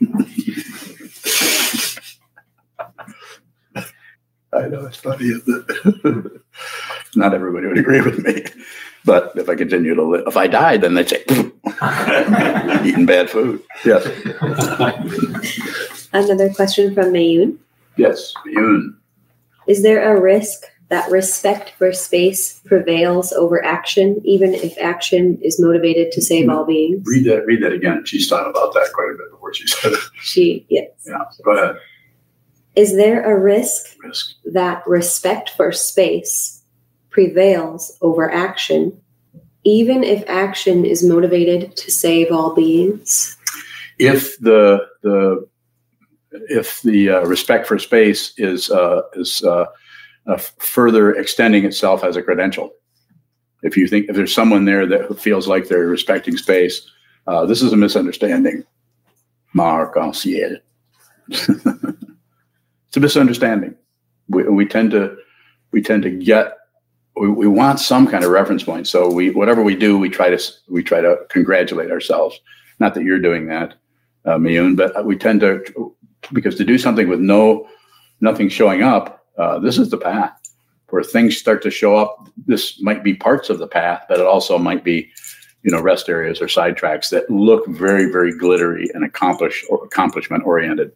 I 4.54 4.68
know 4.68 4.84
it's 4.84 4.98
funny, 4.98 5.28
isn't 5.28 5.64
it? 5.68 6.42
Not 7.16 7.34
everybody 7.34 7.66
would 7.66 7.78
agree 7.78 8.02
with 8.02 8.18
me, 8.18 8.44
but 9.04 9.32
if 9.34 9.48
I 9.48 9.54
continue 9.54 9.94
to 9.94 10.02
live, 10.02 10.24
if 10.26 10.36
I 10.36 10.46
die, 10.46 10.76
then 10.76 10.94
they'd 10.94 11.08
say 11.08 11.24
eating 12.84 13.06
bad 13.06 13.30
food. 13.30 13.62
Yes. 13.84 14.06
Another 16.12 16.52
question 16.52 16.94
from 16.94 17.12
Mayun. 17.12 17.56
Yes, 17.96 18.34
Mayun. 18.46 18.94
Is 19.66 19.82
there 19.82 20.14
a 20.14 20.20
risk 20.20 20.64
that 20.92 21.10
respect 21.10 21.70
for 21.78 21.90
space 21.90 22.60
prevails 22.66 23.32
over 23.32 23.64
action, 23.64 24.20
even 24.24 24.52
if 24.52 24.76
action 24.76 25.38
is 25.40 25.58
motivated 25.58 26.12
to 26.12 26.20
save 26.20 26.50
all 26.50 26.66
beings? 26.66 27.02
Read 27.06 27.24
that. 27.24 27.46
Read 27.46 27.62
that 27.62 27.72
again. 27.72 28.04
She's 28.04 28.28
thought 28.28 28.46
about 28.46 28.74
that 28.74 28.90
quite 28.92 29.08
a 29.14 29.16
bit 29.16 29.30
before 29.30 29.54
she 29.54 29.66
said 29.68 29.94
it. 29.94 29.98
She 30.20 30.66
yes. 30.68 30.90
Yeah. 31.06 31.24
Go 31.46 31.56
ahead. 31.56 31.76
Is 32.76 32.94
there 32.94 33.24
a 33.24 33.40
risk, 33.40 33.96
Risk. 34.04 34.34
that 34.52 34.86
respect 34.86 35.48
for 35.56 35.72
space 35.72 36.62
prevails 37.08 37.96
over 38.02 38.30
action, 38.30 39.00
even 39.64 40.04
if 40.04 40.22
action 40.28 40.84
is 40.84 41.02
motivated 41.02 41.74
to 41.74 41.90
save 41.90 42.30
all 42.30 42.54
beings? 42.54 43.38
If 43.98 44.38
the 44.40 44.86
the 45.02 45.48
if 46.50 46.82
the 46.82 47.08
uh, 47.08 47.20
respect 47.22 47.66
for 47.66 47.78
space 47.78 48.34
is 48.36 48.68
uh, 48.68 49.00
is 49.14 49.42
uh, 49.42 49.64
uh, 50.26 50.36
further 50.36 51.12
extending 51.14 51.64
itself 51.64 52.04
as 52.04 52.16
a 52.16 52.22
credential, 52.22 52.70
if 53.62 53.76
you 53.76 53.86
think 53.86 54.08
if 54.08 54.16
there's 54.16 54.34
someone 54.34 54.64
there 54.64 54.86
that 54.86 55.18
feels 55.18 55.48
like 55.48 55.68
they're 55.68 55.86
respecting 55.86 56.36
space, 56.36 56.88
uh, 57.26 57.46
this 57.46 57.62
is 57.62 57.72
a 57.72 57.76
misunderstanding. 57.76 58.64
Marc 59.54 59.94
Anciel. 59.96 60.58
it's 61.28 62.96
a 62.96 63.00
misunderstanding. 63.00 63.74
We, 64.28 64.44
we 64.44 64.66
tend 64.66 64.90
to 64.92 65.16
we 65.70 65.82
tend 65.82 66.02
to 66.04 66.10
get 66.10 66.56
we, 67.16 67.28
we 67.28 67.46
want 67.46 67.80
some 67.80 68.06
kind 68.06 68.24
of 68.24 68.30
reference 68.30 68.62
point. 68.62 68.86
So 68.86 69.10
we 69.10 69.30
whatever 69.30 69.62
we 69.62 69.76
do, 69.76 69.98
we 69.98 70.08
try 70.08 70.30
to 70.30 70.42
we 70.68 70.82
try 70.82 71.00
to 71.00 71.16
congratulate 71.28 71.90
ourselves. 71.90 72.38
Not 72.78 72.94
that 72.94 73.04
you're 73.04 73.20
doing 73.20 73.46
that, 73.46 73.74
uh, 74.24 74.36
Miyun, 74.36 74.76
but 74.76 75.04
we 75.04 75.16
tend 75.16 75.40
to 75.42 75.94
because 76.32 76.56
to 76.56 76.64
do 76.64 76.78
something 76.78 77.08
with 77.08 77.20
no 77.20 77.68
nothing 78.20 78.48
showing 78.48 78.82
up, 78.82 79.21
uh, 79.38 79.58
this 79.58 79.78
is 79.78 79.90
the 79.90 79.98
path 79.98 80.38
where 80.88 81.02
things 81.02 81.36
start 81.36 81.62
to 81.62 81.70
show 81.70 81.96
up. 81.96 82.28
This 82.46 82.80
might 82.82 83.02
be 83.02 83.14
parts 83.14 83.48
of 83.48 83.58
the 83.58 83.66
path, 83.66 84.04
but 84.08 84.20
it 84.20 84.26
also 84.26 84.58
might 84.58 84.84
be 84.84 85.10
you 85.62 85.70
know 85.70 85.80
rest 85.80 86.08
areas 86.08 86.42
or 86.42 86.48
side 86.48 86.76
tracks 86.76 87.10
that 87.10 87.30
look 87.30 87.66
very 87.68 88.10
very 88.10 88.36
glittery 88.36 88.90
and 88.94 89.04
accomplish 89.04 89.64
or 89.70 89.84
accomplishment 89.84 90.44
oriented 90.44 90.92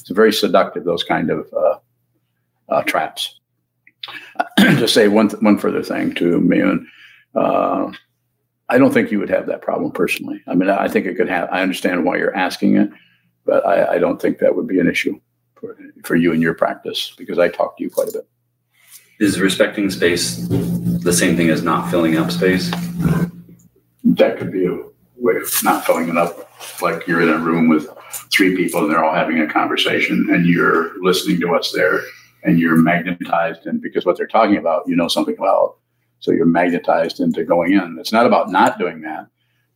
it's 0.00 0.10
very 0.10 0.32
seductive 0.32 0.84
those 0.84 1.04
kind 1.04 1.30
of 1.30 1.52
uh, 1.52 1.78
uh, 2.68 2.82
traps. 2.82 3.40
to 4.58 4.86
say 4.86 5.08
one 5.08 5.28
th- 5.28 5.42
one 5.42 5.58
further 5.58 5.82
thing 5.82 6.14
to 6.14 6.38
Miyun, 6.38 6.84
uh, 7.34 7.90
I 8.68 8.78
don't 8.78 8.92
think 8.92 9.10
you 9.10 9.18
would 9.18 9.30
have 9.30 9.46
that 9.46 9.62
problem 9.62 9.92
personally. 9.92 10.42
I 10.46 10.54
mean, 10.54 10.68
I 10.68 10.88
think 10.88 11.06
it 11.06 11.14
could 11.14 11.28
have. 11.28 11.48
I 11.50 11.62
understand 11.62 12.04
why 12.04 12.16
you're 12.16 12.36
asking 12.36 12.76
it, 12.76 12.90
but 13.46 13.66
I, 13.66 13.94
I 13.94 13.98
don't 13.98 14.20
think 14.20 14.38
that 14.38 14.54
would 14.56 14.66
be 14.66 14.78
an 14.78 14.88
issue 14.88 15.18
for, 15.64 15.76
for 16.02 16.16
you 16.16 16.32
and 16.32 16.42
your 16.42 16.54
practice 16.54 17.14
because 17.16 17.38
I 17.38 17.48
talk 17.48 17.76
to 17.78 17.82
you 17.82 17.90
quite 17.90 18.08
a 18.08 18.12
bit. 18.12 18.28
Is 19.20 19.40
respecting 19.40 19.90
space 19.90 20.46
the 20.48 21.12
same 21.12 21.36
thing 21.36 21.50
as 21.50 21.62
not 21.62 21.90
filling 21.90 22.16
up 22.16 22.30
space? 22.30 22.70
That 24.02 24.38
could 24.38 24.52
be 24.52 24.66
a 24.66 24.76
way 25.16 25.36
of 25.36 25.52
not 25.62 25.86
filling 25.86 26.08
it 26.08 26.16
up. 26.16 26.50
Like 26.82 27.06
you're 27.06 27.22
in 27.22 27.28
a 27.28 27.38
room 27.38 27.68
with 27.68 27.88
three 28.32 28.56
people 28.56 28.82
and 28.82 28.90
they're 28.90 29.04
all 29.04 29.14
having 29.14 29.40
a 29.40 29.46
conversation 29.46 30.26
and 30.30 30.46
you're 30.46 31.00
listening 31.02 31.40
to 31.40 31.46
what's 31.46 31.72
there 31.72 32.00
and 32.42 32.58
you're 32.58 32.76
magnetized 32.76 33.66
and 33.66 33.80
because 33.80 34.04
what 34.04 34.16
they're 34.16 34.26
talking 34.26 34.56
about, 34.56 34.82
you 34.86 34.96
know 34.96 35.08
something 35.08 35.36
about. 35.38 35.76
So 36.18 36.32
you're 36.32 36.46
magnetized 36.46 37.20
into 37.20 37.44
going 37.44 37.72
in. 37.72 37.96
It's 38.00 38.12
not 38.12 38.26
about 38.26 38.50
not 38.50 38.78
doing 38.78 39.02
that, 39.02 39.26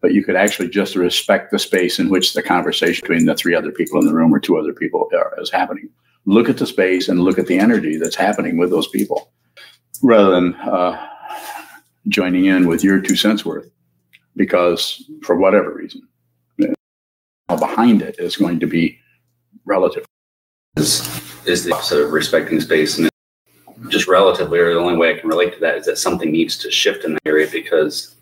but 0.00 0.12
you 0.12 0.24
could 0.24 0.36
actually 0.36 0.68
just 0.68 0.94
respect 0.94 1.50
the 1.50 1.58
space 1.58 1.98
in 1.98 2.08
which 2.08 2.32
the 2.32 2.42
conversation 2.42 3.02
between 3.02 3.26
the 3.26 3.34
three 3.34 3.54
other 3.54 3.72
people 3.72 3.98
in 3.98 4.06
the 4.06 4.14
room 4.14 4.32
or 4.32 4.38
two 4.38 4.58
other 4.58 4.72
people 4.72 5.08
are, 5.12 5.34
is 5.40 5.50
happening. 5.50 5.88
Look 6.24 6.48
at 6.48 6.58
the 6.58 6.66
space 6.66 7.08
and 7.08 7.20
look 7.20 7.38
at 7.38 7.46
the 7.46 7.58
energy 7.58 7.96
that's 7.96 8.16
happening 8.16 8.58
with 8.58 8.70
those 8.70 8.88
people 8.88 9.32
rather 10.02 10.30
than 10.30 10.54
uh, 10.56 11.08
joining 12.08 12.46
in 12.46 12.68
with 12.68 12.84
your 12.84 13.00
two 13.00 13.16
cents 13.16 13.44
worth 13.44 13.68
because 14.36 15.10
for 15.22 15.36
whatever 15.36 15.74
reason, 15.74 16.06
behind 17.48 18.02
it 18.02 18.16
is 18.18 18.36
going 18.36 18.60
to 18.60 18.66
be 18.66 18.98
relative. 19.64 20.04
Is, 20.76 21.00
is 21.46 21.64
the 21.64 21.74
opposite 21.74 22.04
of 22.04 22.12
respecting 22.12 22.60
space. 22.60 22.98
And 22.98 23.10
just 23.88 24.06
relatively, 24.06 24.58
or 24.58 24.74
the 24.74 24.80
only 24.80 24.96
way 24.96 25.14
I 25.14 25.18
can 25.18 25.28
relate 25.28 25.54
to 25.54 25.60
that 25.60 25.76
is 25.76 25.86
that 25.86 25.98
something 25.98 26.30
needs 26.30 26.56
to 26.58 26.70
shift 26.70 27.04
in 27.04 27.14
the 27.14 27.20
area 27.26 27.48
because 27.50 28.14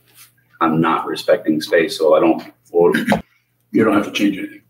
I'm 0.60 0.80
not 0.80 1.06
respecting 1.06 1.60
space. 1.60 1.98
So 1.98 2.14
I 2.14 2.20
don't, 2.20 2.42
You 3.72 3.84
don't 3.84 3.94
have 3.94 4.06
to 4.06 4.12
change 4.12 4.38
anything. 4.38 4.62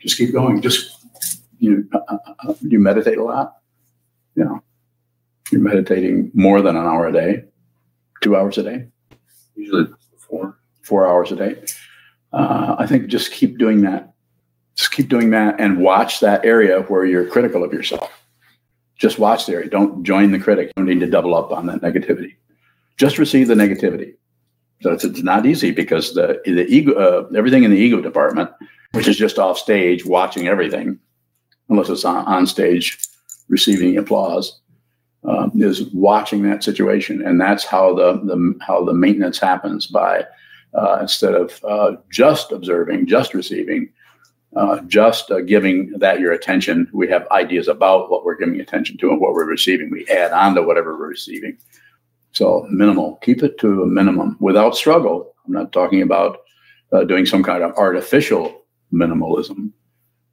Just 0.00 0.16
keep 0.16 0.32
going. 0.32 0.62
Just 0.62 1.06
you 1.58 1.88
uh, 1.92 1.98
uh, 2.08 2.18
uh, 2.48 2.54
you 2.62 2.78
meditate 2.78 3.18
a 3.18 3.24
lot. 3.24 3.56
You 4.36 4.44
know, 4.44 4.62
you're 5.50 5.60
meditating 5.60 6.30
more 6.34 6.62
than 6.62 6.76
an 6.76 6.86
hour 6.86 7.08
a 7.08 7.12
day, 7.12 7.44
two 8.22 8.36
hours 8.36 8.56
a 8.58 8.62
day, 8.62 8.86
usually 9.54 9.86
four. 10.16 10.56
four 10.82 11.06
hours 11.06 11.32
a 11.32 11.36
day. 11.36 11.62
Uh, 12.32 12.76
I 12.78 12.86
think 12.86 13.08
just 13.08 13.32
keep 13.32 13.58
doing 13.58 13.82
that. 13.82 14.14
Just 14.76 14.92
keep 14.92 15.08
doing 15.08 15.30
that 15.30 15.60
and 15.60 15.78
watch 15.80 16.20
that 16.20 16.44
area 16.44 16.82
where 16.82 17.04
you're 17.04 17.26
critical 17.26 17.64
of 17.64 17.72
yourself. 17.72 18.10
Just 18.96 19.18
watch 19.18 19.46
the 19.46 19.54
area. 19.54 19.68
Don't 19.68 20.04
join 20.04 20.30
the 20.30 20.38
critic. 20.38 20.68
You 20.68 20.72
don't 20.76 20.86
need 20.86 21.00
to 21.00 21.10
double 21.10 21.34
up 21.34 21.50
on 21.50 21.66
that 21.66 21.80
negativity. 21.80 22.36
Just 22.96 23.18
receive 23.18 23.48
the 23.48 23.54
negativity. 23.54 24.14
So 24.80 24.92
it's, 24.92 25.04
it's 25.04 25.22
not 25.22 25.46
easy 25.46 25.72
because 25.72 26.14
the 26.14 26.40
the 26.44 26.66
ego, 26.66 26.92
uh, 26.92 27.28
everything 27.36 27.64
in 27.64 27.70
the 27.70 27.78
ego 27.78 28.00
department, 28.00 28.50
which 28.92 29.08
is 29.08 29.16
just 29.16 29.38
off 29.38 29.58
stage 29.58 30.06
watching 30.06 30.46
everything, 30.46 30.98
unless 31.68 31.88
it's 31.88 32.04
on, 32.04 32.24
on 32.26 32.46
stage 32.46 32.98
receiving 33.48 33.98
applause, 33.98 34.60
um, 35.24 35.50
is 35.56 35.82
watching 35.92 36.42
that 36.44 36.62
situation, 36.62 37.26
and 37.26 37.40
that's 37.40 37.64
how 37.64 37.94
the, 37.94 38.20
the 38.24 38.58
how 38.60 38.84
the 38.84 38.94
maintenance 38.94 39.38
happens 39.38 39.86
by 39.86 40.24
uh, 40.74 40.98
instead 41.00 41.34
of 41.34 41.64
uh, 41.64 41.92
just 42.10 42.52
observing, 42.52 43.06
just 43.06 43.34
receiving, 43.34 43.88
uh, 44.54 44.80
just 44.82 45.30
uh, 45.30 45.40
giving 45.40 45.90
that 45.98 46.20
your 46.20 46.32
attention. 46.32 46.88
We 46.92 47.08
have 47.08 47.26
ideas 47.30 47.68
about 47.68 48.10
what 48.10 48.24
we're 48.24 48.36
giving 48.36 48.60
attention 48.60 48.96
to 48.98 49.10
and 49.10 49.20
what 49.20 49.32
we're 49.32 49.44
receiving. 49.44 49.90
We 49.90 50.06
add 50.06 50.32
on 50.32 50.54
to 50.54 50.62
whatever 50.62 50.96
we're 50.96 51.08
receiving. 51.08 51.58
So 52.38 52.64
minimal, 52.70 53.16
keep 53.16 53.42
it 53.42 53.58
to 53.58 53.82
a 53.82 53.86
minimum 53.86 54.36
without 54.38 54.76
struggle. 54.76 55.34
I'm 55.44 55.52
not 55.54 55.72
talking 55.72 56.02
about 56.02 56.42
uh, 56.92 57.02
doing 57.02 57.26
some 57.26 57.42
kind 57.42 57.64
of 57.64 57.72
artificial 57.72 58.62
minimalism. 58.92 59.72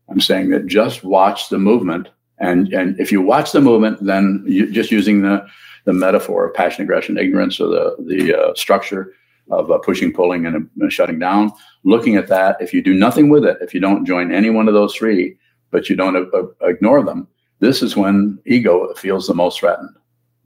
I'm 0.07 0.21
saying 0.21 0.51
that 0.51 0.67
just 0.67 1.03
watch 1.03 1.49
the 1.49 1.57
movement, 1.57 2.09
and 2.37 2.71
and 2.73 2.99
if 2.99 3.11
you 3.11 3.23
watch 3.23 3.53
the 3.53 3.59
movement, 3.59 4.05
then 4.05 4.43
you, 4.45 4.71
just 4.71 4.91
using 4.91 5.23
the 5.23 5.47
the 5.85 5.93
metaphor 5.93 6.45
of 6.45 6.53
passion, 6.53 6.83
aggression, 6.83 7.17
ignorance, 7.17 7.59
or 7.59 7.69
the 7.69 7.95
the 8.05 8.39
uh, 8.39 8.53
structure 8.53 9.11
of 9.49 9.71
uh, 9.71 9.79
pushing, 9.79 10.13
pulling, 10.13 10.45
and 10.45 10.69
uh, 10.83 10.89
shutting 10.89 11.17
down. 11.17 11.51
Looking 11.85 12.17
at 12.17 12.27
that, 12.27 12.57
if 12.59 12.71
you 12.71 12.83
do 12.83 12.93
nothing 12.93 13.29
with 13.29 13.43
it, 13.43 13.57
if 13.61 13.73
you 13.73 13.79
don't 13.79 14.05
join 14.05 14.31
any 14.31 14.51
one 14.51 14.67
of 14.67 14.75
those 14.75 14.93
three, 14.93 15.39
but 15.71 15.89
you 15.89 15.95
don't 15.95 16.15
uh, 16.15 16.67
ignore 16.67 17.03
them, 17.03 17.27
this 17.61 17.81
is 17.81 17.97
when 17.97 18.37
ego 18.45 18.93
feels 18.93 19.25
the 19.25 19.33
most 19.33 19.59
threatened. 19.59 19.95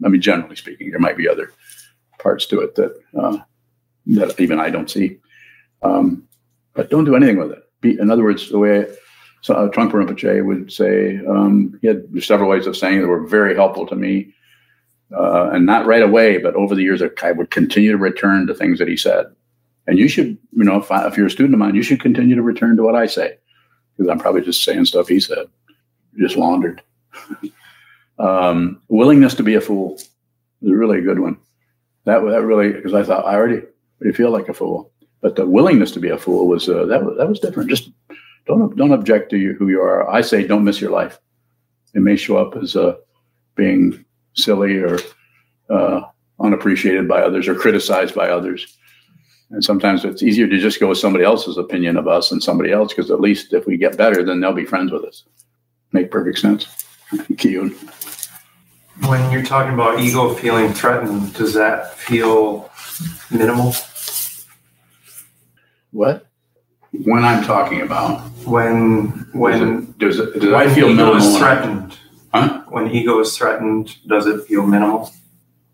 I 0.04 0.08
mean, 0.08 0.22
generally 0.22 0.56
speaking, 0.56 0.92
there 0.92 1.00
might 1.00 1.18
be 1.18 1.28
other 1.28 1.52
parts 2.20 2.46
to 2.48 2.62
it 2.62 2.76
that 2.76 3.00
uh, 3.18 3.38
that 4.08 4.40
even 4.40 4.60
I 4.60 4.70
don't 4.70 4.90
see. 4.90 5.20
Um, 5.82 6.28
but 6.74 6.90
don't 6.90 7.06
do 7.06 7.16
anything 7.16 7.38
with 7.38 7.52
it. 7.52 7.64
Be, 7.82 7.98
in 8.00 8.12
other 8.12 8.24
words, 8.24 8.50
the 8.50 8.60
way 8.60 8.86
so, 9.42 9.54
uh, 9.54 9.70
Trungpa 9.70 9.92
Rinpoche 9.92 10.46
would 10.46 10.72
say, 10.72 11.20
um, 11.26 11.78
he 11.82 11.88
had 11.88 12.04
several 12.22 12.50
ways 12.50 12.68
of 12.68 12.76
saying 12.76 13.02
that 13.02 13.08
were 13.08 13.26
very 13.26 13.56
helpful 13.56 13.88
to 13.88 13.96
me. 13.96 14.34
Uh, 15.16 15.50
and 15.52 15.66
not 15.66 15.88
right 15.88 16.04
away, 16.04 16.38
but 16.38 16.54
over 16.56 16.76
the 16.76 16.84
years, 16.84 17.02
I 17.02 17.32
would 17.32 17.50
continue 17.50 17.92
to 17.92 17.98
return 17.98 18.46
to 18.46 18.54
things 18.54 18.78
that 18.78 18.88
he 18.88 18.96
said. 18.96 19.26
And 19.88 19.98
you 19.98 20.08
should, 20.08 20.38
you 20.52 20.64
know, 20.64 20.78
if, 20.78 20.92
I, 20.92 21.08
if 21.08 21.18
you're 21.18 21.26
a 21.26 21.32
student 21.32 21.56
of 21.56 21.60
mine, 21.60 21.74
you 21.74 21.82
should 21.82 22.00
continue 22.00 22.36
to 22.36 22.44
return 22.44 22.78
to 22.78 22.84
what 22.84 22.96
I 22.96 23.08
say, 23.08 23.38
because 23.98 24.08
I'm 24.08 24.20
probably 24.20 24.42
just 24.42 24.64
saying 24.64 24.86
stuff 24.86 25.08
he 25.08 25.20
said, 25.20 25.48
just 26.20 26.36
laundered. 26.36 26.84
um, 28.20 28.82
willingness 28.90 29.34
to 29.36 29.44
be 29.44 29.56
a 29.56 29.62
fool 29.62 29.96
is 29.96 30.08
really 30.62 31.00
a 31.00 31.04
good 31.04 31.20
one. 31.20 31.38
That 32.06 32.20
that 32.20 32.44
really, 32.44 32.74
because 32.74 32.94
I 32.94 33.04
thought 33.04 33.26
I 33.26 33.36
already 33.36 33.62
already 34.02 34.16
feel 34.16 34.32
like 34.32 34.50
a 34.50 34.54
fool, 34.54 34.92
but 35.22 35.36
the 35.36 35.46
willingness 35.46 35.92
to 35.92 36.00
be 36.00 36.10
a 36.10 36.18
fool 36.18 36.48
was 36.48 36.68
uh, 36.68 36.86
that 36.86 37.02
that 37.18 37.30
was 37.30 37.40
different. 37.40 37.70
Just 37.70 37.90
don't 38.46 38.76
don't 38.76 38.92
object 38.92 39.30
to 39.32 39.38
you, 39.38 39.54
who 39.54 39.70
you 39.70 39.82
are. 39.82 40.10
I 40.10 40.22
say 40.22 40.46
don't 40.46 40.64
miss 40.64 40.82
your 40.82 40.92
life. 40.92 41.20
It 41.94 42.02
may 42.02 42.16
show 42.16 42.38
up 42.38 42.56
as 42.56 42.76
uh, 42.76 42.96
being 43.56 44.06
silly 44.36 44.78
or 44.78 45.00
uh, 45.70 46.02
unappreciated 46.40 47.08
by 47.08 47.22
others 47.22 47.48
or 47.48 47.56
criticized 47.56 48.16
by 48.16 48.30
others. 48.30 48.78
And 49.52 49.64
sometimes 49.64 50.06
it's 50.06 50.22
easier 50.22 50.48
to 50.48 50.60
just 50.60 50.80
go 50.80 50.90
with 50.90 51.00
somebody 51.00 51.26
else's 51.26 51.58
opinion 51.58 51.98
of 51.98 52.08
us 52.08 52.30
than 52.30 52.40
somebody 52.40 52.72
else 52.72 52.94
because 52.94 53.10
at 53.10 53.20
least 53.20 53.54
if 53.54 53.66
we 53.66 53.78
get 53.78 53.98
better, 53.98 54.24
then 54.24 54.40
they'll 54.40 54.54
be 54.54 54.66
friends 54.66 54.92
with 54.92 55.04
us. 55.04 55.24
Make 55.92 56.12
perfect 56.12 56.38
sense. 56.38 56.66
Kiyun. 57.12 57.74
When 59.08 59.32
you're 59.32 59.44
talking 59.44 59.74
about 59.74 60.00
ego 60.00 60.34
feeling 60.34 60.74
threatened, 60.74 61.34
does 61.34 61.54
that 61.54 61.96
feel 61.96 62.70
minimal? 63.32 63.74
What? 65.92 66.28
When 66.92 67.24
I'm 67.24 67.44
talking 67.44 67.82
about 67.82 68.22
When 68.46 69.08
when 69.34 69.94
does 70.00 70.20
it, 70.20 70.34
does 70.34 70.44
it, 70.44 70.52
when 70.52 70.56
I 70.56 70.74
feel 70.74 70.88
ego 70.90 70.96
minimal? 70.96 71.16
is 71.18 71.38
threatened? 71.38 71.98
Huh? 72.34 72.64
When 72.70 72.90
ego 72.92 73.20
is 73.20 73.36
threatened, 73.38 73.96
does 74.08 74.26
it 74.28 74.46
feel 74.46 74.66
minimal? 74.66 75.12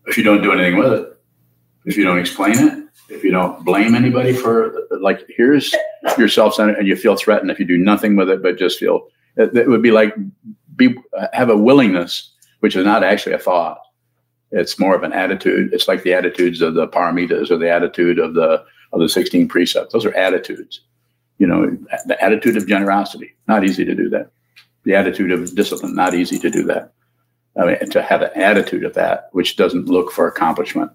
if 0.06 0.16
you 0.16 0.22
don't 0.22 0.40
do 0.40 0.52
anything 0.52 0.76
with 0.78 0.92
it, 0.92 1.18
if 1.84 1.96
you 1.96 2.04
don't 2.04 2.18
explain 2.18 2.52
it, 2.56 2.84
if 3.08 3.24
you 3.24 3.32
don't 3.32 3.64
blame 3.64 3.94
anybody 3.96 4.32
for 4.32 4.72
like 5.00 5.20
here's 5.36 5.74
your 6.16 6.28
self-centered 6.28 6.76
and 6.78 6.86
you 6.86 6.94
feel 6.94 7.16
threatened 7.16 7.50
if 7.50 7.58
you 7.58 7.64
do 7.64 7.76
nothing 7.76 8.14
with 8.14 8.30
it 8.30 8.40
but 8.40 8.56
just 8.56 8.78
feel 8.78 9.08
it, 9.36 9.54
it 9.56 9.68
would 9.68 9.82
be 9.82 9.90
like 9.90 10.14
be 10.76 10.96
have 11.32 11.50
a 11.50 11.56
willingness 11.56 12.32
which 12.66 12.74
is 12.74 12.84
not 12.84 13.04
actually 13.04 13.32
a 13.32 13.38
thought. 13.38 13.78
It's 14.50 14.76
more 14.76 14.96
of 14.96 15.04
an 15.04 15.12
attitude. 15.12 15.72
It's 15.72 15.86
like 15.86 16.02
the 16.02 16.14
attitudes 16.14 16.60
of 16.60 16.74
the 16.74 16.88
paramitas 16.88 17.48
or 17.48 17.58
the 17.58 17.70
attitude 17.70 18.18
of 18.18 18.34
the 18.34 18.64
of 18.92 18.98
the 18.98 19.08
16 19.08 19.46
precepts. 19.46 19.92
Those 19.92 20.04
are 20.04 20.12
attitudes. 20.16 20.80
You 21.38 21.46
know 21.46 21.78
the 22.06 22.20
attitude 22.20 22.56
of 22.56 22.66
generosity 22.66 23.36
not 23.46 23.62
easy 23.62 23.84
to 23.84 23.94
do 23.94 24.08
that. 24.08 24.32
The 24.82 24.96
attitude 24.96 25.30
of 25.30 25.54
discipline 25.54 25.94
not 25.94 26.14
easy 26.14 26.40
to 26.40 26.50
do 26.50 26.64
that. 26.64 26.92
I 27.56 27.66
mean, 27.66 27.90
to 27.90 28.02
have 28.02 28.22
an 28.22 28.30
attitude 28.34 28.82
of 28.82 28.94
that 28.94 29.28
which 29.30 29.54
doesn't 29.54 29.86
look 29.86 30.10
for 30.10 30.26
accomplishment. 30.26 30.90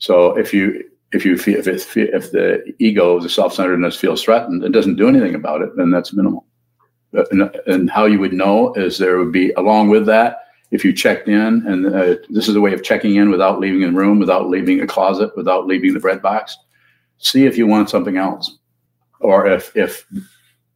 So 0.00 0.36
if 0.36 0.52
you 0.52 0.84
if 1.12 1.24
you 1.24 1.38
feel 1.38 1.66
if 1.66 1.96
if 1.96 2.30
the 2.30 2.74
ego, 2.78 3.20
the 3.20 3.30
self-centeredness 3.30 3.96
feels 3.96 4.22
threatened 4.22 4.62
and 4.62 4.74
doesn't 4.74 4.96
do 4.96 5.08
anything 5.08 5.34
about 5.34 5.62
it, 5.62 5.74
then 5.78 5.90
that's 5.90 6.12
minimal. 6.12 6.44
And, 7.30 7.50
and 7.66 7.88
how 7.88 8.04
you 8.04 8.18
would 8.18 8.34
know 8.34 8.74
is 8.74 8.98
there 8.98 9.18
would 9.18 9.32
be 9.32 9.52
along 9.52 9.88
with 9.88 10.04
that 10.06 10.40
if 10.74 10.84
you 10.84 10.92
checked 10.92 11.28
in, 11.28 11.64
and 11.66 11.86
uh, 11.86 12.16
this 12.28 12.48
is 12.48 12.56
a 12.56 12.60
way 12.60 12.74
of 12.74 12.82
checking 12.82 13.14
in 13.14 13.30
without 13.30 13.60
leaving 13.60 13.84
a 13.84 13.92
room, 13.92 14.18
without 14.18 14.48
leaving 14.48 14.80
a 14.80 14.86
closet, 14.86 15.34
without 15.36 15.66
leaving 15.66 15.94
the 15.94 16.00
bread 16.00 16.20
box. 16.20 16.56
See 17.18 17.46
if 17.46 17.56
you 17.56 17.66
want 17.66 17.90
something 17.90 18.16
else, 18.16 18.58
or 19.20 19.46
if 19.46 19.74
if 19.76 20.06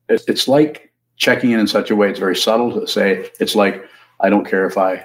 it's 0.09 0.49
like 0.49 0.93
checking 1.17 1.51
in 1.51 1.61
in 1.61 1.67
such 1.67 1.91
a 1.91 1.97
way 1.97 2.09
it's 2.09 2.21
very 2.21 2.37
subtle 2.37 2.81
to 2.81 2.87
say 2.87 3.29
it's 3.41 3.55
like 3.55 3.85
I 4.21 4.31
don't 4.31 4.49
care 4.49 4.67
if 4.67 4.79
I 4.79 5.05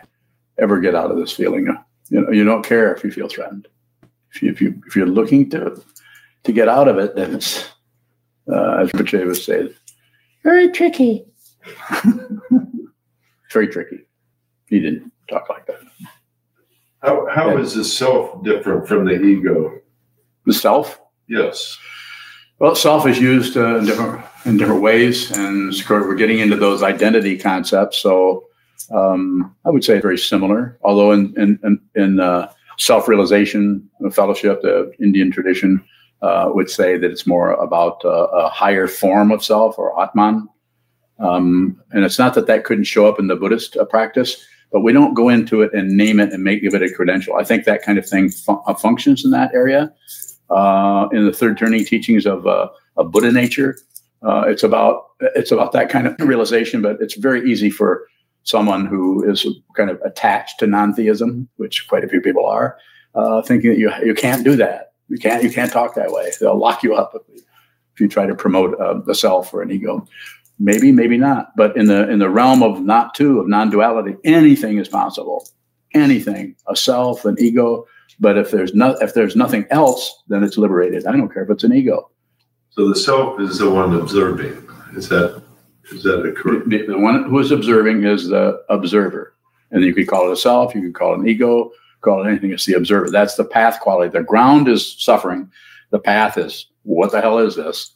ever 0.58 0.80
get 0.80 0.96
out 0.96 1.12
of 1.12 1.18
this 1.18 1.34
feeling. 1.34 1.66
You 2.10 2.22
know, 2.22 2.32
you 2.32 2.44
don't 2.44 2.66
care 2.66 2.94
if 2.94 3.04
you 3.04 3.12
feel 3.12 3.28
threatened 3.28 3.68
if 4.34 4.42
you, 4.42 4.52
if 4.52 4.62
you 4.62 4.82
if 4.88 4.96
you're 4.96 5.06
looking 5.06 5.50
to 5.52 5.82
to 6.44 6.52
get 6.52 6.68
out 6.68 6.88
of 6.88 6.98
it, 6.98 7.16
then 7.16 7.36
it's 7.36 7.70
uh, 8.52 8.78
as 8.78 8.92
Pache 8.92 9.24
would 9.24 9.38
say, 9.38 9.70
very 10.44 10.70
tricky. 10.70 11.26
very 13.52 13.68
tricky. 13.68 14.06
He 14.74 14.80
didn't 14.80 15.12
talk 15.30 15.50
like 15.50 15.68
that. 15.68 15.82
How, 17.04 17.28
how 17.30 17.58
is 17.58 17.76
the 17.76 17.84
self 17.84 18.44
different 18.44 18.88
from 18.88 19.06
the 19.06 19.22
ego? 19.22 19.80
The 20.48 20.54
self, 20.54 21.00
Yes. 21.28 21.78
Well, 22.60 22.76
self 22.76 23.06
is 23.08 23.20
used 23.20 23.56
uh, 23.56 23.78
in 23.78 23.86
different 23.86 24.26
in 24.46 24.58
different 24.58 24.82
ways, 24.82 25.32
and 25.32 25.74
we're 25.90 26.16
getting 26.16 26.40
into 26.40 26.56
those 26.56 26.82
identity 26.82 27.38
concepts. 27.38 28.00
So, 28.00 28.46
um, 28.92 29.56
I 29.66 29.70
would 29.70 29.84
say 29.84 30.00
very 30.02 30.18
similar. 30.18 30.78
Although 30.84 31.12
in 31.12 31.34
in 31.38 31.60
in, 31.64 31.80
in 31.96 32.20
uh, 32.20 32.52
self 32.78 33.08
realization 33.08 33.88
fellowship, 34.12 34.62
the 34.62 34.92
Indian 35.00 35.32
tradition 35.32 35.84
uh, 36.22 36.50
would 36.54 36.70
say 36.70 36.98
that 36.98 37.12
it's 37.12 37.28
more 37.28 37.52
about 37.54 38.04
uh, 38.06 38.28
a 38.28 38.50
higher 38.50 38.88
form 38.88 39.32
of 39.32 39.44
self 39.44 39.78
or 39.78 40.00
atman. 40.02 40.48
Um, 41.20 41.82
and 41.92 42.04
it's 42.04 42.20
not 42.20 42.34
that 42.34 42.48
that 42.48 42.64
couldn't 42.64 42.86
show 42.86 43.08
up 43.08 43.20
in 43.20 43.28
the 43.28 43.36
Buddhist 43.36 43.78
uh, 43.78 43.86
practice, 43.86 44.46
but 44.74 44.82
we 44.82 44.92
don't 44.92 45.14
go 45.14 45.30
into 45.30 45.62
it 45.62 45.72
and 45.74 45.96
name 45.96 46.20
it 46.20 46.34
and 46.34 46.44
make 46.44 46.64
give 46.64 46.74
it 46.74 46.82
a 46.82 46.92
credential. 46.92 47.36
I 47.36 47.44
think 47.44 47.64
that 47.66 47.84
kind 47.84 47.98
of 48.00 48.10
thing 48.10 48.34
uh, 48.50 48.74
functions 48.74 49.24
in 49.24 49.32
that 49.32 49.54
area. 49.54 49.94
Uh, 50.50 51.08
in 51.14 51.26
the 51.26 51.32
third 51.32 51.58
turning 51.58 51.86
teachings 51.86 52.26
of, 52.26 52.46
uh, 52.46 52.68
of 52.98 53.12
Buddha 53.12 53.32
nature, 53.32 53.78
uh, 54.24 54.44
it's 54.48 54.64
about 54.64 55.06
it's 55.36 55.52
about 55.52 55.72
that 55.72 55.90
kind 55.90 56.08
of 56.08 56.16
realization. 56.20 56.82
But 56.82 56.98
it's 57.00 57.16
very 57.16 57.50
easy 57.50 57.70
for 57.70 58.08
someone 58.44 58.86
who 58.86 59.30
is 59.30 59.48
kind 59.76 59.90
of 59.90 60.02
attached 60.02 60.60
to 60.60 60.68
non-theism, 60.68 61.48
which 61.58 61.88
quite 61.88 62.04
a 62.04 62.10
few 62.10 62.20
people 62.20 62.46
are, 62.46 62.78
uh, 63.16 63.42
thinking 63.44 63.70
that 63.70 63.80
you 63.80 63.92
you 64.04 64.14
can't 64.14 64.44
do 64.44 64.56
that. 64.56 64.94
You 65.08 65.18
can't 65.18 65.44
you 65.44 65.52
can't 65.52 65.72
talk 65.72 65.96
that 65.96 66.12
way. 66.12 66.32
They'll 66.40 66.58
lock 66.58 66.84
you 66.84 66.96
up 66.96 67.14
if, 67.16 67.44
if 67.94 68.00
you 68.00 68.08
try 68.08 68.26
to 68.26 68.36
promote 68.36 68.80
uh, 68.80 69.00
the 69.06 69.16
self 69.16 69.54
or 69.54 69.62
an 69.62 69.72
ego. 69.72 70.06
Maybe, 70.60 70.92
maybe 70.92 71.18
not. 71.18 71.56
But 71.56 71.76
in 71.76 71.88
the 71.88 72.10
in 72.10 72.20
the 72.20 72.30
realm 72.30 72.64
of 72.64 72.82
not 72.82 73.16
two 73.16 73.40
of 73.40 73.48
non-duality, 73.48 74.16
anything 74.24 74.78
is 74.78 74.88
possible. 74.88 75.48
Anything, 75.94 76.56
a 76.68 76.76
self, 76.76 77.26
an 77.26 77.36
ego. 77.40 77.86
But 78.20 78.38
if 78.38 78.52
there's 78.52 78.74
not 78.74 79.02
if 79.02 79.14
there's 79.14 79.36
nothing 79.36 79.66
else, 79.72 80.24
then 80.28 80.44
it's 80.44 80.58
liberated. 80.58 81.06
I 81.06 81.12
don't 81.12 81.32
care 81.34 81.44
if 81.44 81.50
it's 81.50 81.64
an 81.64 81.74
ego. 81.74 82.10
So 82.70 82.90
the 82.90 82.96
self 82.96 83.40
is 83.40 83.60
the 83.60 83.70
one 83.70 83.96
observing. 83.96 84.68
Is 84.96 85.10
that 85.10 85.42
is 85.92 86.04
that 86.04 86.26
a 86.26 86.32
correct? 86.32 86.70
The, 86.70 86.86
the 86.88 86.98
one 86.98 87.24
who 87.26 87.40
is 87.40 87.52
observing 87.52 88.04
is 88.06 88.30
the 88.30 88.64
observer, 88.70 89.36
and 89.72 89.84
you 89.84 89.94
could 89.94 90.08
call 90.08 90.30
it 90.30 90.34
a 90.34 90.38
self. 90.38 90.74
You 90.74 90.82
could 90.82 90.96
call 90.96 91.14
it 91.14 91.20
an 91.20 91.28
ego. 91.28 91.72
Call 92.02 92.24
it 92.24 92.30
anything. 92.30 92.52
It's 92.52 92.66
the 92.66 92.74
observer. 92.74 93.10
That's 93.10 93.36
the 93.36 93.46
path 93.46 93.80
quality. 93.80 94.12
The 94.12 94.24
ground 94.24 94.68
is 94.68 94.96
suffering. 95.02 95.50
The 95.92 96.00
path 96.00 96.38
is 96.38 96.68
what 96.84 97.12
the 97.12 97.22
hell 97.22 97.40
is 97.40 97.56
this? 97.56 97.92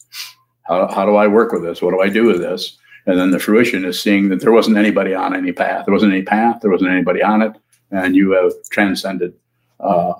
How, 0.67 0.87
how 0.87 1.05
do 1.05 1.15
I 1.15 1.27
work 1.27 1.51
with 1.51 1.63
this? 1.63 1.81
What 1.81 1.91
do 1.91 2.01
I 2.01 2.09
do 2.09 2.25
with 2.25 2.39
this? 2.39 2.77
And 3.05 3.17
then 3.17 3.31
the 3.31 3.39
fruition 3.39 3.85
is 3.85 4.01
seeing 4.01 4.29
that 4.29 4.41
there 4.41 4.51
wasn't 4.51 4.77
anybody 4.77 5.15
on 5.15 5.33
any 5.33 5.53
path. 5.53 5.85
There 5.85 5.93
wasn't 5.93 6.13
any 6.13 6.23
path. 6.23 6.59
There 6.61 6.71
wasn't 6.71 6.91
anybody 6.91 7.23
on 7.23 7.41
it. 7.41 7.53
And 7.89 8.15
you 8.15 8.31
have 8.31 8.51
transcended 8.69 9.33
uh, 9.79 10.13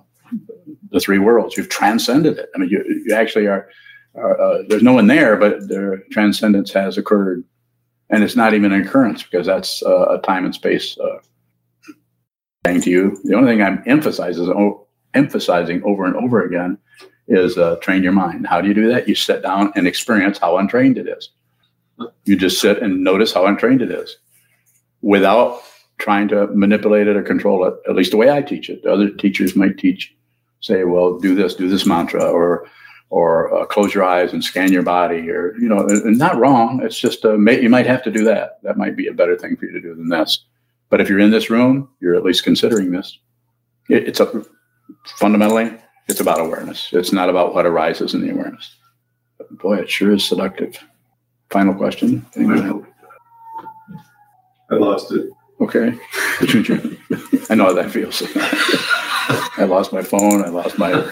the 0.92 1.02
three 1.02 1.20
worlds. 1.20 1.58
You've 1.58 1.68
transcended 1.68 2.38
it. 2.38 2.50
I 2.56 2.60
mean, 2.60 2.70
you, 2.70 3.04
you 3.06 3.14
actually 3.14 3.48
are, 3.48 3.68
are 4.16 4.40
uh, 4.40 4.64
there's 4.70 4.84
no 4.84 4.94
one 4.94 5.08
there, 5.08 5.36
but 5.36 5.68
their 5.68 6.04
transcendence 6.12 6.72
has 6.72 6.98
occurred. 6.98 7.44
And 8.10 8.24
it's 8.24 8.38
not 8.38 8.54
even 8.54 8.72
an 8.72 8.88
occurrence 8.88 9.22
because 9.24 9.46
that's 9.46 9.84
uh, 9.84 10.18
a 10.18 10.22
time 10.22 10.46
and 10.46 10.56
space 10.56 10.98
uh, 10.98 11.18
thing 12.64 12.80
to 12.82 12.90
you. 12.90 13.18
The 13.26 13.36
only 13.36 13.52
thing 13.52 13.62
I'm 13.62 13.84
emphasizing, 13.86 14.80
emphasizing 15.14 15.84
over 15.84 16.06
and 16.06 16.16
over 16.16 16.42
again 16.42 16.78
is 17.28 17.58
uh, 17.58 17.76
train 17.78 18.04
your 18.04 18.14
mind. 18.14 18.48
How 18.48 18.62
do 18.62 18.68
you 18.68 18.74
do 18.74 18.88
that? 18.90 19.08
You 19.08 19.16
sit 19.16 19.42
down 19.42 19.72
and 19.76 19.88
experience 19.88 20.38
how 20.38 20.58
untrained 20.58 20.98
it 20.98 21.08
is. 21.08 21.30
You 22.26 22.36
just 22.36 22.62
sit 22.62 22.82
and 22.82 23.04
notice 23.04 23.34
how 23.34 23.46
untrained 23.46 23.82
it 23.82 23.92
is 23.92 24.18
without 25.02 25.62
trying 25.98 26.28
to 26.28 26.48
manipulate 26.48 27.08
it 27.08 27.18
or 27.18 27.24
control 27.24 27.66
it, 27.66 27.74
at 27.90 27.96
least 27.96 28.12
the 28.12 28.18
way 28.18 28.30
I 28.30 28.42
teach 28.42 28.70
it. 28.70 28.86
Other 28.86 29.10
teachers 29.10 29.56
might 29.56 29.78
teach, 29.78 30.16
say, 30.62 30.84
well, 30.84 31.18
do 31.18 31.34
this, 31.34 31.56
do 31.56 31.68
this 31.68 31.86
mantra, 31.86 32.24
or 32.24 32.68
or 33.10 33.54
uh, 33.54 33.66
close 33.66 33.94
your 33.94 34.04
eyes 34.04 34.34
and 34.34 34.44
scan 34.44 34.72
your 34.72 34.84
body, 34.84 35.30
or, 35.30 35.56
you 35.58 35.70
know, 35.70 35.88
not 36.04 36.38
wrong. 36.38 36.82
It's 36.84 37.00
just, 37.00 37.24
uh, 37.24 37.38
may, 37.38 37.62
you 37.62 37.70
might 37.70 37.86
have 37.86 38.04
to 38.04 38.12
do 38.12 38.26
that. 38.26 38.62
That 38.64 38.78
might 38.78 38.98
be 38.98 39.08
a 39.08 39.14
better 39.14 39.38
thing 39.38 39.56
for 39.56 39.66
you 39.66 39.72
to 39.72 39.80
do 39.80 39.96
than 39.96 40.10
this. 40.10 40.44
But 40.90 41.00
if 41.00 41.08
you're 41.08 41.20
in 41.20 41.32
this 41.32 41.50
room, 41.50 41.88
you're 42.02 42.16
at 42.16 42.26
least 42.26 42.44
considering 42.44 42.92
this. 42.92 43.18
It, 43.90 44.10
it's 44.10 44.20
a 44.20 44.46
fundamentally, 45.06 45.72
it's 46.08 46.20
about 46.20 46.40
awareness. 46.40 46.90
It's 46.92 47.12
not 47.12 47.30
about 47.30 47.54
what 47.54 47.66
arises 47.66 48.14
in 48.14 48.22
the 48.22 48.32
awareness. 48.32 48.76
But 49.38 49.58
boy, 49.58 49.78
it 49.78 49.90
sure 49.90 50.12
is 50.12 50.26
seductive. 50.26 50.78
Final 51.50 51.74
question. 51.74 52.26
Anyone? 52.36 52.86
I 54.70 54.76
lost 54.76 55.12
it. 55.12 55.30
Okay. 55.62 55.88
I 57.50 57.56
know 57.56 57.66
how 57.66 57.74
that 57.74 57.90
feels. 57.92 58.22
I 59.58 59.66
lost 59.66 59.92
my 59.92 60.02
phone. 60.02 60.44
I 60.44 60.50
lost 60.50 60.78
my 60.78 61.12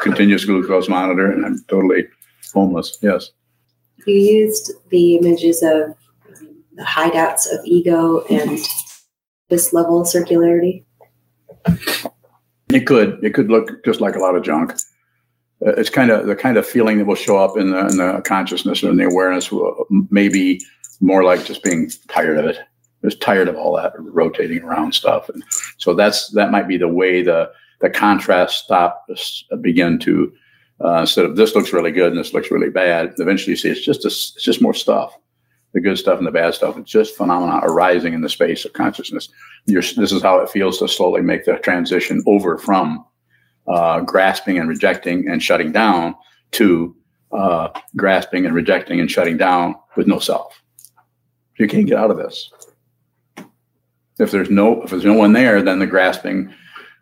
continuous 0.00 0.44
glucose 0.44 0.88
monitor, 0.88 1.30
and 1.30 1.44
I'm 1.44 1.62
totally 1.68 2.06
homeless. 2.54 2.98
Yes. 3.02 3.30
You 4.06 4.14
used 4.14 4.72
the 4.90 5.16
images 5.16 5.62
of 5.62 5.94
the 6.74 6.82
hideouts 6.82 7.46
of 7.52 7.64
ego 7.64 8.24
and 8.30 8.58
this 9.48 9.72
level 9.72 10.00
of 10.00 10.06
circularity. 10.06 10.84
It 12.74 12.86
could. 12.86 13.22
It 13.22 13.34
could 13.34 13.50
look 13.50 13.84
just 13.84 14.00
like 14.00 14.16
a 14.16 14.20
lot 14.20 14.36
of 14.36 14.42
junk. 14.42 14.72
Uh, 15.64 15.72
It's 15.76 15.90
kind 15.90 16.10
of 16.10 16.26
the 16.26 16.36
kind 16.36 16.56
of 16.56 16.66
feeling 16.66 16.98
that 16.98 17.06
will 17.06 17.14
show 17.14 17.38
up 17.38 17.56
in 17.56 17.70
the, 17.70 17.86
in 17.86 17.96
the 17.96 18.22
consciousness 18.24 18.82
and 18.82 18.98
the 18.98 19.04
awareness. 19.04 19.50
Maybe 20.10 20.60
more 21.00 21.24
like 21.24 21.44
just 21.44 21.62
being 21.62 21.90
tired 22.08 22.38
of 22.38 22.46
it. 22.46 22.58
Just 23.04 23.20
tired 23.20 23.48
of 23.48 23.56
all 23.56 23.76
that 23.76 23.94
rotating 23.98 24.62
around 24.62 24.94
stuff, 24.94 25.28
and 25.28 25.42
so 25.76 25.92
that's 25.92 26.28
that 26.30 26.52
might 26.52 26.68
be 26.68 26.76
the 26.76 26.86
way 26.86 27.20
the 27.20 27.50
the 27.80 27.90
contrast 27.90 28.64
stop 28.64 29.08
begin 29.60 29.98
to 29.98 30.32
uh, 30.84 31.00
instead 31.00 31.24
of 31.24 31.34
this 31.34 31.54
looks 31.54 31.72
really 31.72 31.90
good 31.90 32.12
and 32.12 32.18
this 32.18 32.32
looks 32.32 32.52
really 32.52 32.70
bad. 32.70 33.12
Eventually, 33.18 33.52
you 33.52 33.56
see 33.56 33.70
it's 33.70 33.84
just 33.84 34.04
a, 34.04 34.08
it's 34.08 34.42
just 34.42 34.62
more 34.62 34.72
stuff. 34.72 35.16
The 35.74 35.80
good 35.80 35.98
stuff 35.98 36.18
and 36.18 36.26
the 36.26 36.32
bad 36.32 36.54
stuff. 36.54 36.76
It's 36.76 36.90
just 36.90 37.16
phenomena 37.16 37.60
arising 37.62 38.12
in 38.12 38.20
the 38.20 38.28
space 38.28 38.64
of 38.64 38.74
consciousness. 38.74 39.28
You're, 39.64 39.82
this 39.82 40.12
is 40.12 40.22
how 40.22 40.38
it 40.40 40.50
feels 40.50 40.78
to 40.78 40.88
slowly 40.88 41.22
make 41.22 41.44
the 41.44 41.54
transition 41.54 42.22
over 42.26 42.58
from 42.58 43.04
uh, 43.66 44.00
grasping 44.00 44.58
and 44.58 44.68
rejecting 44.68 45.28
and 45.28 45.42
shutting 45.42 45.72
down 45.72 46.14
to 46.52 46.94
uh, 47.32 47.68
grasping 47.96 48.44
and 48.44 48.54
rejecting 48.54 49.00
and 49.00 49.10
shutting 49.10 49.36
down 49.36 49.74
with 49.96 50.06
no 50.06 50.18
self. 50.18 50.60
You 51.58 51.68
can't 51.68 51.86
get 51.86 51.98
out 51.98 52.10
of 52.10 52.16
this. 52.16 52.50
If 54.18 54.30
there's 54.30 54.50
no 54.50 54.82
if 54.82 54.90
there's 54.90 55.04
no 55.04 55.14
one 55.14 55.32
there, 55.32 55.62
then 55.62 55.78
the 55.78 55.86
grasping, 55.86 56.52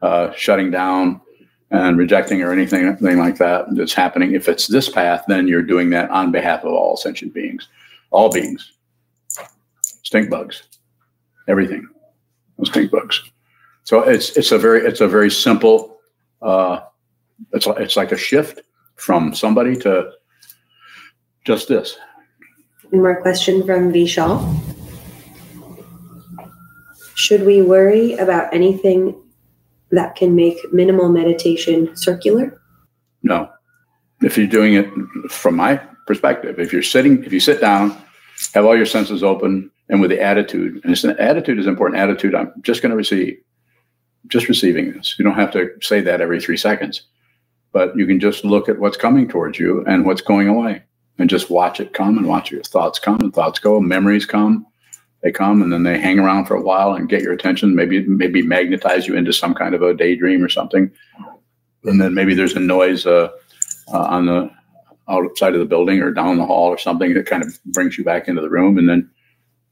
uh, 0.00 0.32
shutting 0.32 0.70
down, 0.70 1.20
and 1.70 1.98
rejecting 1.98 2.42
or 2.42 2.52
anything, 2.52 2.86
anything 2.86 3.18
like 3.18 3.38
that 3.38 3.66
that's 3.74 3.94
happening. 3.94 4.32
If 4.32 4.48
it's 4.48 4.66
this 4.66 4.88
path, 4.88 5.24
then 5.28 5.48
you're 5.48 5.62
doing 5.62 5.90
that 5.90 6.10
on 6.10 6.32
behalf 6.32 6.64
of 6.64 6.72
all 6.72 6.96
sentient 6.96 7.32
beings, 7.32 7.68
all 8.10 8.30
beings, 8.30 8.72
stink 10.02 10.30
bugs, 10.30 10.62
everything, 11.48 11.88
stink 12.64 12.90
bugs. 12.90 13.22
So 13.84 14.02
it's 14.02 14.36
it's 14.36 14.52
a 14.52 14.58
very 14.58 14.80
it's 14.86 15.00
a 15.00 15.08
very 15.08 15.30
simple. 15.30 15.98
Uh, 16.42 16.80
it's 17.52 17.66
like 17.66 17.80
it's 17.80 17.96
like 17.96 18.12
a 18.12 18.16
shift 18.16 18.60
from 18.96 19.34
somebody 19.34 19.76
to 19.78 20.12
just 21.44 21.68
this. 21.68 21.96
One 22.90 23.02
more 23.02 23.20
question 23.22 23.64
from 23.64 23.92
Vishal. 23.92 24.38
Should 27.14 27.44
we 27.44 27.62
worry 27.62 28.14
about 28.14 28.52
anything 28.52 29.14
that 29.90 30.16
can 30.16 30.34
make 30.34 30.56
minimal 30.72 31.08
meditation 31.08 31.94
circular? 31.96 32.60
No. 33.22 33.50
If 34.22 34.36
you're 34.36 34.46
doing 34.46 34.74
it 34.74 34.88
from 35.30 35.56
my 35.56 35.80
perspective, 36.10 36.58
if 36.58 36.72
you're 36.72 36.82
sitting, 36.82 37.22
if 37.22 37.32
you 37.32 37.38
sit 37.38 37.60
down, 37.60 37.96
have 38.54 38.64
all 38.64 38.76
your 38.76 38.84
senses 38.96 39.22
open, 39.22 39.70
and 39.88 40.00
with 40.00 40.10
the 40.10 40.20
attitude, 40.20 40.80
and 40.82 40.92
it's 40.92 41.04
an 41.04 41.16
attitude 41.20 41.56
is 41.56 41.68
important. 41.68 42.00
Attitude, 42.00 42.34
I'm 42.34 42.52
just 42.62 42.82
going 42.82 42.90
to 42.90 42.96
receive, 42.96 43.38
just 44.26 44.48
receiving 44.48 44.90
this. 44.92 45.14
You 45.16 45.24
don't 45.24 45.36
have 45.36 45.52
to 45.52 45.70
say 45.80 46.00
that 46.00 46.20
every 46.20 46.40
three 46.40 46.56
seconds, 46.56 47.02
but 47.70 47.96
you 47.96 48.08
can 48.08 48.18
just 48.18 48.44
look 48.44 48.68
at 48.68 48.80
what's 48.80 48.96
coming 48.96 49.28
towards 49.28 49.60
you 49.60 49.84
and 49.86 50.04
what's 50.04 50.20
going 50.20 50.48
away, 50.48 50.82
and 51.18 51.30
just 51.30 51.48
watch 51.48 51.78
it 51.78 51.94
come 51.94 52.18
and 52.18 52.26
watch 52.26 52.50
your 52.50 52.64
thoughts 52.64 52.98
come 52.98 53.20
and 53.20 53.32
thoughts 53.32 53.60
go, 53.60 53.78
memories 53.78 54.26
come, 54.26 54.66
they 55.22 55.30
come 55.30 55.62
and 55.62 55.72
then 55.72 55.84
they 55.84 55.96
hang 55.96 56.18
around 56.18 56.46
for 56.46 56.56
a 56.56 56.62
while 56.62 56.94
and 56.94 57.08
get 57.08 57.22
your 57.22 57.34
attention. 57.34 57.76
Maybe 57.76 58.04
maybe 58.04 58.42
magnetize 58.42 59.06
you 59.06 59.14
into 59.14 59.32
some 59.32 59.54
kind 59.54 59.76
of 59.76 59.82
a 59.82 59.94
daydream 59.94 60.42
or 60.42 60.48
something, 60.48 60.90
and 61.84 62.00
then 62.00 62.14
maybe 62.14 62.34
there's 62.34 62.56
a 62.56 62.60
noise 62.60 63.06
uh, 63.06 63.28
uh, 63.92 64.06
on 64.16 64.26
the 64.26 64.50
outside 65.10 65.54
of 65.54 65.60
the 65.60 65.66
building 65.66 66.00
or 66.00 66.12
down 66.12 66.38
the 66.38 66.46
hall 66.46 66.68
or 66.68 66.78
something 66.78 67.14
that 67.14 67.26
kind 67.26 67.42
of 67.42 67.58
brings 67.64 67.98
you 67.98 68.04
back 68.04 68.28
into 68.28 68.40
the 68.40 68.50
room, 68.50 68.78
and 68.78 68.88
then 68.88 69.10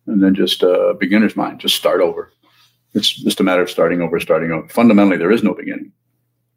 and 0.06 0.22
then 0.22 0.34
just 0.34 0.62
uh, 0.62 0.94
beginner's 0.98 1.36
mind, 1.36 1.60
just 1.60 1.76
start 1.76 2.00
over. 2.00 2.32
It's 2.94 3.12
just 3.12 3.40
a 3.40 3.44
matter 3.44 3.62
of 3.62 3.70
starting 3.70 4.00
over, 4.00 4.18
starting 4.18 4.50
over. 4.50 4.68
Fundamentally, 4.68 5.18
there 5.18 5.30
is 5.30 5.42
no 5.42 5.54
beginning, 5.54 5.92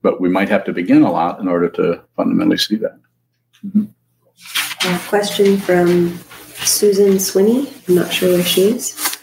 but 0.01 0.21
we 0.21 0.29
might 0.29 0.49
have 0.49 0.63
to 0.65 0.73
begin 0.73 1.03
a 1.03 1.11
lot 1.11 1.39
in 1.39 1.47
order 1.47 1.69
to 1.69 2.01
fundamentally 2.15 2.57
see 2.57 2.77
that. 2.77 2.99
A 4.85 4.99
question 5.07 5.57
from 5.57 6.17
Susan 6.63 7.13
Swinney. 7.13 7.71
I'm 7.87 7.95
not 7.95 8.11
sure 8.11 8.29
where 8.33 8.43
she 8.43 8.69
is. 8.69 9.19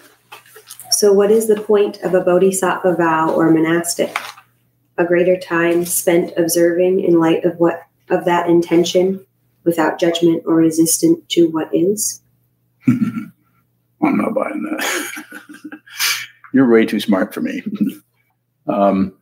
So, 0.91 1.13
what 1.13 1.31
is 1.31 1.49
the 1.49 1.61
point 1.61 1.99
of 2.03 2.15
a 2.15 2.21
bodhisattva 2.21 2.97
vow 2.97 3.33
or 3.33 3.51
monastic? 3.51 4.17
A 4.99 5.05
greater 5.05 5.37
time 5.37 5.85
spent 5.85 6.33
observing 6.37 7.01
in 7.01 7.19
light 7.19 7.45
of 7.45 7.57
what 7.59 7.83
of 8.11 8.25
that 8.25 8.49
intention 8.49 9.25
without 9.69 10.01
judgment 10.01 10.43
or 10.47 10.55
resistant 10.55 11.29
to 11.29 11.45
what 11.51 11.69
is? 11.75 12.23
I'm 12.89 13.33
not 14.01 14.35
buying 14.35 14.63
that. 14.63 15.25
You're 16.55 16.71
way 16.71 16.87
too 16.87 17.01
smart 17.01 17.35
for 17.35 17.43
me. 17.43 17.63
um, 18.67 19.15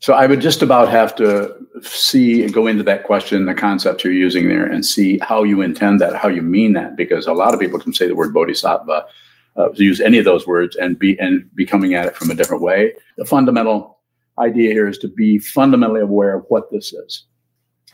so 0.00 0.12
I 0.12 0.26
would 0.26 0.40
just 0.40 0.60
about 0.60 0.88
have 0.88 1.14
to 1.16 1.54
see, 1.82 2.48
go 2.48 2.66
into 2.66 2.82
that 2.82 3.04
question, 3.04 3.46
the 3.46 3.54
concept 3.54 4.02
you're 4.02 4.12
using 4.12 4.48
there, 4.48 4.66
and 4.66 4.84
see 4.84 5.18
how 5.20 5.44
you 5.44 5.62
intend 5.62 6.00
that, 6.00 6.16
how 6.16 6.28
you 6.28 6.42
mean 6.42 6.72
that, 6.72 6.96
because 6.96 7.28
a 7.28 7.32
lot 7.32 7.54
of 7.54 7.60
people 7.60 7.78
can 7.78 7.94
say 7.94 8.08
the 8.08 8.16
word 8.16 8.34
bodhisattva, 8.34 9.06
uh, 9.56 9.72
use 9.74 10.00
any 10.00 10.18
of 10.18 10.24
those 10.24 10.46
words, 10.46 10.74
and 10.76 10.98
be 10.98 11.18
and 11.18 11.48
be 11.54 11.64
coming 11.64 11.94
at 11.94 12.06
it 12.06 12.16
from 12.16 12.30
a 12.30 12.34
different 12.34 12.62
way. 12.62 12.92
The 13.16 13.24
fundamental 13.24 13.98
idea 14.38 14.72
here 14.72 14.88
is 14.88 14.98
to 14.98 15.08
be 15.08 15.38
fundamentally 15.38 16.00
aware 16.00 16.36
of 16.36 16.44
what 16.48 16.70
this 16.72 16.92
is, 16.92 17.24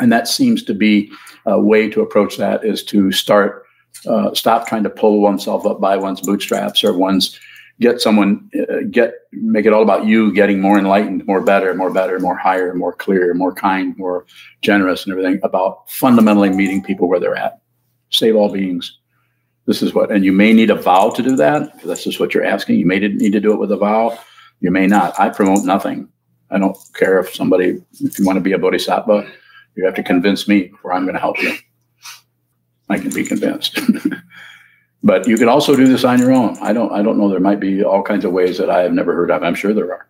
and 0.00 0.12
that 0.12 0.28
seems 0.28 0.62
to 0.64 0.74
be 0.74 1.10
a 1.46 1.60
way 1.60 1.88
to 1.88 2.00
approach 2.00 2.36
that 2.36 2.64
is 2.64 2.82
to 2.84 3.12
start, 3.12 3.64
uh, 4.06 4.32
stop 4.34 4.66
trying 4.66 4.82
to 4.84 4.90
pull 4.90 5.20
oneself 5.20 5.66
up 5.66 5.80
by 5.80 5.96
one's 5.96 6.20
bootstraps 6.20 6.82
or 6.82 6.96
one's 6.96 7.38
get 7.80 8.00
someone 8.00 8.48
uh, 8.70 8.82
get 8.90 9.14
make 9.32 9.66
it 9.66 9.72
all 9.72 9.82
about 9.82 10.06
you 10.06 10.32
getting 10.32 10.60
more 10.60 10.78
enlightened 10.78 11.26
more 11.26 11.40
better 11.40 11.74
more 11.74 11.90
better 11.90 12.18
more 12.20 12.36
higher 12.36 12.74
more 12.74 12.92
clear 12.92 13.34
more 13.34 13.52
kind 13.52 13.96
more 13.98 14.24
generous 14.60 15.04
and 15.04 15.12
everything 15.12 15.40
about 15.42 15.90
fundamentally 15.90 16.50
meeting 16.50 16.82
people 16.82 17.08
where 17.08 17.18
they're 17.18 17.36
at. 17.36 17.60
Save 18.10 18.36
all 18.36 18.52
beings. 18.52 18.98
This 19.66 19.82
is 19.82 19.94
what 19.94 20.12
and 20.12 20.24
you 20.24 20.32
may 20.32 20.52
need 20.52 20.70
a 20.70 20.74
vow 20.74 21.10
to 21.10 21.22
do 21.22 21.34
that. 21.36 21.82
That's 21.82 22.04
just 22.04 22.20
what 22.20 22.34
you're 22.34 22.44
asking. 22.44 22.78
You 22.78 22.86
may 22.86 22.98
need 22.98 23.32
to 23.32 23.40
do 23.40 23.52
it 23.52 23.58
with 23.58 23.72
a 23.72 23.76
vow. 23.76 24.18
You 24.60 24.70
may 24.70 24.86
not. 24.86 25.18
I 25.18 25.30
promote 25.30 25.64
nothing. 25.64 26.08
I 26.50 26.58
don't 26.58 26.76
care 26.94 27.18
if 27.18 27.34
somebody 27.34 27.82
if 28.00 28.18
you 28.18 28.26
want 28.26 28.36
to 28.36 28.42
be 28.42 28.52
a 28.52 28.58
bodhisattva 28.58 29.30
you 29.76 29.84
have 29.84 29.94
to 29.94 30.02
convince 30.02 30.46
me 30.48 30.70
where 30.82 30.94
i'm 30.94 31.02
going 31.02 31.14
to 31.14 31.20
help 31.20 31.40
you 31.42 31.52
i 32.88 32.98
can 32.98 33.10
be 33.10 33.24
convinced 33.24 33.78
But 35.02 35.26
you 35.26 35.36
can 35.36 35.48
also 35.48 35.74
do 35.74 35.88
this 35.88 36.04
on 36.04 36.18
your 36.18 36.32
own. 36.32 36.56
I 36.60 36.72
don't 36.72 36.92
I 36.92 37.02
don't 37.02 37.18
know. 37.18 37.28
There 37.28 37.40
might 37.40 37.60
be 37.60 37.82
all 37.82 38.02
kinds 38.02 38.24
of 38.24 38.32
ways 38.32 38.58
that 38.58 38.70
I 38.70 38.80
have 38.82 38.92
never 38.92 39.14
heard 39.14 39.30
of. 39.30 39.42
I'm 39.42 39.54
sure 39.54 39.72
there 39.72 39.92
are. 39.92 40.08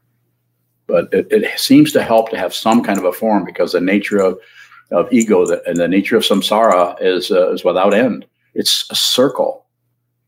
But 0.87 1.09
it, 1.13 1.29
it 1.31 1.59
seems 1.59 1.93
to 1.93 2.03
help 2.03 2.31
to 2.31 2.39
have 2.39 2.53
some 2.53 2.83
kind 2.83 2.99
of 2.99 3.05
a 3.05 3.13
form 3.13 3.45
because 3.45 3.73
the 3.73 3.81
nature 3.81 4.19
of, 4.19 4.39
of 4.91 5.11
ego 5.11 5.47
that, 5.47 5.63
and 5.67 5.79
the 5.79 5.89
nature 5.89 6.17
of 6.17 6.25
samsara 6.25 7.01
is 7.01 7.31
uh, 7.31 7.53
is 7.53 7.65
without 7.65 7.95
end. 7.95 8.27
It's 8.55 8.91
a 8.91 8.95
circle, 8.95 9.65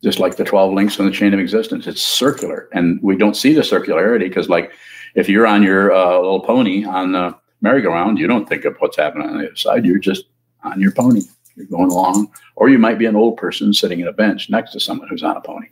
just 0.03 0.18
like 0.18 0.37
the 0.37 0.45
12 0.45 0.72
links 0.72 0.99
in 0.99 1.05
the 1.05 1.12
chain 1.12 1.35
of 1.35 1.41
existence. 1.41 1.87
It's 1.87 2.01
circular. 2.01 2.70
And 2.72 2.99
we 3.03 3.16
don't 3.16 3.37
see 3.37 3.53
the 3.53 3.61
circularity 3.61 4.20
because 4.20 4.49
like 4.49 4.72
if 5.14 5.28
you're 5.28 5.47
on 5.47 5.62
your 5.62 5.93
uh, 5.93 6.16
little 6.16 6.41
pony 6.41 6.87
on 6.87 7.12
the 7.12 7.37
merry-go-round, 7.61 8.18
you 8.18 8.26
don't 8.26 8.48
think 8.48 8.64
of 8.64 8.76
what's 8.78 8.96
happening 8.96 9.28
on 9.28 9.38
the 9.38 9.46
other 9.46 9.57
side. 9.57 9.84
You're 9.84 9.98
just 9.98 10.24
on 10.62 10.80
your 10.80 10.92
pony. 10.92 11.22
You're 11.57 11.66
going 11.66 11.90
along, 11.90 12.32
or 12.57 12.68
you 12.68 12.78
might 12.78 12.98
be 12.98 13.07
an 13.07 13.14
old 13.14 13.36
person 13.36 13.72
sitting 13.72 14.00
in 14.00 14.09
a 14.09 14.12
bench 14.12 14.50
next 14.50 14.72
to 14.72 14.80
someone 14.80 15.09
who's 15.09 15.22
on 15.22 15.36
a 15.36 15.40
pony. 15.40 15.68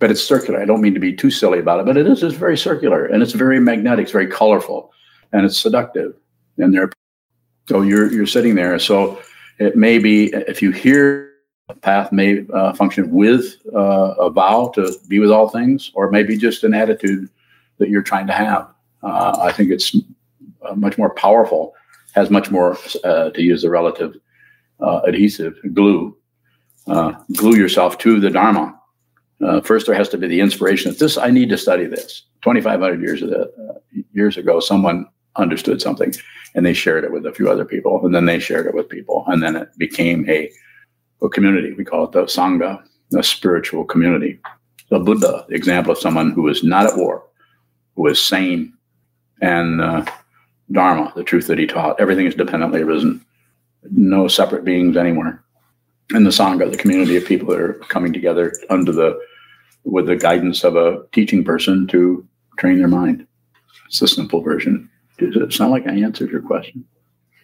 But 0.00 0.10
it's 0.10 0.22
circular. 0.22 0.60
I 0.60 0.64
don't 0.64 0.80
mean 0.80 0.94
to 0.94 1.00
be 1.00 1.14
too 1.14 1.30
silly 1.30 1.60
about 1.60 1.78
it, 1.78 1.86
but 1.86 1.96
it 1.96 2.08
is. 2.08 2.22
It's 2.24 2.34
very 2.34 2.58
circular 2.58 3.06
and 3.06 3.22
it's 3.22 3.32
very 3.32 3.60
magnetic. 3.60 4.04
It's 4.04 4.12
very 4.12 4.26
colorful 4.26 4.92
and 5.32 5.46
it's 5.46 5.56
seductive. 5.56 6.14
And 6.58 6.74
there, 6.74 6.90
so 7.68 7.82
you're 7.82 8.12
you're 8.12 8.26
sitting 8.26 8.56
there. 8.56 8.76
So 8.80 9.22
it 9.58 9.76
may 9.76 9.98
be 9.98 10.32
if 10.32 10.60
you 10.60 10.72
hear 10.72 11.30
a 11.68 11.74
path 11.74 12.10
may 12.10 12.44
uh, 12.52 12.72
function 12.72 13.10
with 13.12 13.56
uh, 13.72 14.14
a 14.18 14.30
vow 14.30 14.72
to 14.74 14.92
be 15.06 15.20
with 15.20 15.30
all 15.30 15.48
things, 15.48 15.92
or 15.94 16.10
maybe 16.10 16.36
just 16.36 16.64
an 16.64 16.74
attitude 16.74 17.28
that 17.78 17.88
you're 17.88 18.02
trying 18.02 18.26
to 18.26 18.32
have. 18.32 18.68
Uh, 19.02 19.38
I 19.40 19.52
think 19.52 19.70
it's 19.70 19.96
much 20.76 20.98
more 20.98 21.14
powerful, 21.14 21.74
has 22.14 22.30
much 22.30 22.50
more, 22.50 22.76
uh, 23.04 23.30
to 23.30 23.42
use 23.42 23.62
the 23.62 23.70
relative 23.70 24.14
uh, 24.80 25.00
adhesive 25.06 25.54
glue, 25.72 26.16
uh, 26.88 27.12
glue 27.36 27.56
yourself 27.56 27.98
to 27.98 28.20
the 28.20 28.30
Dharma. 28.30 28.78
Uh, 29.40 29.60
first, 29.60 29.86
there 29.86 29.94
has 29.94 30.08
to 30.10 30.18
be 30.18 30.28
the 30.28 30.40
inspiration 30.40 30.90
that 30.90 30.98
this, 30.98 31.18
I 31.18 31.30
need 31.30 31.48
to 31.50 31.58
study 31.58 31.86
this. 31.86 32.24
2,500 32.42 33.00
years, 33.00 33.22
uh, 33.22 33.46
years 34.12 34.36
ago, 34.36 34.60
someone 34.60 35.06
understood 35.36 35.80
something 35.80 36.12
and 36.54 36.66
they 36.66 36.74
shared 36.74 37.04
it 37.04 37.12
with 37.12 37.26
a 37.26 37.32
few 37.32 37.50
other 37.50 37.64
people, 37.64 38.04
and 38.04 38.14
then 38.14 38.26
they 38.26 38.38
shared 38.38 38.66
it 38.66 38.74
with 38.74 38.88
people, 38.88 39.24
and 39.28 39.42
then 39.42 39.56
it 39.56 39.68
became 39.78 40.28
a, 40.28 40.50
a 41.22 41.28
community. 41.28 41.72
We 41.72 41.84
call 41.84 42.04
it 42.04 42.12
the 42.12 42.24
Sangha, 42.24 42.82
a 43.16 43.22
spiritual 43.22 43.84
community. 43.84 44.38
The 44.90 44.98
Buddha, 44.98 45.46
the 45.48 45.54
example 45.54 45.92
of 45.92 45.98
someone 45.98 46.32
who 46.32 46.42
was 46.42 46.62
not 46.62 46.86
at 46.86 46.96
war, 46.96 47.24
who 47.96 48.02
was 48.02 48.22
sane, 48.22 48.74
and 49.40 49.80
uh, 49.80 50.04
Dharma, 50.72 51.12
the 51.14 51.24
truth 51.24 51.46
that 51.46 51.58
he 51.58 51.66
taught. 51.66 52.00
Everything 52.00 52.26
is 52.26 52.34
dependently 52.34 52.82
arisen 52.82 53.24
no 53.90 54.28
separate 54.28 54.64
beings 54.64 54.96
anywhere. 54.96 55.42
And 56.10 56.26
the 56.26 56.30
Sangha, 56.30 56.70
the 56.70 56.76
community 56.76 57.16
of 57.16 57.24
people 57.24 57.48
that 57.48 57.60
are 57.60 57.74
coming 57.88 58.12
together 58.12 58.52
under 58.70 58.92
the 58.92 59.18
with 59.84 60.06
the 60.06 60.16
guidance 60.16 60.62
of 60.62 60.76
a 60.76 61.02
teaching 61.12 61.42
person 61.42 61.86
to 61.88 62.26
train 62.58 62.78
their 62.78 62.88
mind. 62.88 63.26
It's 63.86 64.00
a 64.00 64.08
simple 64.08 64.40
version. 64.40 64.88
Does 65.18 65.36
it 65.36 65.52
sound 65.52 65.72
like 65.72 65.86
I 65.86 65.92
answered 65.92 66.30
your 66.30 66.42
question? 66.42 66.84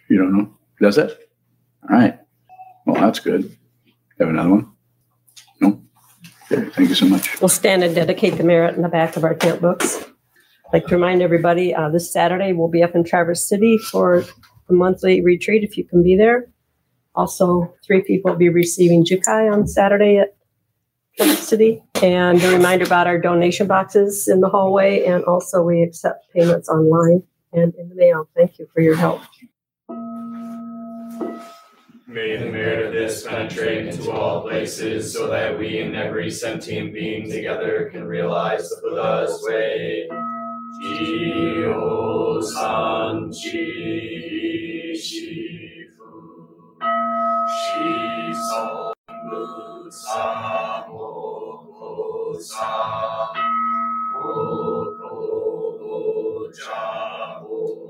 You 0.08 0.18
don't 0.18 0.36
know? 0.36 0.54
Does 0.80 0.98
it? 0.98 1.30
All 1.90 1.96
right. 1.96 2.18
Well, 2.86 3.00
that's 3.00 3.18
good. 3.18 3.56
Have 4.18 4.28
another 4.28 4.50
one? 4.50 4.72
No? 5.60 5.82
Okay, 6.50 6.70
thank 6.70 6.88
you 6.88 6.94
so 6.94 7.06
much. 7.06 7.40
We'll 7.40 7.48
stand 7.48 7.82
and 7.82 7.94
dedicate 7.94 8.36
the 8.36 8.44
merit 8.44 8.76
in 8.76 8.82
the 8.82 8.88
back 8.88 9.16
of 9.16 9.24
our 9.24 9.34
camp 9.34 9.60
books. 9.60 10.04
I'd 10.68 10.82
like 10.82 10.86
to 10.88 10.96
remind 10.96 11.22
everybody 11.22 11.74
uh, 11.74 11.88
this 11.88 12.12
Saturday 12.12 12.52
we'll 12.52 12.68
be 12.68 12.82
up 12.82 12.94
in 12.94 13.02
Traverse 13.02 13.42
City 13.42 13.78
for 13.78 14.18
a 14.68 14.72
monthly 14.72 15.22
retreat 15.22 15.64
if 15.64 15.78
you 15.78 15.84
can 15.84 16.02
be 16.02 16.14
there. 16.14 16.50
Also, 17.14 17.74
three 17.82 18.02
people 18.02 18.32
will 18.32 18.38
be 18.38 18.50
receiving 18.50 19.02
Jukai 19.02 19.50
on 19.50 19.66
Saturday 19.66 20.18
at 20.18 20.36
Traverse 21.16 21.38
City. 21.38 21.82
And 22.02 22.42
a 22.42 22.50
reminder 22.54 22.84
about 22.84 23.06
our 23.06 23.18
donation 23.18 23.66
boxes 23.66 24.28
in 24.28 24.40
the 24.40 24.50
hallway. 24.50 25.06
And 25.06 25.24
also, 25.24 25.62
we 25.62 25.82
accept 25.82 26.26
payments 26.34 26.68
online 26.68 27.22
and 27.54 27.74
in 27.76 27.88
the 27.88 27.94
mail. 27.94 28.28
Thank 28.36 28.58
you 28.58 28.68
for 28.74 28.82
your 28.82 28.94
help. 28.94 29.22
May 32.06 32.36
the 32.36 32.50
merit 32.50 32.84
of 32.84 32.92
this 32.92 33.26
penetrate 33.26 33.86
into 33.86 34.10
all 34.10 34.42
places 34.42 35.14
so 35.14 35.28
that 35.28 35.58
we 35.58 35.78
and 35.78 35.96
every 35.96 36.30
sentient 36.30 36.92
being 36.92 37.30
together 37.30 37.88
can 37.90 38.04
realize 38.04 38.68
the 38.68 38.80
Buddha's 38.82 39.42
way. 39.48 40.08
Shifu, 40.80 42.52
Jaboromi. 56.54 57.88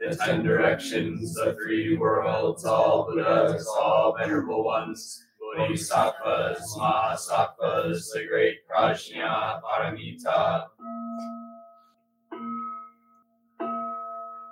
The 0.00 0.16
ten 0.16 0.42
directions, 0.42 1.34
the 1.34 1.54
three 1.54 1.96
worlds, 1.96 2.66
all 2.66 3.06
Buddhas, 3.06 3.66
all 3.66 4.14
venerable 4.18 4.64
ones, 4.64 5.24
Bodhisattvas, 5.56 6.76
Mahasattvas, 6.78 8.12
the 8.12 8.26
great 8.28 8.58
Prajna, 8.68 9.60
Paramita, 9.62 10.66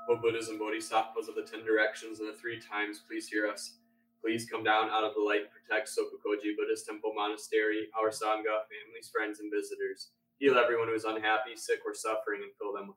O 0.08 0.16
Buddhas 0.16 0.48
and 0.48 0.58
Bodhisattvas 0.58 1.28
of 1.28 1.34
the 1.34 1.42
ten 1.42 1.64
directions 1.64 2.20
and 2.20 2.28
the 2.28 2.32
three 2.32 2.60
times, 2.60 3.02
please 3.06 3.28
hear 3.28 3.46
us. 3.46 3.78
Please 4.22 4.48
come 4.48 4.64
down 4.64 4.88
out 4.88 5.04
of 5.04 5.14
the 5.14 5.20
light 5.20 5.42
and 5.42 5.50
protect 5.50 5.88
Sokokoji 5.88 6.56
Buddhist 6.56 6.86
Temple 6.86 7.12
Monastery, 7.14 7.88
our 7.98 8.10
Sangha, 8.10 8.64
families, 8.70 9.10
friends, 9.12 9.40
and 9.40 9.52
visitors. 9.52 10.10
Heal 10.38 10.58
everyone 10.58 10.88
who 10.88 10.94
is 10.94 11.04
unhappy, 11.04 11.56
sick, 11.56 11.80
or 11.84 11.94
suffering, 11.94 12.42
and 12.42 12.52
fill 12.58 12.72
them 12.72 12.88
with 12.88 12.96